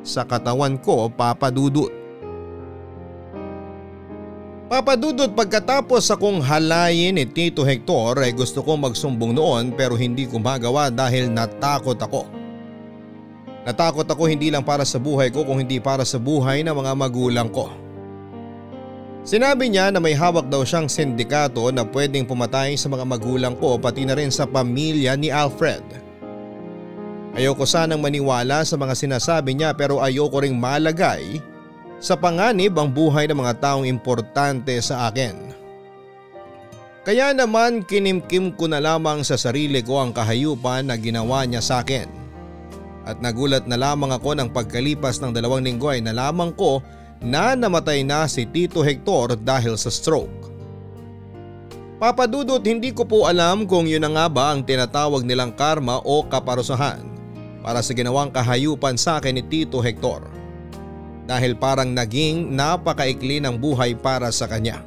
sa 0.00 0.24
katawan 0.24 0.80
ko 0.80 1.08
papadudot. 1.12 1.92
Papadudot 4.70 5.34
pagkatapos 5.34 6.14
akong 6.14 6.38
halayin 6.46 7.18
ni 7.18 7.26
Tito 7.26 7.66
Hector 7.66 8.22
ay 8.22 8.30
gusto 8.30 8.62
kong 8.62 8.86
magsumbong 8.86 9.34
noon 9.34 9.74
pero 9.74 9.98
hindi 9.98 10.30
ko 10.30 10.38
magawa 10.38 10.94
dahil 10.94 11.26
natakot 11.26 11.98
ako. 11.98 12.30
Natakot 13.66 14.06
ako 14.06 14.30
hindi 14.30 14.46
lang 14.48 14.62
para 14.62 14.86
sa 14.86 15.02
buhay 15.02 15.34
ko 15.34 15.42
kung 15.42 15.58
hindi 15.58 15.82
para 15.82 16.06
sa 16.06 16.22
buhay 16.22 16.62
ng 16.62 16.70
mga 16.70 16.92
magulang 16.94 17.50
ko. 17.50 17.66
Sinabi 19.20 19.68
niya 19.68 19.92
na 19.92 20.00
may 20.00 20.16
hawak 20.16 20.48
daw 20.48 20.64
siyang 20.64 20.88
sindikato 20.88 21.68
na 21.68 21.84
pwedeng 21.84 22.24
pumatay 22.24 22.72
sa 22.78 22.88
mga 22.88 23.04
magulang 23.04 23.52
ko 23.58 23.76
pati 23.76 24.08
na 24.08 24.16
rin 24.16 24.32
sa 24.32 24.48
pamilya 24.48 25.12
ni 25.18 25.28
Alfred. 25.28 26.09
Ayoko 27.30 27.62
sanang 27.62 28.02
maniwala 28.02 28.66
sa 28.66 28.74
mga 28.74 28.94
sinasabi 28.98 29.54
niya 29.54 29.70
pero 29.70 30.02
ayoko 30.02 30.42
ring 30.42 30.58
malagay 30.58 31.38
sa 32.02 32.18
panganib 32.18 32.74
ang 32.74 32.90
buhay 32.90 33.30
ng 33.30 33.38
mga 33.38 33.54
taong 33.62 33.86
importante 33.86 34.74
sa 34.82 35.06
akin. 35.06 35.54
Kaya 37.06 37.32
naman 37.32 37.86
kinimkim 37.86 38.52
ko 38.56 38.66
na 38.66 38.82
lamang 38.82 39.24
sa 39.24 39.38
sarili 39.38 39.80
ko 39.80 40.02
ang 40.02 40.10
kahayupan 40.12 40.90
na 40.90 40.98
ginawa 40.98 41.46
niya 41.46 41.62
sa 41.62 41.80
akin. 41.80 42.08
At 43.08 43.22
nagulat 43.24 43.64
na 43.64 43.80
lamang 43.80 44.12
ako 44.12 44.36
ng 44.36 44.48
pagkalipas 44.52 45.22
ng 45.22 45.32
dalawang 45.32 45.64
linggo 45.64 45.88
ay 45.88 46.04
nalaman 46.04 46.52
ko 46.52 46.84
na 47.20 47.56
namatay 47.56 48.04
na 48.04 48.28
si 48.28 48.44
Tito 48.44 48.84
Hector 48.84 49.36
dahil 49.38 49.76
sa 49.80 49.88
stroke. 49.88 50.50
Papadudot 52.00 52.64
hindi 52.64 52.96
ko 52.96 53.04
po 53.04 53.28
alam 53.28 53.68
kung 53.68 53.84
yun 53.84 54.00
na 54.00 54.08
nga 54.08 54.26
ba 54.28 54.56
ang 54.56 54.64
tinatawag 54.64 55.20
nilang 55.20 55.52
karma 55.52 56.00
o 56.00 56.24
kaparusahan. 56.24 57.19
Para 57.60 57.84
sa 57.84 57.92
ginawang 57.92 58.32
kahayupan 58.32 58.96
sa 58.96 59.20
akin 59.20 59.36
ni 59.38 59.42
Tito 59.44 59.80
Hector. 59.80 60.24
Dahil 61.28 61.54
parang 61.54 61.92
naging 61.92 62.50
napakaikli 62.50 63.38
ng 63.38 63.54
buhay 63.60 63.94
para 63.94 64.32
sa 64.34 64.50
kanya. 64.50 64.82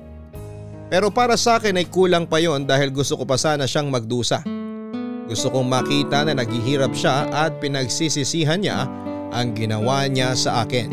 Pero 0.92 1.10
para 1.10 1.40
sa 1.40 1.58
akin 1.58 1.80
ay 1.80 1.88
kulang 1.88 2.28
pa 2.28 2.38
yon 2.38 2.68
dahil 2.68 2.92
gusto 2.92 3.18
ko 3.18 3.24
pa 3.24 3.40
sana 3.40 3.66
siyang 3.66 3.90
magdusa. 3.90 4.44
Gusto 5.26 5.48
kong 5.50 5.66
makita 5.66 6.28
na 6.28 6.36
naghihirap 6.36 6.92
siya 6.92 7.32
at 7.32 7.58
pinagsisisihan 7.64 8.60
niya 8.60 8.86
ang 9.32 9.56
ginawa 9.56 10.06
niya 10.06 10.36
sa 10.36 10.62
akin. 10.68 10.92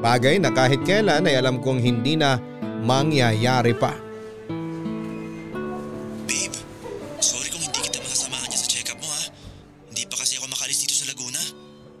Bagay 0.00 0.40
na 0.40 0.50
kahit 0.50 0.82
kailan 0.82 1.28
ay 1.28 1.36
alam 1.36 1.60
kong 1.60 1.78
hindi 1.78 2.16
na 2.16 2.40
mangyayari 2.82 3.76
pa. 3.76 4.07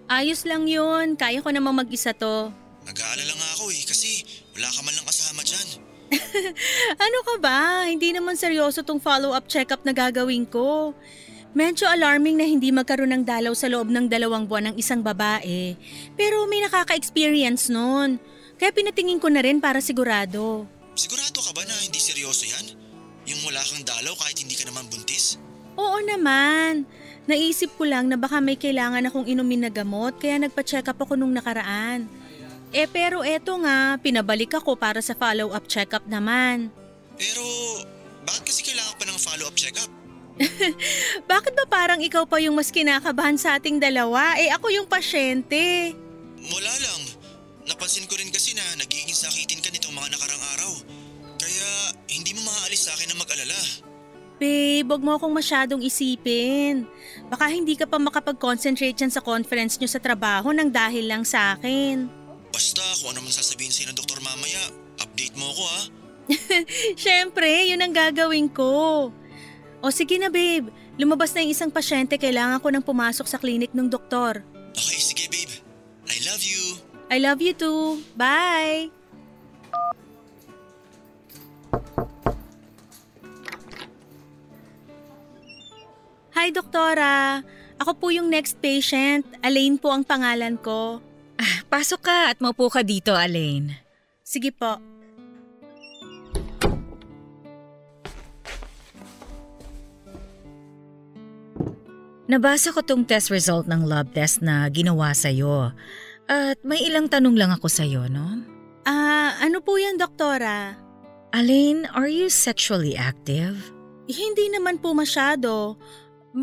Ayos 0.08 0.48
lang 0.48 0.64
yun, 0.64 1.20
kaya 1.20 1.44
ko 1.44 1.52
namang 1.52 1.84
mag-isa 1.84 2.16
to. 2.16 2.48
Nag-aalala 2.88 3.32
nga 3.36 3.48
ako 3.60 3.68
eh 3.68 3.84
kasi 3.84 4.24
wala 4.56 4.64
ka 4.72 4.80
man 4.80 4.96
lang 4.96 5.04
kasama 5.04 5.44
dyan. 5.44 5.68
Ano 7.04 7.18
ka 7.20 7.34
ba? 7.36 7.84
Hindi 7.84 8.16
naman 8.16 8.32
seryoso 8.32 8.80
tong 8.80 8.96
follow-up 8.96 9.44
check-up 9.44 9.84
na 9.84 9.92
gagawin 9.92 10.48
ko. 10.48 10.96
Medyo 11.52 11.84
alarming 11.84 12.40
na 12.40 12.48
hindi 12.48 12.72
magkaroon 12.72 13.12
ng 13.12 13.24
dalaw 13.28 13.52
sa 13.52 13.68
loob 13.68 13.92
ng 13.92 14.08
dalawang 14.08 14.48
buwan 14.48 14.72
ng 14.72 14.76
isang 14.80 15.04
babae. 15.04 15.76
Pero 16.16 16.48
may 16.48 16.64
nakaka-experience 16.64 17.68
nun. 17.68 18.16
Kaya 18.56 18.72
pinatingin 18.72 19.20
ko 19.20 19.28
na 19.28 19.44
rin 19.44 19.60
para 19.60 19.84
sigurado. 19.84 20.64
Sigurado 20.96 21.44
ka 21.44 21.52
ba 21.52 21.68
na 21.68 21.76
hindi 21.84 22.00
seryoso 22.00 22.48
yan? 22.48 22.66
Yung 23.28 23.44
wala 23.44 23.60
kang 23.60 23.84
dalaw 23.84 24.16
kahit 24.16 24.40
hindi 24.40 24.56
ka 24.56 24.64
naman 24.64 24.88
buntis? 24.88 25.36
Oo 25.76 26.00
naman. 26.00 26.88
Naisip 27.28 27.76
ko 27.76 27.84
lang 27.84 28.08
na 28.08 28.16
baka 28.16 28.40
may 28.40 28.56
kailangan 28.56 29.04
akong 29.04 29.28
inumin 29.28 29.68
na 29.68 29.70
gamot 29.70 30.16
kaya 30.16 30.40
nagpa-check 30.40 30.88
up 30.88 30.96
ako 30.96 31.12
nung 31.12 31.36
nakaraan. 31.36 32.08
Eh 32.72 32.88
pero 32.88 33.20
eto 33.20 33.52
nga, 33.60 34.00
pinabalik 34.00 34.56
ako 34.56 34.80
para 34.80 35.04
sa 35.04 35.12
follow-up 35.12 35.68
check-up 35.68 36.08
naman. 36.08 36.72
Pero 37.20 37.44
bakit 38.24 38.48
kasi 38.48 38.64
kailangan 38.64 38.96
pa 38.96 39.04
ng 39.04 39.20
follow-up 39.20 39.56
check-up? 39.56 39.92
Bakit 41.32 41.52
ba 41.58 41.66
parang 41.66 41.98
ikaw 41.98 42.22
pa 42.22 42.38
yung 42.38 42.54
mas 42.54 42.70
kinakabahan 42.70 43.34
sa 43.34 43.58
ating 43.58 43.82
dalawa? 43.82 44.38
Eh 44.38 44.46
ako 44.54 44.70
yung 44.70 44.86
pasyente. 44.86 45.90
Wala 46.38 46.72
lang. 46.78 47.02
Napansin 47.66 48.06
ko 48.06 48.14
rin 48.14 48.30
kasi 48.30 48.54
na 48.54 48.62
nagiging 48.78 49.18
sakitin 49.18 49.58
ka 49.58 49.68
nitong 49.74 49.90
mga 49.90 50.14
nakarang 50.14 50.42
araw. 50.54 50.72
Kaya 51.42 51.68
hindi 52.06 52.38
mo 52.38 52.46
maaalis 52.46 52.86
sa 52.86 52.94
akin 52.94 53.10
na 53.10 53.16
mag-alala. 53.18 53.60
Babe, 54.38 54.86
huwag 54.86 55.02
mo 55.02 55.18
akong 55.18 55.34
masyadong 55.34 55.82
isipin. 55.82 56.86
Baka 57.28 57.52
hindi 57.52 57.76
ka 57.76 57.84
pa 57.84 58.00
makapag-concentrate 58.00 58.96
dyan 58.96 59.12
sa 59.12 59.20
conference 59.20 59.76
nyo 59.76 59.88
sa 59.88 60.00
trabaho 60.00 60.48
nang 60.52 60.72
dahil 60.72 61.04
lang 61.04 61.22
sa 61.28 61.54
akin. 61.56 62.08
Basta 62.48 62.80
kung 63.00 63.12
ano 63.12 63.28
man 63.28 63.32
sasabihin 63.32 63.68
sa'yo 63.68 63.92
ng 63.92 63.98
doktor 64.00 64.18
mamaya, 64.24 64.72
update 65.04 65.36
mo 65.36 65.52
ako 65.52 65.62
ha. 65.72 65.80
Siyempre, 66.96 67.68
yun 67.68 67.84
ang 67.84 67.92
gagawin 67.92 68.48
ko. 68.48 69.08
O 69.78 69.86
sige 69.92 70.16
na 70.18 70.32
babe, 70.32 70.72
lumabas 70.96 71.30
na 71.36 71.44
yung 71.44 71.54
isang 71.54 71.70
pasyente, 71.70 72.16
kailangan 72.18 72.58
ko 72.58 72.68
nang 72.72 72.82
pumasok 72.82 73.28
sa 73.28 73.38
klinik 73.38 73.70
ng 73.76 73.86
doktor. 73.86 74.42
Okay, 74.74 74.98
sige 74.98 75.28
babe. 75.28 75.52
I 76.08 76.18
love 76.24 76.42
you. 76.42 76.62
I 77.08 77.16
love 77.20 77.40
you 77.44 77.52
too. 77.52 78.04
Bye! 78.16 78.97
Hi, 86.38 86.54
Doktora. 86.54 87.42
Ako 87.82 87.98
po 87.98 88.14
yung 88.14 88.30
next 88.30 88.62
patient. 88.62 89.26
Elaine 89.42 89.74
po 89.74 89.90
ang 89.90 90.06
pangalan 90.06 90.54
ko. 90.54 91.02
Pasok 91.66 91.98
ka 91.98 92.30
at 92.30 92.38
maupo 92.38 92.70
ka 92.70 92.86
dito, 92.86 93.10
Alain. 93.10 93.74
Sige 94.22 94.54
po. 94.54 94.78
Nabasa 102.30 102.70
ko 102.70 102.86
tong 102.86 103.02
test 103.02 103.34
result 103.34 103.66
ng 103.66 103.82
lab 103.82 104.14
test 104.14 104.38
na 104.38 104.70
ginawa 104.70 105.10
sa'yo. 105.10 105.74
At 106.30 106.62
may 106.62 106.86
ilang 106.86 107.10
tanong 107.10 107.34
lang 107.34 107.50
ako 107.50 107.66
sa'yo, 107.66 108.06
no? 108.06 108.46
Ah, 108.86 109.34
ano 109.42 109.58
po 109.58 109.74
yan, 109.74 109.98
Doktora? 109.98 110.78
Alain, 111.34 111.82
are 111.98 112.06
you 112.06 112.30
sexually 112.30 112.94
active? 112.94 113.74
Hindi 114.06 114.54
naman 114.54 114.78
po 114.78 114.94
masyado. 114.94 115.74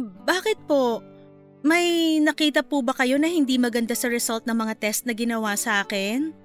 Bakit 0.04 0.68
po? 0.68 1.00
May 1.66 2.20
nakita 2.22 2.62
po 2.62 2.86
ba 2.86 2.94
kayo 2.94 3.18
na 3.18 3.32
hindi 3.32 3.58
maganda 3.58 3.98
sa 3.98 4.12
result 4.12 4.46
ng 4.46 4.54
mga 4.54 4.78
test 4.78 5.08
na 5.08 5.16
ginawa 5.16 5.56
sa 5.58 5.82
akin? 5.82 6.36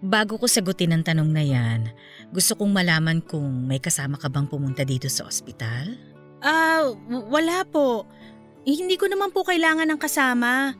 Bago 0.00 0.40
ko 0.40 0.48
sagutin 0.48 0.96
ang 0.96 1.04
tanong 1.04 1.28
na 1.28 1.44
yan, 1.44 1.92
gusto 2.32 2.56
kong 2.56 2.72
malaman 2.72 3.20
kung 3.20 3.68
may 3.68 3.76
kasama 3.76 4.16
ka 4.16 4.32
bang 4.32 4.48
pumunta 4.48 4.80
dito 4.80 5.12
sa 5.12 5.28
ospital? 5.28 5.92
Ah, 6.40 6.88
w- 6.88 7.28
wala 7.28 7.68
po. 7.68 8.08
Hindi 8.64 8.96
ko 8.96 9.12
naman 9.12 9.28
po 9.28 9.44
kailangan 9.44 9.84
ng 9.84 10.00
kasama. 10.00 10.72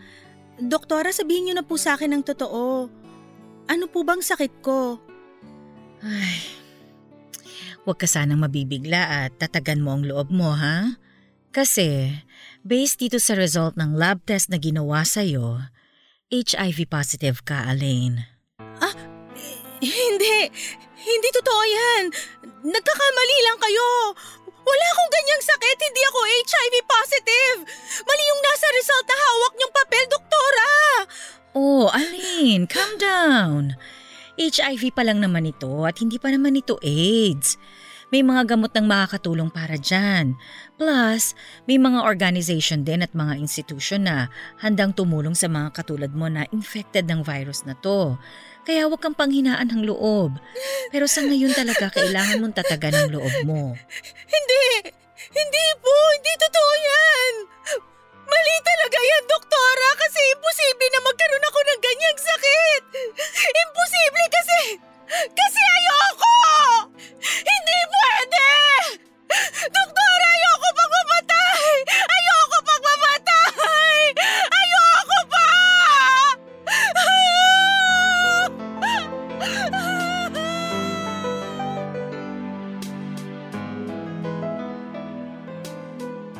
Doktora, 0.57 1.13
sabihin 1.13 1.53
niyo 1.53 1.55
na 1.61 1.67
po 1.67 1.77
sa 1.77 2.01
akin 2.01 2.17
ang 2.17 2.25
totoo. 2.25 2.89
Ano 3.69 3.85
po 3.93 4.01
bang 4.01 4.25
sakit 4.25 4.65
ko? 4.65 4.97
Ay, 6.01 6.41
huwag 7.85 8.01
ka 8.01 8.09
sanang 8.09 8.41
mabibigla 8.41 9.29
at 9.29 9.37
tatagan 9.37 9.85
mo 9.85 9.93
ang 9.93 10.09
loob 10.09 10.33
mo, 10.33 10.57
ha? 10.57 10.97
Kasi, 11.51 12.23
based 12.63 13.03
dito 13.03 13.19
sa 13.19 13.35
result 13.35 13.75
ng 13.75 13.99
lab 13.99 14.23
test 14.23 14.51
na 14.51 14.59
ginawa 14.59 15.03
sa'yo, 15.03 15.67
HIV 16.31 16.87
positive 16.87 17.43
ka, 17.43 17.67
Alain. 17.67 18.31
Hindi, 19.81 20.39
hindi 21.01 21.29
totoo 21.33 21.63
yan. 21.65 22.13
Nagkakamali 22.69 23.39
lang 23.49 23.59
kayo. 23.59 23.89
Wala 24.61 24.87
akong 24.93 25.11
ganyang 25.11 25.43
sakit, 25.43 25.79
hindi 25.81 26.03
ako 26.05 26.19
HIV 26.21 26.75
positive. 26.85 27.59
Mali 28.05 28.23
yung 28.29 28.43
nasa 28.45 28.67
result 28.77 29.05
na 29.09 29.17
hawak 29.17 29.53
niyong 29.57 29.75
papel, 29.75 30.05
doktora. 30.13 30.71
Oh, 31.57 31.89
Alain, 31.91 32.69
calm 32.69 32.93
down. 33.01 33.63
HIV 34.37 34.93
pa 34.93 35.03
lang 35.03 35.25
naman 35.25 35.49
ito 35.49 35.89
at 35.89 35.97
hindi 35.99 36.21
pa 36.21 36.29
naman 36.29 36.61
ito 36.61 36.77
AIDS. 36.85 37.57
May 38.11 38.27
mga 38.27 38.55
gamot 38.55 38.75
ng 38.75 38.91
makakatulong 38.91 39.55
para 39.55 39.79
dyan. 39.79 40.35
Plus, 40.75 41.39
may 41.71 41.79
mga 41.79 42.03
organization 42.03 42.83
din 42.83 43.07
at 43.07 43.15
mga 43.15 43.39
institution 43.39 44.03
na 44.03 44.27
handang 44.59 44.91
tumulong 44.91 45.39
sa 45.39 45.47
mga 45.47 45.71
katulad 45.71 46.11
mo 46.11 46.27
na 46.27 46.43
infected 46.51 47.07
ng 47.07 47.23
virus 47.23 47.63
na 47.63 47.79
to. 47.79 48.19
Kaya 48.67 48.91
huwag 48.91 48.99
kang 48.99 49.15
panghinaan 49.15 49.71
ng 49.71 49.87
loob. 49.87 50.35
Pero 50.91 51.07
sa 51.07 51.23
ngayon 51.23 51.55
talaga 51.55 51.87
kailangan 51.97 52.43
mong 52.43 52.59
tatagan 52.59 52.99
ang 52.99 53.09
loob 53.15 53.35
mo. 53.47 53.79
Hindi, 54.27 54.65
hindi 55.31 55.65
po, 55.79 55.95
hindi 56.19 56.33
totoo 56.35 56.73
yan. 56.83 57.33
Mali 58.27 58.55
talaga 58.63 58.99
yan, 58.99 59.25
doktora, 59.27 59.89
kasi 59.99 60.19
imposible 60.35 60.89
na 60.91 61.01
magkaroon 61.03 61.47
ako 61.47 61.59
ng 61.63 61.81
ganyang 61.83 62.19
sakit. 62.19 62.83
Imposible 63.55 64.27
kasi, 64.31 64.59
kasi 65.11 65.61
ayoko. 65.75 66.39
Hindi 67.19 67.79
pwede. 67.91 68.51
Doktora, 69.67 70.27
ayoko 70.31 70.69
pang 70.79 70.93
mamatay. 70.95 71.71
Ayoko 71.91 72.59
pang 72.63 72.83
mamatay. 72.87 73.99
Ayoko 74.47 75.19
pa. 75.27 75.47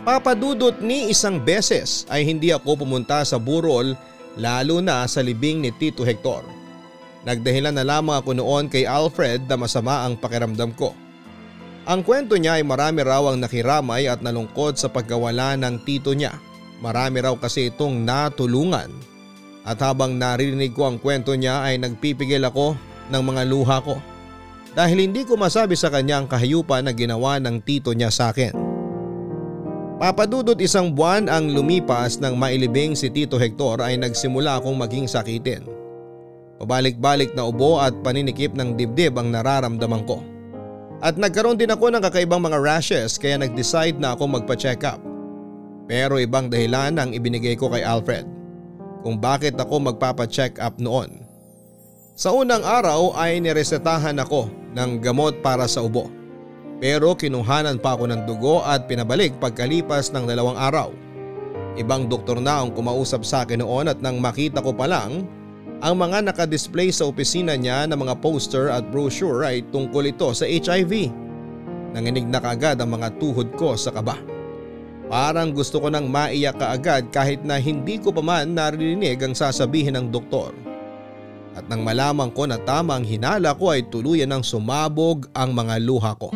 Papadudot 0.01 0.79
ni 0.79 1.11
isang 1.11 1.43
beses 1.43 2.07
ay 2.07 2.23
hindi 2.23 2.55
ako 2.55 2.87
pumunta 2.87 3.23
sa 3.27 3.39
burol 3.39 3.95
lalo 4.39 4.79
na 4.79 5.07
sa 5.11 5.23
libing 5.23 5.63
ni 5.63 5.71
Tito 5.75 6.07
Hector. 6.07 6.60
Nagdahilan 7.21 7.77
na 7.77 7.85
lamang 7.85 8.17
ako 8.17 8.33
noon 8.33 8.73
kay 8.73 8.89
Alfred 8.89 9.45
na 9.45 9.61
masama 9.61 10.09
ang 10.09 10.17
pakiramdam 10.17 10.73
ko. 10.73 10.97
Ang 11.85 12.01
kwento 12.05 12.37
niya 12.37 12.61
ay 12.61 12.65
marami 12.65 13.05
raw 13.05 13.25
ang 13.29 13.41
nakiramay 13.41 14.09
at 14.09 14.25
nalungkot 14.25 14.81
sa 14.81 14.89
pagkawala 14.89 15.57
ng 15.61 15.85
tito 15.85 16.17
niya. 16.17 16.37
Marami 16.81 17.21
raw 17.21 17.37
kasi 17.37 17.69
itong 17.69 18.05
natulungan. 18.05 18.89
At 19.69 19.85
habang 19.85 20.17
narinig 20.17 20.73
ko 20.73 20.89
ang 20.89 20.97
kwento 20.97 21.37
niya 21.37 21.61
ay 21.61 21.77
nagpipigil 21.77 22.41
ako 22.49 22.73
ng 23.13 23.23
mga 23.23 23.43
luha 23.49 23.85
ko. 23.85 24.01
Dahil 24.73 25.11
hindi 25.11 25.27
ko 25.27 25.37
masabi 25.37 25.77
sa 25.77 25.93
kanya 25.93 26.23
ang 26.23 26.27
kahayupan 26.31 26.89
na 26.89 26.93
ginawa 26.97 27.37
ng 27.43 27.61
tito 27.61 27.93
niya 27.93 28.09
sa 28.09 28.33
akin. 28.33 28.55
Papadudot 30.01 30.57
isang 30.57 30.97
buwan 30.97 31.29
ang 31.29 31.53
lumipas 31.53 32.17
nang 32.17 32.41
mailibing 32.41 32.97
si 32.97 33.13
Tito 33.13 33.37
Hector 33.37 33.85
ay 33.85 34.01
nagsimula 34.01 34.57
akong 34.57 34.73
maging 34.73 35.05
sakitin. 35.05 35.61
Pabalik-balik 36.61 37.33
na 37.33 37.49
ubo 37.49 37.81
at 37.81 37.97
paninikip 38.05 38.53
ng 38.53 38.77
dibdib 38.77 39.17
ang 39.17 39.33
nararamdaman 39.33 40.05
ko. 40.05 40.21
At 41.01 41.17
nagkaroon 41.17 41.57
din 41.57 41.73
ako 41.73 41.89
ng 41.89 42.05
kakaibang 42.05 42.45
mga 42.45 42.61
rashes 42.61 43.17
kaya 43.17 43.41
nag-decide 43.41 43.97
na 43.97 44.13
ako 44.13 44.29
magpa-check 44.29 44.85
up. 44.85 45.01
Pero 45.89 46.21
ibang 46.21 46.53
dahilan 46.53 47.01
ang 47.01 47.17
ibinigay 47.17 47.57
ko 47.57 47.73
kay 47.73 47.81
Alfred 47.81 48.29
kung 49.01 49.17
bakit 49.17 49.57
ako 49.57 49.89
magpapa-check 49.89 50.61
up 50.61 50.77
noon. 50.77 51.25
Sa 52.13 52.37
unang 52.37 52.61
araw 52.61 53.17
ay 53.17 53.41
niresetahan 53.41 54.21
ako 54.21 54.53
ng 54.77 55.01
gamot 55.01 55.41
para 55.41 55.65
sa 55.65 55.81
ubo. 55.81 56.13
Pero 56.85 57.17
kinuhanan 57.17 57.81
pa 57.81 57.97
ako 57.97 58.05
ng 58.13 58.29
dugo 58.29 58.61
at 58.61 58.85
pinabalik 58.85 59.33
pagkalipas 59.41 60.13
ng 60.13 60.29
dalawang 60.29 60.61
araw. 60.61 60.93
Ibang 61.81 62.13
doktor 62.13 62.37
na 62.45 62.61
ang 62.61 62.77
kumausap 62.77 63.25
sa 63.25 63.49
akin 63.49 63.65
noon 63.65 63.89
at 63.89 64.05
nang 64.05 64.21
makita 64.21 64.61
ko 64.61 64.77
pa 64.77 64.85
lang 64.85 65.25
ang 65.81 65.97
mga 65.97 66.29
nakadisplay 66.29 66.93
sa 66.93 67.09
opisina 67.09 67.57
niya 67.57 67.89
na 67.89 67.97
mga 67.97 68.21
poster 68.21 68.69
at 68.69 68.85
brochure 68.93 69.49
ay 69.49 69.65
tungkol 69.73 70.13
ito 70.13 70.29
sa 70.37 70.45
HIV. 70.45 71.09
Nanginig 71.97 72.29
na 72.29 72.37
kaagad 72.37 72.77
ang 72.85 72.93
mga 72.93 73.17
tuhod 73.17 73.57
ko 73.57 73.73
sa 73.81 73.89
kaba. 73.89 74.21
Parang 75.09 75.51
gusto 75.57 75.81
ko 75.81 75.89
nang 75.89 76.07
maiyak 76.07 76.61
kaagad 76.61 77.09
kahit 77.11 77.41
na 77.43 77.59
hindi 77.59 77.97
ko 77.97 78.13
pa 78.13 78.21
man 78.23 78.53
narinig 78.53 79.19
ang 79.25 79.33
sasabihin 79.33 79.97
ng 79.97 80.07
doktor. 80.13 80.53
At 81.57 81.67
nang 81.67 81.83
malaman 81.83 82.31
ko 82.31 82.47
na 82.47 82.61
tama 82.63 83.01
ang 83.01 83.03
hinala 83.03 83.57
ko 83.57 83.75
ay 83.75 83.89
tuluyan 83.91 84.31
ng 84.31 84.45
sumabog 84.45 85.27
ang 85.35 85.51
mga 85.57 85.83
luha 85.83 86.13
ko. 86.15 86.31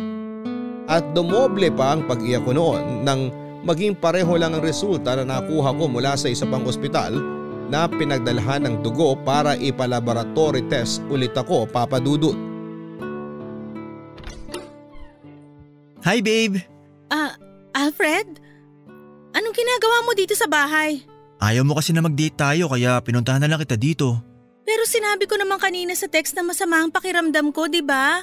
At 0.89 1.05
dumoble 1.15 1.71
pa 1.71 1.95
ang 1.95 2.03
pag-iyak 2.09 2.43
ko 2.43 2.51
noon 2.51 3.05
nang 3.07 3.29
maging 3.63 3.95
pareho 3.95 4.35
lang 4.35 4.57
ang 4.57 4.61
resulta 4.65 5.15
na 5.15 5.23
nakuha 5.23 5.71
ko 5.71 5.85
mula 5.87 6.17
sa 6.17 6.27
isa 6.27 6.43
pang 6.49 6.65
ospital 6.67 7.34
na 7.69 7.89
pinagdalhan 7.89 8.65
ng 8.65 8.75
dugo 8.85 9.17
para 9.25 9.57
ipalaboratory 9.57 10.65
test 10.69 11.01
ulit 11.09 11.33
ako 11.33 11.65
papadudot. 11.69 12.37
Hi 16.05 16.21
babe! 16.21 16.61
Ah, 17.09 17.33
Alfred? 17.73 18.37
Anong 19.33 19.55
ginagawa 19.57 20.05
mo 20.05 20.13
dito 20.13 20.37
sa 20.37 20.45
bahay? 20.45 21.01
Ayaw 21.41 21.65
mo 21.65 21.75
kasi 21.75 21.91
na 21.91 22.05
mag-date 22.05 22.37
tayo 22.37 22.69
kaya 22.69 23.01
pinuntahan 23.01 23.41
na 23.41 23.49
lang 23.49 23.59
kita 23.59 23.75
dito. 23.75 24.21
Pero 24.65 24.85
sinabi 24.85 25.25
ko 25.25 25.37
naman 25.37 25.61
kanina 25.61 25.93
sa 25.93 26.09
text 26.09 26.33
na 26.33 26.45
masama 26.45 26.81
ang 26.81 26.89
pakiramdam 26.89 27.53
ko, 27.53 27.69
di 27.69 27.81
ba? 27.85 28.21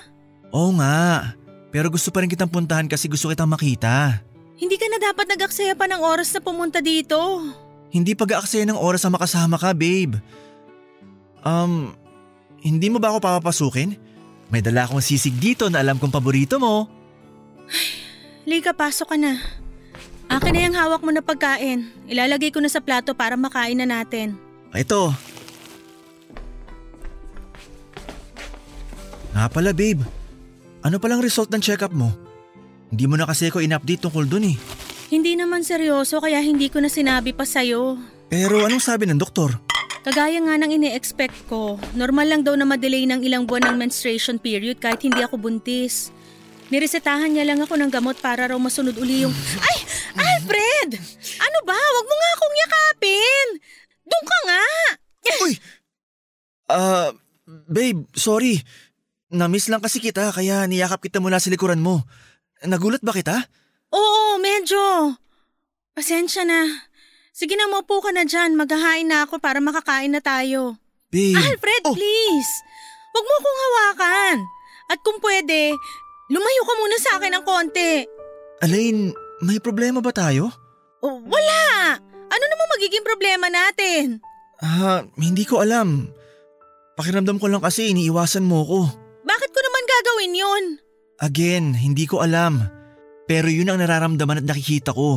Oo 0.51 0.75
nga, 0.79 1.35
pero 1.71 1.91
gusto 1.91 2.11
pa 2.11 2.23
rin 2.23 2.31
kitang 2.31 2.51
puntahan 2.51 2.91
kasi 2.91 3.07
gusto 3.07 3.31
kitang 3.31 3.51
makita. 3.51 4.23
Hindi 4.59 4.79
ka 4.79 4.87
na 4.87 4.99
dapat 5.03 5.27
nag-aksaya 5.27 5.75
pa 5.75 5.91
ng 5.91 6.03
oras 6.03 6.31
na 6.35 6.41
pumunta 6.43 6.79
dito. 6.79 7.19
Hindi 7.93 8.17
pag-aaksaya 8.17 8.65
ng 8.65 8.81
oras 8.81 9.05
na 9.05 9.13
makasama 9.13 9.61
ka, 9.61 9.77
babe. 9.77 10.17
Um, 11.45 11.93
hindi 12.65 12.89
mo 12.89 12.97
ba 12.97 13.13
ako 13.13 13.21
papapasukin? 13.21 14.01
May 14.49 14.65
dala 14.65 14.89
akong 14.89 15.05
sisig 15.05 15.37
dito 15.37 15.69
na 15.69 15.85
alam 15.85 16.01
kong 16.01 16.13
paborito 16.13 16.57
mo. 16.57 16.89
Lika, 18.49 18.73
pasok 18.73 19.13
ka 19.13 19.17
na. 19.21 19.37
Akin 20.33 20.57
na 20.57 20.65
yung 20.65 20.77
hawak 20.81 21.05
mo 21.05 21.13
na 21.13 21.21
pagkain. 21.21 21.93
Ilalagay 22.09 22.49
ko 22.49 22.65
na 22.65 22.73
sa 22.73 22.81
plato 22.81 23.13
para 23.13 23.37
makain 23.37 23.77
na 23.77 23.85
natin. 23.85 24.41
Ito. 24.73 25.13
Nga 29.37 29.47
pala, 29.53 29.77
babe. 29.77 30.01
Ano 30.81 30.97
palang 30.97 31.21
result 31.21 31.53
ng 31.53 31.61
check-up 31.61 31.93
mo? 31.93 32.09
Hindi 32.89 33.05
mo 33.05 33.21
na 33.21 33.29
kasi 33.29 33.53
ako 33.53 33.61
in-update 33.61 34.09
tungkol 34.09 34.25
dun 34.25 34.49
eh. 34.49 34.57
Hindi 35.13 35.37
naman 35.37 35.61
seryoso 35.61 36.25
kaya 36.25 36.41
hindi 36.41 36.73
ko 36.73 36.81
na 36.81 36.89
sinabi 36.89 37.37
pa 37.37 37.45
sa'yo. 37.45 38.01
Pero 38.33 38.65
anong 38.65 38.81
sabi 38.81 39.05
ng 39.05 39.21
doktor? 39.21 39.61
Kagaya 40.09 40.41
nga 40.41 40.57
ng 40.57 40.73
ine-expect 40.73 41.53
ko, 41.53 41.77
normal 41.93 42.33
lang 42.33 42.41
daw 42.41 42.57
na 42.57 42.65
madelay 42.65 43.05
ng 43.05 43.21
ilang 43.21 43.45
buwan 43.45 43.69
ng 43.69 43.77
menstruation 43.77 44.41
period 44.41 44.81
kahit 44.81 45.05
hindi 45.05 45.21
ako 45.21 45.37
buntis. 45.37 46.09
Niresetahan 46.73 47.29
niya 47.29 47.45
lang 47.45 47.61
ako 47.61 47.77
ng 47.77 47.93
gamot 47.93 48.17
para 48.25 48.49
raw 48.49 48.57
masunod 48.57 48.97
uli 48.97 49.29
yung... 49.29 49.37
Ay! 49.69 49.79
Alfred! 50.17 50.97
Ano 51.45 51.59
ba? 51.69 51.77
Huwag 51.77 52.07
mo 52.09 52.15
nga 52.17 52.31
akong 52.33 52.57
yakapin! 52.57 53.47
Doon 54.09 54.25
ka 54.25 54.39
nga! 54.49 54.65
Uy! 55.45 55.53
Ah, 56.73 57.11
babe, 57.69 58.09
sorry. 58.17 58.65
Namiss 59.29 59.69
lang 59.69 59.85
kasi 59.85 60.01
kita 60.01 60.33
kaya 60.33 60.65
niyakap 60.65 61.05
kita 61.05 61.21
mula 61.21 61.37
sa 61.37 61.53
likuran 61.53 61.85
mo. 61.85 62.01
Nagulat 62.65 63.05
ba 63.05 63.13
kita? 63.13 63.45
Oo, 63.93 64.41
medyo. 64.41 65.15
Pasensya 65.93 66.43
na. 66.43 66.89
Sige 67.33 67.57
na, 67.57 67.69
maupo 67.69 68.01
ka 68.01 68.11
na 68.11 68.25
dyan. 68.25 68.57
Maghahain 68.57 69.09
na 69.09 69.25
ako 69.25 69.37
para 69.37 69.61
makakain 69.61 70.13
na 70.13 70.21
tayo. 70.21 70.77
Babe. 71.13 71.37
Alfred, 71.37 71.85
Oh. 71.85 71.93
please! 71.93 72.53
Huwag 73.13 73.25
mo 73.25 73.35
akong 73.37 73.61
hawakan. 73.61 74.37
At 74.89 74.99
kung 75.05 75.21
pwede, 75.21 75.77
lumayo 76.29 76.63
ka 76.65 76.75
muna 76.75 76.97
sa 76.97 77.11
akin 77.21 77.33
ng 77.37 77.45
konti. 77.45 77.93
Alain, 78.65 79.13
may 79.45 79.61
problema 79.61 80.01
ba 80.01 80.09
tayo? 80.09 80.49
Oh, 81.05 81.21
wala! 81.21 81.97
Ano 82.33 82.45
namang 82.49 82.73
magiging 82.73 83.05
problema 83.05 83.53
natin? 83.53 84.25
Ah, 84.65 85.05
hindi 85.21 85.45
ko 85.45 85.61
alam. 85.61 86.09
Pakiramdam 86.97 87.37
ko 87.37 87.53
lang 87.53 87.61
kasi 87.61 87.93
iniiwasan 87.93 88.47
mo 88.47 88.65
ko. 88.65 88.81
Bakit 89.21 89.51
ko 89.53 89.61
naman 89.61 89.85
gagawin 89.85 90.33
yun? 90.33 90.65
Again, 91.21 91.77
hindi 91.77 92.09
ko 92.09 92.25
alam. 92.25 92.65
Pero 93.33 93.49
yun 93.49 93.73
ang 93.73 93.81
nararamdaman 93.81 94.45
at 94.45 94.47
nakikita 94.53 94.93
ko. 94.93 95.17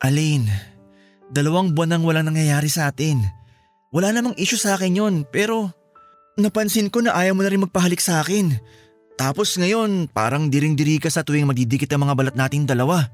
Alain, 0.00 0.48
dalawang 1.28 1.76
buwan 1.76 1.92
nang 1.92 2.04
walang 2.08 2.32
nangyayari 2.32 2.72
sa 2.72 2.88
atin. 2.88 3.20
Wala 3.92 4.16
namang 4.16 4.32
issue 4.40 4.56
sa 4.56 4.80
akin 4.80 4.96
yon 4.96 5.14
pero 5.28 5.68
napansin 6.40 6.88
ko 6.88 7.04
na 7.04 7.12
ayaw 7.12 7.36
mo 7.36 7.44
na 7.44 7.52
rin 7.52 7.60
magpahalik 7.60 8.00
sa 8.00 8.24
akin. 8.24 8.56
Tapos 9.20 9.60
ngayon, 9.60 10.08
parang 10.08 10.48
diring-diri 10.48 10.96
ka 10.96 11.12
sa 11.12 11.20
tuwing 11.20 11.44
madidikit 11.44 11.92
ang 11.92 12.08
mga 12.08 12.16
balat 12.16 12.34
nating 12.34 12.64
dalawa. 12.64 13.04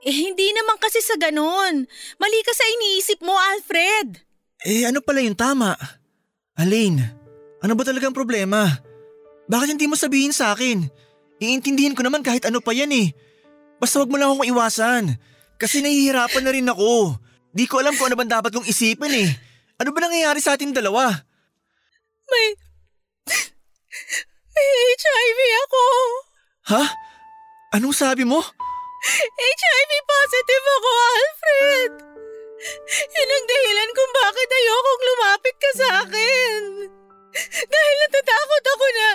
Eh, 0.00 0.16
hindi 0.16 0.48
naman 0.56 0.80
kasi 0.80 1.04
sa 1.04 1.20
ganun. 1.20 1.84
Mali 2.16 2.40
ka 2.40 2.56
sa 2.56 2.64
iniisip 2.64 3.20
mo, 3.20 3.36
Alfred. 3.36 4.16
Eh 4.64 4.88
ano 4.88 5.04
pala 5.04 5.20
yung 5.20 5.36
tama? 5.36 5.76
Alain, 6.56 7.04
ano 7.60 7.72
ba 7.76 7.84
talagang 7.84 8.16
problema? 8.16 8.64
Bakit 9.44 9.76
hindi 9.76 9.92
mo 9.92 9.96
sabihin 10.00 10.32
sa 10.32 10.56
akin? 10.56 10.88
Iintindihin 11.36 11.92
ko 11.92 12.00
naman 12.00 12.24
kahit 12.24 12.48
ano 12.48 12.64
pa 12.64 12.72
yan 12.72 12.88
eh. 12.96 13.12
Basta 13.78 14.00
wag 14.00 14.10
mo 14.10 14.16
lang 14.16 14.32
akong 14.32 14.50
iwasan. 14.50 15.04
Kasi 15.58 15.80
nahihirapan 15.80 16.42
na 16.44 16.52
rin 16.54 16.68
ako. 16.68 17.18
Di 17.54 17.70
ko 17.70 17.78
alam 17.78 17.94
kung 17.94 18.10
ano 18.10 18.18
ba 18.18 18.26
dapat 18.26 18.50
kong 18.50 18.66
isipin 18.66 19.14
eh. 19.14 19.30
Ano 19.78 19.94
ba 19.94 20.02
nangyayari 20.02 20.42
sa 20.42 20.58
ating 20.58 20.74
dalawa? 20.74 21.10
May... 22.30 22.46
May 24.54 24.68
HIV 24.98 25.40
ako. 25.66 25.82
Ha? 26.74 26.82
Anong 27.74 27.94
sabi 27.94 28.22
mo? 28.22 28.38
HIV 29.34 29.92
positive 30.06 30.66
ako, 30.78 30.90
Alfred. 30.94 31.92
Yun 33.12 33.28
ang 33.28 33.46
dahilan 33.50 33.90
kung 33.92 34.12
bakit 34.16 34.48
ayokong 34.48 35.02
lumapit 35.04 35.56
ka 35.58 35.70
sa 35.76 35.88
akin. 36.06 36.60
Dahil 37.68 37.94
natatakot 38.06 38.64
ako 38.64 38.86
na... 38.94 39.08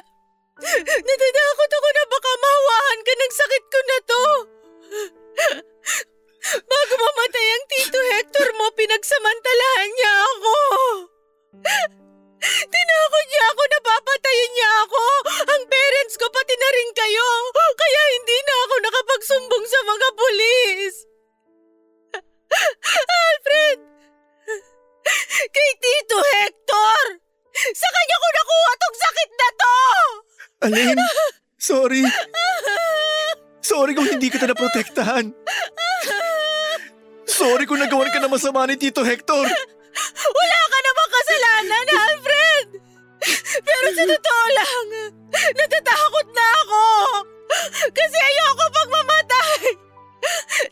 Natatakot 0.60 1.72
ako 1.72 1.90
na 1.96 2.04
baka 2.12 2.32
mahawahan 2.36 3.00
ka 3.08 3.14
ng 3.16 3.34
sakit 3.34 3.64
ko 3.72 3.80
na 3.80 3.98
to. 4.04 4.24
Bago 6.50 6.94
mamatay 7.00 7.48
ang 7.52 7.66
Tito 7.72 8.00
Hector 8.16 8.50
mo, 8.60 8.68
pinagsamantalahan 8.76 9.92
niya 9.96 10.14
ako. 10.20 10.56
Tinakot 12.44 13.26
niya 13.30 13.44
ako 13.56 13.64
na 13.68 13.80
papatayin 13.84 14.52
niya 14.56 14.72
ako. 14.88 15.04
Ang 15.48 15.64
parents 15.68 16.16
ko 16.20 16.26
pati 16.28 16.56
na 16.56 16.70
rin 16.76 16.92
kayo. 16.96 17.30
Kaya 17.56 18.02
hindi 18.20 18.38
na 18.44 18.56
ako 18.68 18.74
nakapagsumbong 18.84 19.66
sa 19.68 19.80
mga 19.88 20.08
pulis. 20.16 20.96
Alfred! 23.08 23.80
Kay 25.56 25.72
Tito 25.80 26.20
Hector! 26.20 27.04
Sa 27.56 27.88
kanya 27.92 28.18
ko 28.20 28.28
nakuha 28.28 28.72
tong 28.76 28.98
sakit 28.98 29.32
na 29.36 29.50
to! 29.56 29.78
Alain, 30.60 31.00
sorry. 31.56 32.04
Sorry 33.64 33.96
kung 33.96 34.12
hindi 34.12 34.28
kita 34.28 34.44
naprotektahan. 34.44 35.32
Sorry 37.24 37.64
kung 37.64 37.80
nagawan 37.80 38.12
ka 38.12 38.20
na 38.20 38.28
masama 38.28 38.68
ni 38.68 38.76
Tito 38.76 39.00
Hector. 39.00 39.48
Wala 40.36 40.60
ka 40.68 40.80
namang 40.84 41.12
kasalanan, 41.16 41.86
Alfred! 41.88 42.68
Pero 43.64 43.88
sa 43.96 44.04
totoo 44.04 44.46
lang, 44.52 44.88
natatakot 45.32 46.28
na 46.36 46.46
ako! 46.64 46.84
Kasi 47.96 48.18
ayoko 48.20 48.66
pang 48.76 48.92
mamatay! 48.92 49.56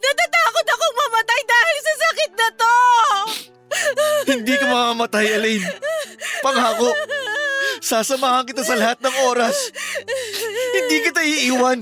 Natatakot 0.03 0.65
akong 0.67 0.95
mamatay 0.99 1.41
dahil 1.47 1.77
sa 1.79 1.93
sakit 1.95 2.31
na 2.35 2.47
to! 2.51 2.75
Hindi 4.35 4.53
ka 4.59 4.65
mamamatay, 4.67 5.25
Elaine. 5.31 5.63
Pangako. 6.43 6.91
Sasamahan 7.81 8.45
kita 8.45 8.65
sa 8.65 8.75
lahat 8.77 8.97
ng 9.01 9.15
oras. 9.29 9.55
Hindi 10.73 10.97
kita 11.05 11.21
iiwan. 11.21 11.81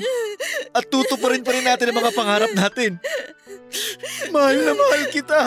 At 0.75 0.87
tutuparin 0.91 1.43
pa 1.43 1.55
rin 1.55 1.65
natin 1.65 1.91
ang 1.91 1.99
mga 2.03 2.15
pangarap 2.15 2.51
natin. 2.51 2.99
Mahal 4.31 4.55
na 4.63 4.73
mahal 4.75 5.03
kita. 5.11 5.39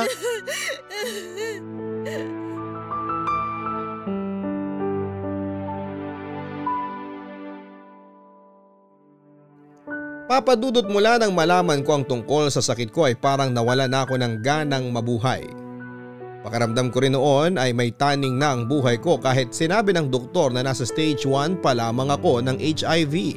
Papadudot 10.28 10.84
mula 10.92 11.16
nang 11.16 11.32
malaman 11.32 11.80
ko 11.80 11.96
ang 11.96 12.04
tungkol 12.04 12.52
sa 12.52 12.60
sakit 12.60 12.92
ko 12.92 13.08
ay 13.08 13.16
parang 13.16 13.48
nawala 13.48 13.88
na 13.88 14.04
ako 14.04 14.20
ng 14.20 14.44
ganang 14.44 14.84
mabuhay. 14.92 15.67
Pakaramdam 16.48 16.88
ko 16.88 17.04
rin 17.04 17.12
noon 17.12 17.60
ay 17.60 17.76
may 17.76 17.92
taning 17.92 18.40
na 18.40 18.56
ang 18.56 18.64
buhay 18.64 18.96
ko 18.96 19.20
kahit 19.20 19.52
sinabi 19.52 19.92
ng 19.92 20.08
doktor 20.08 20.48
na 20.48 20.64
nasa 20.64 20.88
stage 20.88 21.28
1 21.28 21.60
pa 21.60 21.76
lamang 21.76 22.08
ako 22.08 22.40
ng 22.40 22.56
HIV. 22.56 23.36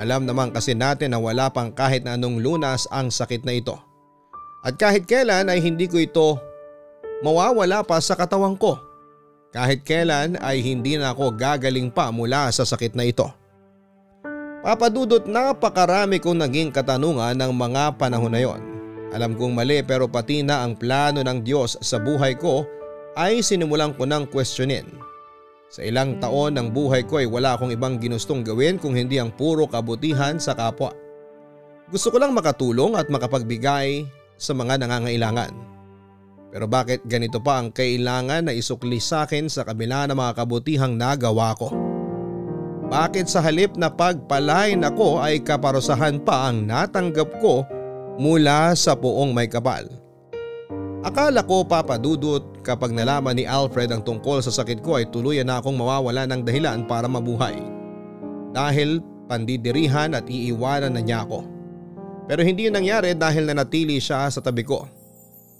Alam 0.00 0.24
naman 0.24 0.48
kasi 0.48 0.72
natin 0.72 1.12
na 1.12 1.20
wala 1.20 1.52
pang 1.52 1.68
kahit 1.68 2.08
na 2.08 2.16
anong 2.16 2.40
lunas 2.40 2.88
ang 2.88 3.12
sakit 3.12 3.44
na 3.44 3.60
ito. 3.60 3.76
At 4.64 4.80
kahit 4.80 5.04
kailan 5.04 5.52
ay 5.52 5.60
hindi 5.60 5.84
ko 5.84 6.00
ito 6.00 6.40
mawawala 7.20 7.84
pa 7.84 8.00
sa 8.00 8.16
katawan 8.16 8.56
ko. 8.56 8.80
Kahit 9.52 9.84
kailan 9.84 10.40
ay 10.40 10.64
hindi 10.64 10.96
na 10.96 11.12
ako 11.12 11.36
gagaling 11.36 11.92
pa 11.92 12.08
mula 12.08 12.48
sa 12.48 12.64
sakit 12.64 12.96
na 12.96 13.04
ito. 13.04 13.28
Papadudot 14.64 15.28
napakarami 15.28 16.16
kong 16.16 16.48
naging 16.48 16.72
katanungan 16.72 17.36
ng 17.36 17.52
mga 17.52 18.00
panahon 18.00 18.32
na 18.32 18.40
yon. 18.40 18.75
Alam 19.14 19.38
kong 19.38 19.54
mali 19.54 19.82
pero 19.86 20.10
pati 20.10 20.42
na 20.42 20.66
ang 20.66 20.74
plano 20.74 21.22
ng 21.22 21.46
Diyos 21.46 21.78
sa 21.78 22.02
buhay 22.02 22.34
ko 22.34 22.66
ay 23.14 23.40
sinimulan 23.40 23.94
ko 23.94 24.04
ng 24.04 24.26
questionin. 24.28 24.86
Sa 25.66 25.82
ilang 25.82 26.22
taon 26.22 26.54
ng 26.58 26.68
buhay 26.70 27.02
ko 27.06 27.18
ay 27.18 27.26
wala 27.26 27.58
akong 27.58 27.74
ibang 27.74 27.98
ginustong 27.98 28.46
gawin 28.46 28.78
kung 28.78 28.94
hindi 28.94 29.18
ang 29.18 29.34
puro 29.34 29.66
kabutihan 29.66 30.38
sa 30.38 30.54
kapwa. 30.54 30.94
Gusto 31.90 32.10
ko 32.10 32.18
lang 32.18 32.34
makatulong 32.34 32.98
at 32.98 33.06
makapagbigay 33.10 34.06
sa 34.34 34.52
mga 34.54 34.82
nangangailangan. 34.82 35.54
Pero 36.50 36.66
bakit 36.70 37.02
ganito 37.04 37.42
pa 37.42 37.58
ang 37.60 37.74
kailangan 37.74 38.48
na 38.48 38.52
isukli 38.54 39.02
sa 39.02 39.26
akin 39.26 39.50
sa 39.50 39.66
kabila 39.66 40.06
ng 40.06 40.16
mga 40.16 40.32
kabutihang 40.34 40.94
nagawa 40.94 41.52
ko? 41.58 41.68
Bakit 42.86 43.26
sa 43.26 43.42
halip 43.42 43.74
na 43.74 43.90
pagpalain 43.90 44.86
ako 44.86 45.18
ay 45.18 45.42
kaparusahan 45.42 46.22
pa 46.22 46.46
ang 46.46 46.70
natanggap 46.70 47.26
ko 47.42 47.66
mula 48.16 48.72
sa 48.76 48.96
poong 48.96 49.32
may 49.32 49.48
kapal? 49.48 49.88
Akala 51.06 51.46
ko 51.46 51.62
papadudot 51.62 52.42
kapag 52.66 52.90
nalaman 52.90 53.38
ni 53.38 53.46
Alfred 53.46 53.94
ang 53.94 54.02
tungkol 54.02 54.42
sa 54.42 54.50
sakit 54.50 54.82
ko 54.82 54.98
ay 54.98 55.06
tuluyan 55.06 55.46
na 55.46 55.62
akong 55.62 55.78
mawawala 55.78 56.26
ng 56.26 56.42
dahilan 56.42 56.82
para 56.82 57.06
mabuhay. 57.06 57.54
Dahil 58.50 58.98
pandidirihan 59.30 60.18
at 60.18 60.26
iiwanan 60.26 60.98
na 60.98 61.02
niya 61.02 61.22
ako. 61.22 61.46
Pero 62.26 62.42
hindi 62.42 62.66
yun 62.66 62.74
nangyari 62.74 63.14
dahil 63.14 63.46
nanatili 63.46 64.02
siya 64.02 64.26
sa 64.26 64.42
tabi 64.42 64.66
ko. 64.66 64.90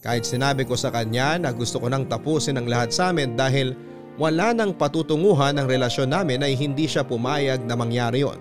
Kahit 0.02 0.26
sinabi 0.26 0.66
ko 0.66 0.74
sa 0.74 0.90
kanya 0.90 1.38
na 1.38 1.54
gusto 1.54 1.78
ko 1.78 1.86
nang 1.86 2.10
tapusin 2.10 2.58
ang 2.58 2.66
lahat 2.66 2.90
sa 2.90 3.14
amin 3.14 3.38
dahil 3.38 3.74
wala 4.18 4.50
nang 4.50 4.74
patutunguhan 4.74 5.54
ng 5.60 5.66
relasyon 5.66 6.10
namin 6.10 6.42
ay 6.42 6.58
hindi 6.58 6.90
siya 6.90 7.06
pumayag 7.06 7.62
na 7.62 7.78
mangyari 7.78 8.26
yon. 8.26 8.38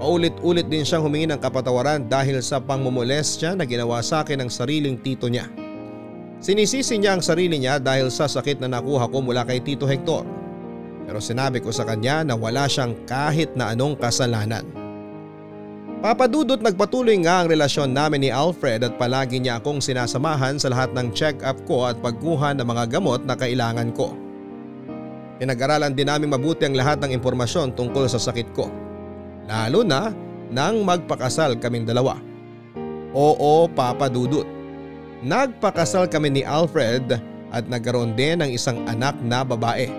Paulit-ulit 0.00 0.64
din 0.72 0.80
siyang 0.80 1.04
humingi 1.04 1.28
ng 1.28 1.36
kapatawaran 1.36 2.08
dahil 2.08 2.40
sa 2.40 2.56
pangmumolestya 2.56 3.52
na 3.52 3.68
ginawa 3.68 4.00
sa 4.00 4.24
akin 4.24 4.40
ng 4.40 4.48
sariling 4.48 4.96
tito 4.96 5.28
niya. 5.28 5.44
Sinisisi 6.40 6.96
niya 6.96 7.20
ang 7.20 7.20
sarili 7.20 7.60
niya 7.60 7.76
dahil 7.76 8.08
sa 8.08 8.24
sakit 8.24 8.64
na 8.64 8.80
nakuha 8.80 9.12
ko 9.12 9.20
mula 9.20 9.44
kay 9.44 9.60
Tito 9.60 9.84
Hector. 9.84 10.24
Pero 11.04 11.20
sinabi 11.20 11.60
ko 11.60 11.68
sa 11.68 11.84
kanya 11.84 12.24
na 12.24 12.32
wala 12.32 12.64
siyang 12.64 12.96
kahit 13.04 13.52
na 13.52 13.76
anong 13.76 14.00
kasalanan. 14.00 14.64
Papadudot 16.00 16.64
nagpatuloy 16.64 17.20
nga 17.20 17.44
ang 17.44 17.52
relasyon 17.52 17.92
namin 17.92 18.24
ni 18.24 18.30
Alfred 18.32 18.80
at 18.80 18.96
palagi 18.96 19.36
niya 19.36 19.60
akong 19.60 19.84
sinasamahan 19.84 20.56
sa 20.56 20.72
lahat 20.72 20.96
ng 20.96 21.12
check-up 21.12 21.60
ko 21.68 21.92
at 21.92 22.00
pagkuha 22.00 22.56
ng 22.56 22.64
mga 22.64 22.96
gamot 22.96 23.20
na 23.28 23.36
kailangan 23.36 23.92
ko. 23.92 24.16
Pinag-aralan 25.36 25.92
din 25.92 26.08
namin 26.08 26.32
mabuti 26.32 26.64
ang 26.64 26.72
lahat 26.72 27.04
ng 27.04 27.12
impormasyon 27.12 27.76
tungkol 27.76 28.08
sa 28.08 28.16
sakit 28.16 28.48
ko. 28.56 28.72
Lalo 29.50 29.82
na 29.82 30.14
nang 30.46 30.86
magpakasal 30.86 31.58
kaming 31.58 31.82
dalawa. 31.82 32.22
Oo, 33.10 33.66
Papa 33.66 34.06
Dudut. 34.06 34.46
Nagpakasal 35.26 36.06
kami 36.06 36.30
ni 36.30 36.42
Alfred 36.46 37.18
at 37.50 37.66
nagkaroon 37.66 38.14
din 38.14 38.38
ng 38.38 38.54
isang 38.54 38.78
anak 38.86 39.18
na 39.26 39.42
babae. 39.42 39.90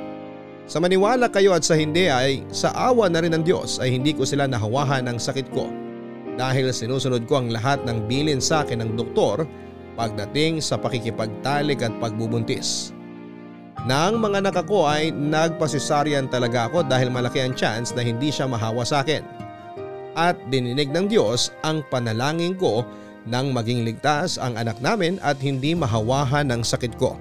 Sa 0.71 0.79
maniwala 0.79 1.27
kayo 1.27 1.51
at 1.51 1.67
sa 1.67 1.75
hindi 1.75 2.07
ay 2.07 2.47
sa 2.55 2.71
awa 2.71 3.11
na 3.11 3.19
rin 3.19 3.35
ng 3.35 3.43
Diyos 3.43 3.83
ay 3.83 3.91
hindi 3.91 4.15
ko 4.15 4.23
sila 4.23 4.47
nahawahan 4.47 5.03
ng 5.11 5.19
sakit 5.19 5.51
ko 5.51 5.67
dahil 6.39 6.71
sinusunod 6.71 7.27
ko 7.27 7.43
ang 7.43 7.51
lahat 7.51 7.83
ng 7.83 8.07
bilin 8.07 8.39
sa 8.39 8.63
akin 8.63 8.79
ng 8.79 8.95
doktor 8.95 9.43
pagdating 9.99 10.63
sa 10.63 10.79
pakikipagtalik 10.79 11.83
at 11.83 11.91
pagbubuntis. 11.99 12.95
Nang 13.83 14.21
mga 14.21 14.45
anak 14.45 14.63
ako 14.63 14.87
ay 14.87 15.11
nagpasisaryan 15.11 16.31
talaga 16.31 16.71
ako 16.71 16.87
dahil 16.87 17.11
malaki 17.11 17.43
ang 17.43 17.51
chance 17.57 17.91
na 17.91 18.05
hindi 18.05 18.31
siya 18.31 18.47
mahawa 18.47 18.87
sa 18.87 19.03
akin. 19.03 19.40
At 20.17 20.35
dininig 20.51 20.91
ng 20.91 21.07
Diyos 21.07 21.55
ang 21.63 21.83
panalangin 21.87 22.59
ko 22.59 22.83
nang 23.29 23.53
maging 23.53 23.85
ligtas 23.85 24.41
ang 24.41 24.57
anak 24.57 24.81
namin 24.81 25.21
at 25.21 25.37
hindi 25.39 25.77
mahawahan 25.77 26.49
ng 26.49 26.61
sakit 26.65 26.97
ko. 26.97 27.15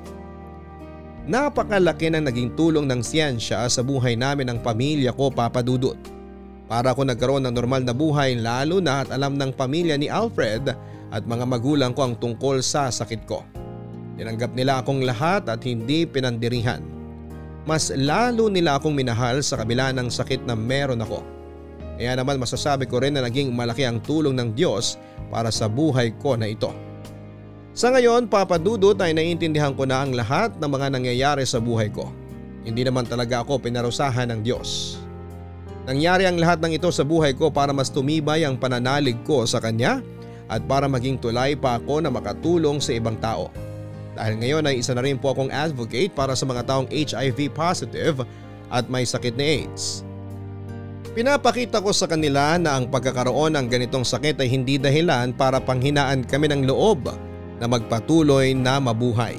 Napakalaki 1.28 2.08
ng 2.10 2.24
naging 2.26 2.56
tulong 2.56 2.88
ng 2.88 3.04
siyensya 3.04 3.68
sa 3.68 3.80
buhay 3.84 4.16
namin 4.16 4.50
ng 4.50 4.58
pamilya 4.64 5.12
ko 5.12 5.28
papadudot. 5.28 5.94
Para 6.66 6.94
ako 6.94 7.06
nagkaroon 7.06 7.44
ng 7.46 7.54
normal 7.54 7.82
na 7.84 7.94
buhay 7.94 8.38
lalo 8.38 8.80
na 8.80 9.04
at 9.04 9.12
alam 9.12 9.36
ng 9.36 9.52
pamilya 9.54 9.98
ni 10.00 10.08
Alfred 10.08 10.70
at 11.10 11.22
mga 11.26 11.44
magulang 11.44 11.92
ko 11.92 12.06
ang 12.06 12.14
tungkol 12.16 12.62
sa 12.64 12.88
sakit 12.88 13.26
ko. 13.26 13.44
Tinanggap 14.16 14.54
nila 14.56 14.80
akong 14.80 15.02
lahat 15.04 15.46
at 15.50 15.60
hindi 15.66 16.06
pinandirihan. 16.06 16.80
Mas 17.68 17.92
lalo 17.92 18.48
nila 18.48 18.80
akong 18.80 18.96
minahal 18.96 19.44
sa 19.44 19.60
kabila 19.60 19.92
ng 19.92 20.08
sakit 20.08 20.48
na 20.48 20.56
meron 20.56 21.04
ako. 21.04 21.20
Kaya 22.00 22.16
naman 22.16 22.40
masasabi 22.40 22.88
ko 22.88 23.04
rin 23.04 23.12
na 23.12 23.20
naging 23.20 23.52
malaki 23.52 23.84
ang 23.84 24.00
tulong 24.00 24.32
ng 24.32 24.56
Diyos 24.56 24.96
para 25.28 25.52
sa 25.52 25.68
buhay 25.68 26.16
ko 26.16 26.32
na 26.32 26.48
ito. 26.48 26.72
Sa 27.76 27.92
ngayon, 27.92 28.24
papadudot 28.24 28.96
ay 29.04 29.12
naiintindihan 29.12 29.76
ko 29.76 29.84
na 29.84 30.00
ang 30.00 30.16
lahat 30.16 30.56
ng 30.56 30.70
mga 30.72 30.96
nangyayari 30.96 31.44
sa 31.44 31.60
buhay 31.60 31.92
ko. 31.92 32.08
Hindi 32.64 32.88
naman 32.88 33.04
talaga 33.04 33.44
ako 33.44 33.60
pinarusahan 33.60 34.32
ng 34.32 34.40
Diyos. 34.40 34.96
Nangyari 35.84 36.24
ang 36.24 36.40
lahat 36.40 36.64
ng 36.64 36.72
ito 36.72 36.88
sa 36.88 37.04
buhay 37.04 37.36
ko 37.36 37.52
para 37.52 37.68
mas 37.76 37.92
tumibay 37.92 38.48
ang 38.48 38.56
pananalig 38.56 39.20
ko 39.28 39.44
sa 39.44 39.60
Kanya 39.60 40.00
at 40.48 40.64
para 40.64 40.88
maging 40.88 41.20
tulay 41.20 41.52
pa 41.52 41.76
ako 41.76 42.00
na 42.00 42.08
makatulong 42.08 42.80
sa 42.80 42.96
ibang 42.96 43.20
tao. 43.20 43.52
Dahil 44.16 44.40
ngayon 44.40 44.64
ay 44.72 44.80
isa 44.80 44.96
na 44.96 45.04
rin 45.04 45.20
po 45.20 45.36
akong 45.36 45.52
advocate 45.52 46.16
para 46.16 46.32
sa 46.32 46.48
mga 46.48 46.64
taong 46.64 46.88
HIV 46.88 47.52
positive 47.52 48.24
at 48.72 48.88
may 48.88 49.04
sakit 49.04 49.36
ni 49.36 49.68
AIDS. 49.68 50.08
Pinapakita 51.10 51.82
ko 51.82 51.90
sa 51.90 52.06
kanila 52.06 52.54
na 52.54 52.78
ang 52.78 52.86
pagkakaroon 52.86 53.58
ng 53.58 53.66
ganitong 53.66 54.06
sakit 54.06 54.38
ay 54.38 54.46
hindi 54.46 54.78
dahilan 54.78 55.34
para 55.34 55.58
panghinaan 55.58 56.22
kami 56.22 56.46
ng 56.46 56.70
loob 56.70 57.10
na 57.58 57.66
magpatuloy 57.66 58.54
na 58.54 58.78
mabuhay. 58.78 59.34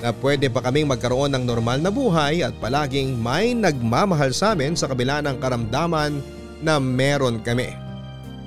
Na 0.00 0.16
pwede 0.16 0.48
pa 0.48 0.64
kaming 0.64 0.88
magkaroon 0.88 1.36
ng 1.36 1.44
normal 1.44 1.76
na 1.84 1.92
buhay 1.92 2.40
at 2.40 2.56
palaging 2.56 3.20
may 3.20 3.52
nagmamahal 3.52 4.32
sa 4.32 4.56
amin 4.56 4.72
sa 4.72 4.88
kabila 4.88 5.20
ng 5.20 5.36
karamdaman 5.44 6.24
na 6.64 6.80
meron 6.80 7.36
kami. 7.44 7.76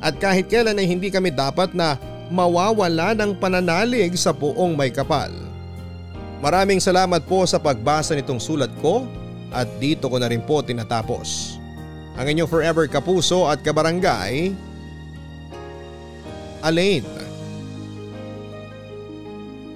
At 0.01 0.17
kahit 0.17 0.49
kailan 0.49 0.81
ay 0.81 0.89
hindi 0.89 1.13
kami 1.13 1.29
dapat 1.29 1.77
na 1.77 2.01
mawawala 2.33 3.13
ng 3.13 3.37
pananalig 3.37 4.17
sa 4.17 4.33
puong 4.33 4.73
may 4.73 4.89
kapal. 4.89 5.29
Maraming 6.41 6.81
salamat 6.81 7.21
po 7.29 7.45
sa 7.45 7.61
pagbasa 7.61 8.17
nitong 8.17 8.41
sulat 8.41 8.73
ko 8.81 9.05
at 9.53 9.69
dito 9.77 10.09
ko 10.09 10.17
na 10.17 10.29
rin 10.29 10.41
po 10.41 10.65
tinatapos. 10.65 11.56
Ang 12.17 12.25
inyong 12.33 12.49
forever 12.49 12.89
kapuso 12.89 13.45
at 13.45 13.61
kabarangay, 13.61 14.57
Alain. 16.65 17.05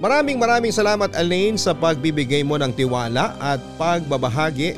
Maraming 0.02 0.42
maraming 0.42 0.74
salamat 0.74 1.14
Alain 1.14 1.54
sa 1.62 1.78
pagbibigay 1.78 2.42
mo 2.42 2.58
ng 2.58 2.74
tiwala 2.74 3.38
at 3.38 3.62
pagbabahagi 3.78 4.74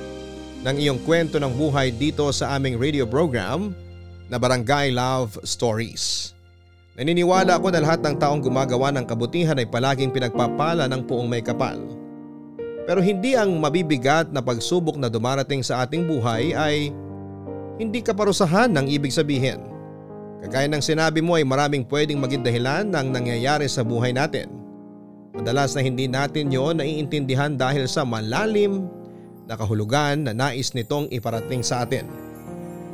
ng 0.67 0.75
iyong 0.75 0.99
kwento 1.07 1.39
ng 1.39 1.55
buhay 1.55 1.95
dito 1.95 2.27
sa 2.35 2.59
aming 2.59 2.75
radio 2.75 3.07
program 3.07 3.71
na 4.27 4.35
Barangay 4.35 4.91
Love 4.91 5.39
Stories. 5.47 6.35
Naniniwala 6.99 7.55
ako 7.55 7.71
na 7.71 7.79
lahat 7.79 8.03
ng 8.03 8.19
taong 8.19 8.43
gumagawa 8.43 8.91
ng 8.91 9.07
kabutihan 9.07 9.55
ay 9.55 9.65
palaging 9.65 10.11
pinagpapala 10.11 10.91
ng 10.91 11.07
puong 11.07 11.31
may 11.31 11.39
kapal. 11.39 11.79
Pero 12.83 12.99
hindi 12.99 13.39
ang 13.39 13.55
mabibigat 13.55 14.27
na 14.35 14.43
pagsubok 14.43 14.99
na 14.99 15.07
dumarating 15.07 15.63
sa 15.63 15.87
ating 15.87 16.03
buhay 16.03 16.51
ay 16.51 16.91
hindi 17.81 18.05
kaparusahan 18.05 18.69
ng 18.73 18.85
ibig 18.89 19.13
sabihin. 19.13 19.61
Kagaya 20.43 20.67
ng 20.67 20.83
sinabi 20.83 21.23
mo 21.23 21.39
ay 21.39 21.47
maraming 21.47 21.87
pwedeng 21.87 22.19
maging 22.19 22.43
dahilan 22.43 22.85
ng 22.91 23.07
nangyayari 23.15 23.65
sa 23.71 23.81
buhay 23.81 24.11
natin. 24.11 24.51
Madalas 25.33 25.73
na 25.73 25.81
hindi 25.81 26.05
natin 26.05 26.51
yon 26.53 26.77
naiintindihan 26.77 27.55
dahil 27.55 27.89
sa 27.89 28.05
malalim 28.05 28.85
na 29.49 29.57
kahulugan 29.57 30.27
na 30.27 30.35
nais 30.35 30.75
nitong 30.75 31.09
iparating 31.09 31.65
sa 31.65 31.87
atin. 31.87 32.05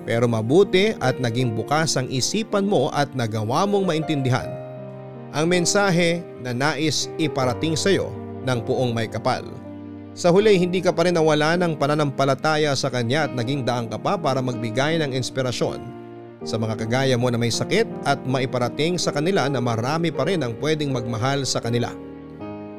Pero 0.08 0.30
mabuti 0.30 0.96
at 1.04 1.20
naging 1.20 1.54
bukas 1.58 2.00
ang 2.00 2.08
isipan 2.08 2.66
mo 2.70 2.88
at 2.96 3.12
nagawa 3.18 3.68
mong 3.68 3.84
maintindihan 3.84 4.48
ang 5.30 5.46
mensahe 5.46 6.26
na 6.42 6.56
nais 6.56 7.06
iparating 7.22 7.78
sa 7.78 7.94
iyo 7.94 8.10
ng 8.46 8.66
puong 8.66 8.96
may 8.96 9.06
kapal. 9.06 9.46
Sa 10.18 10.34
huli 10.34 10.58
hindi 10.58 10.82
ka 10.82 10.90
pa 10.92 11.06
rin 11.06 11.16
nawala 11.16 11.56
ng 11.60 11.78
pananampalataya 11.78 12.74
sa 12.74 12.90
kanya 12.90 13.30
at 13.30 13.32
naging 13.38 13.62
daan 13.64 13.86
ka 13.86 14.02
pa 14.02 14.18
para 14.18 14.42
magbigay 14.42 14.98
ng 15.00 15.14
inspirasyon 15.14 16.00
sa 16.44 16.56
mga 16.56 16.80
kagaya 16.86 17.16
mo 17.20 17.28
na 17.28 17.38
may 17.38 17.52
sakit 17.52 17.86
at 18.08 18.20
maiparating 18.24 18.96
sa 18.96 19.12
kanila 19.12 19.46
na 19.52 19.60
marami 19.60 20.10
pa 20.10 20.24
rin 20.24 20.40
ang 20.40 20.56
pwedeng 20.64 20.96
magmahal 20.96 21.44
sa 21.44 21.60
kanila. 21.60 21.92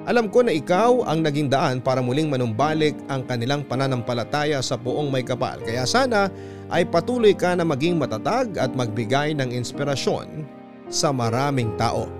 Alam 0.09 0.33
ko 0.33 0.41
na 0.41 0.57
ikaw 0.57 1.05
ang 1.05 1.21
naging 1.21 1.53
daan 1.53 1.79
para 1.79 2.01
muling 2.01 2.33
manumbalik 2.33 2.97
ang 3.13 3.21
kanilang 3.29 3.63
pananampalataya 3.69 4.65
sa 4.65 4.81
buong 4.81 5.13
may 5.13 5.21
kapal 5.21 5.61
kaya 5.61 5.85
sana 5.85 6.33
ay 6.73 6.89
patuloy 6.89 7.37
ka 7.37 7.53
na 7.53 7.69
maging 7.69 8.01
matatag 8.01 8.57
at 8.57 8.73
magbigay 8.73 9.37
ng 9.37 9.53
inspirasyon 9.53 10.49
sa 10.89 11.13
maraming 11.13 11.71
tao. 11.77 12.20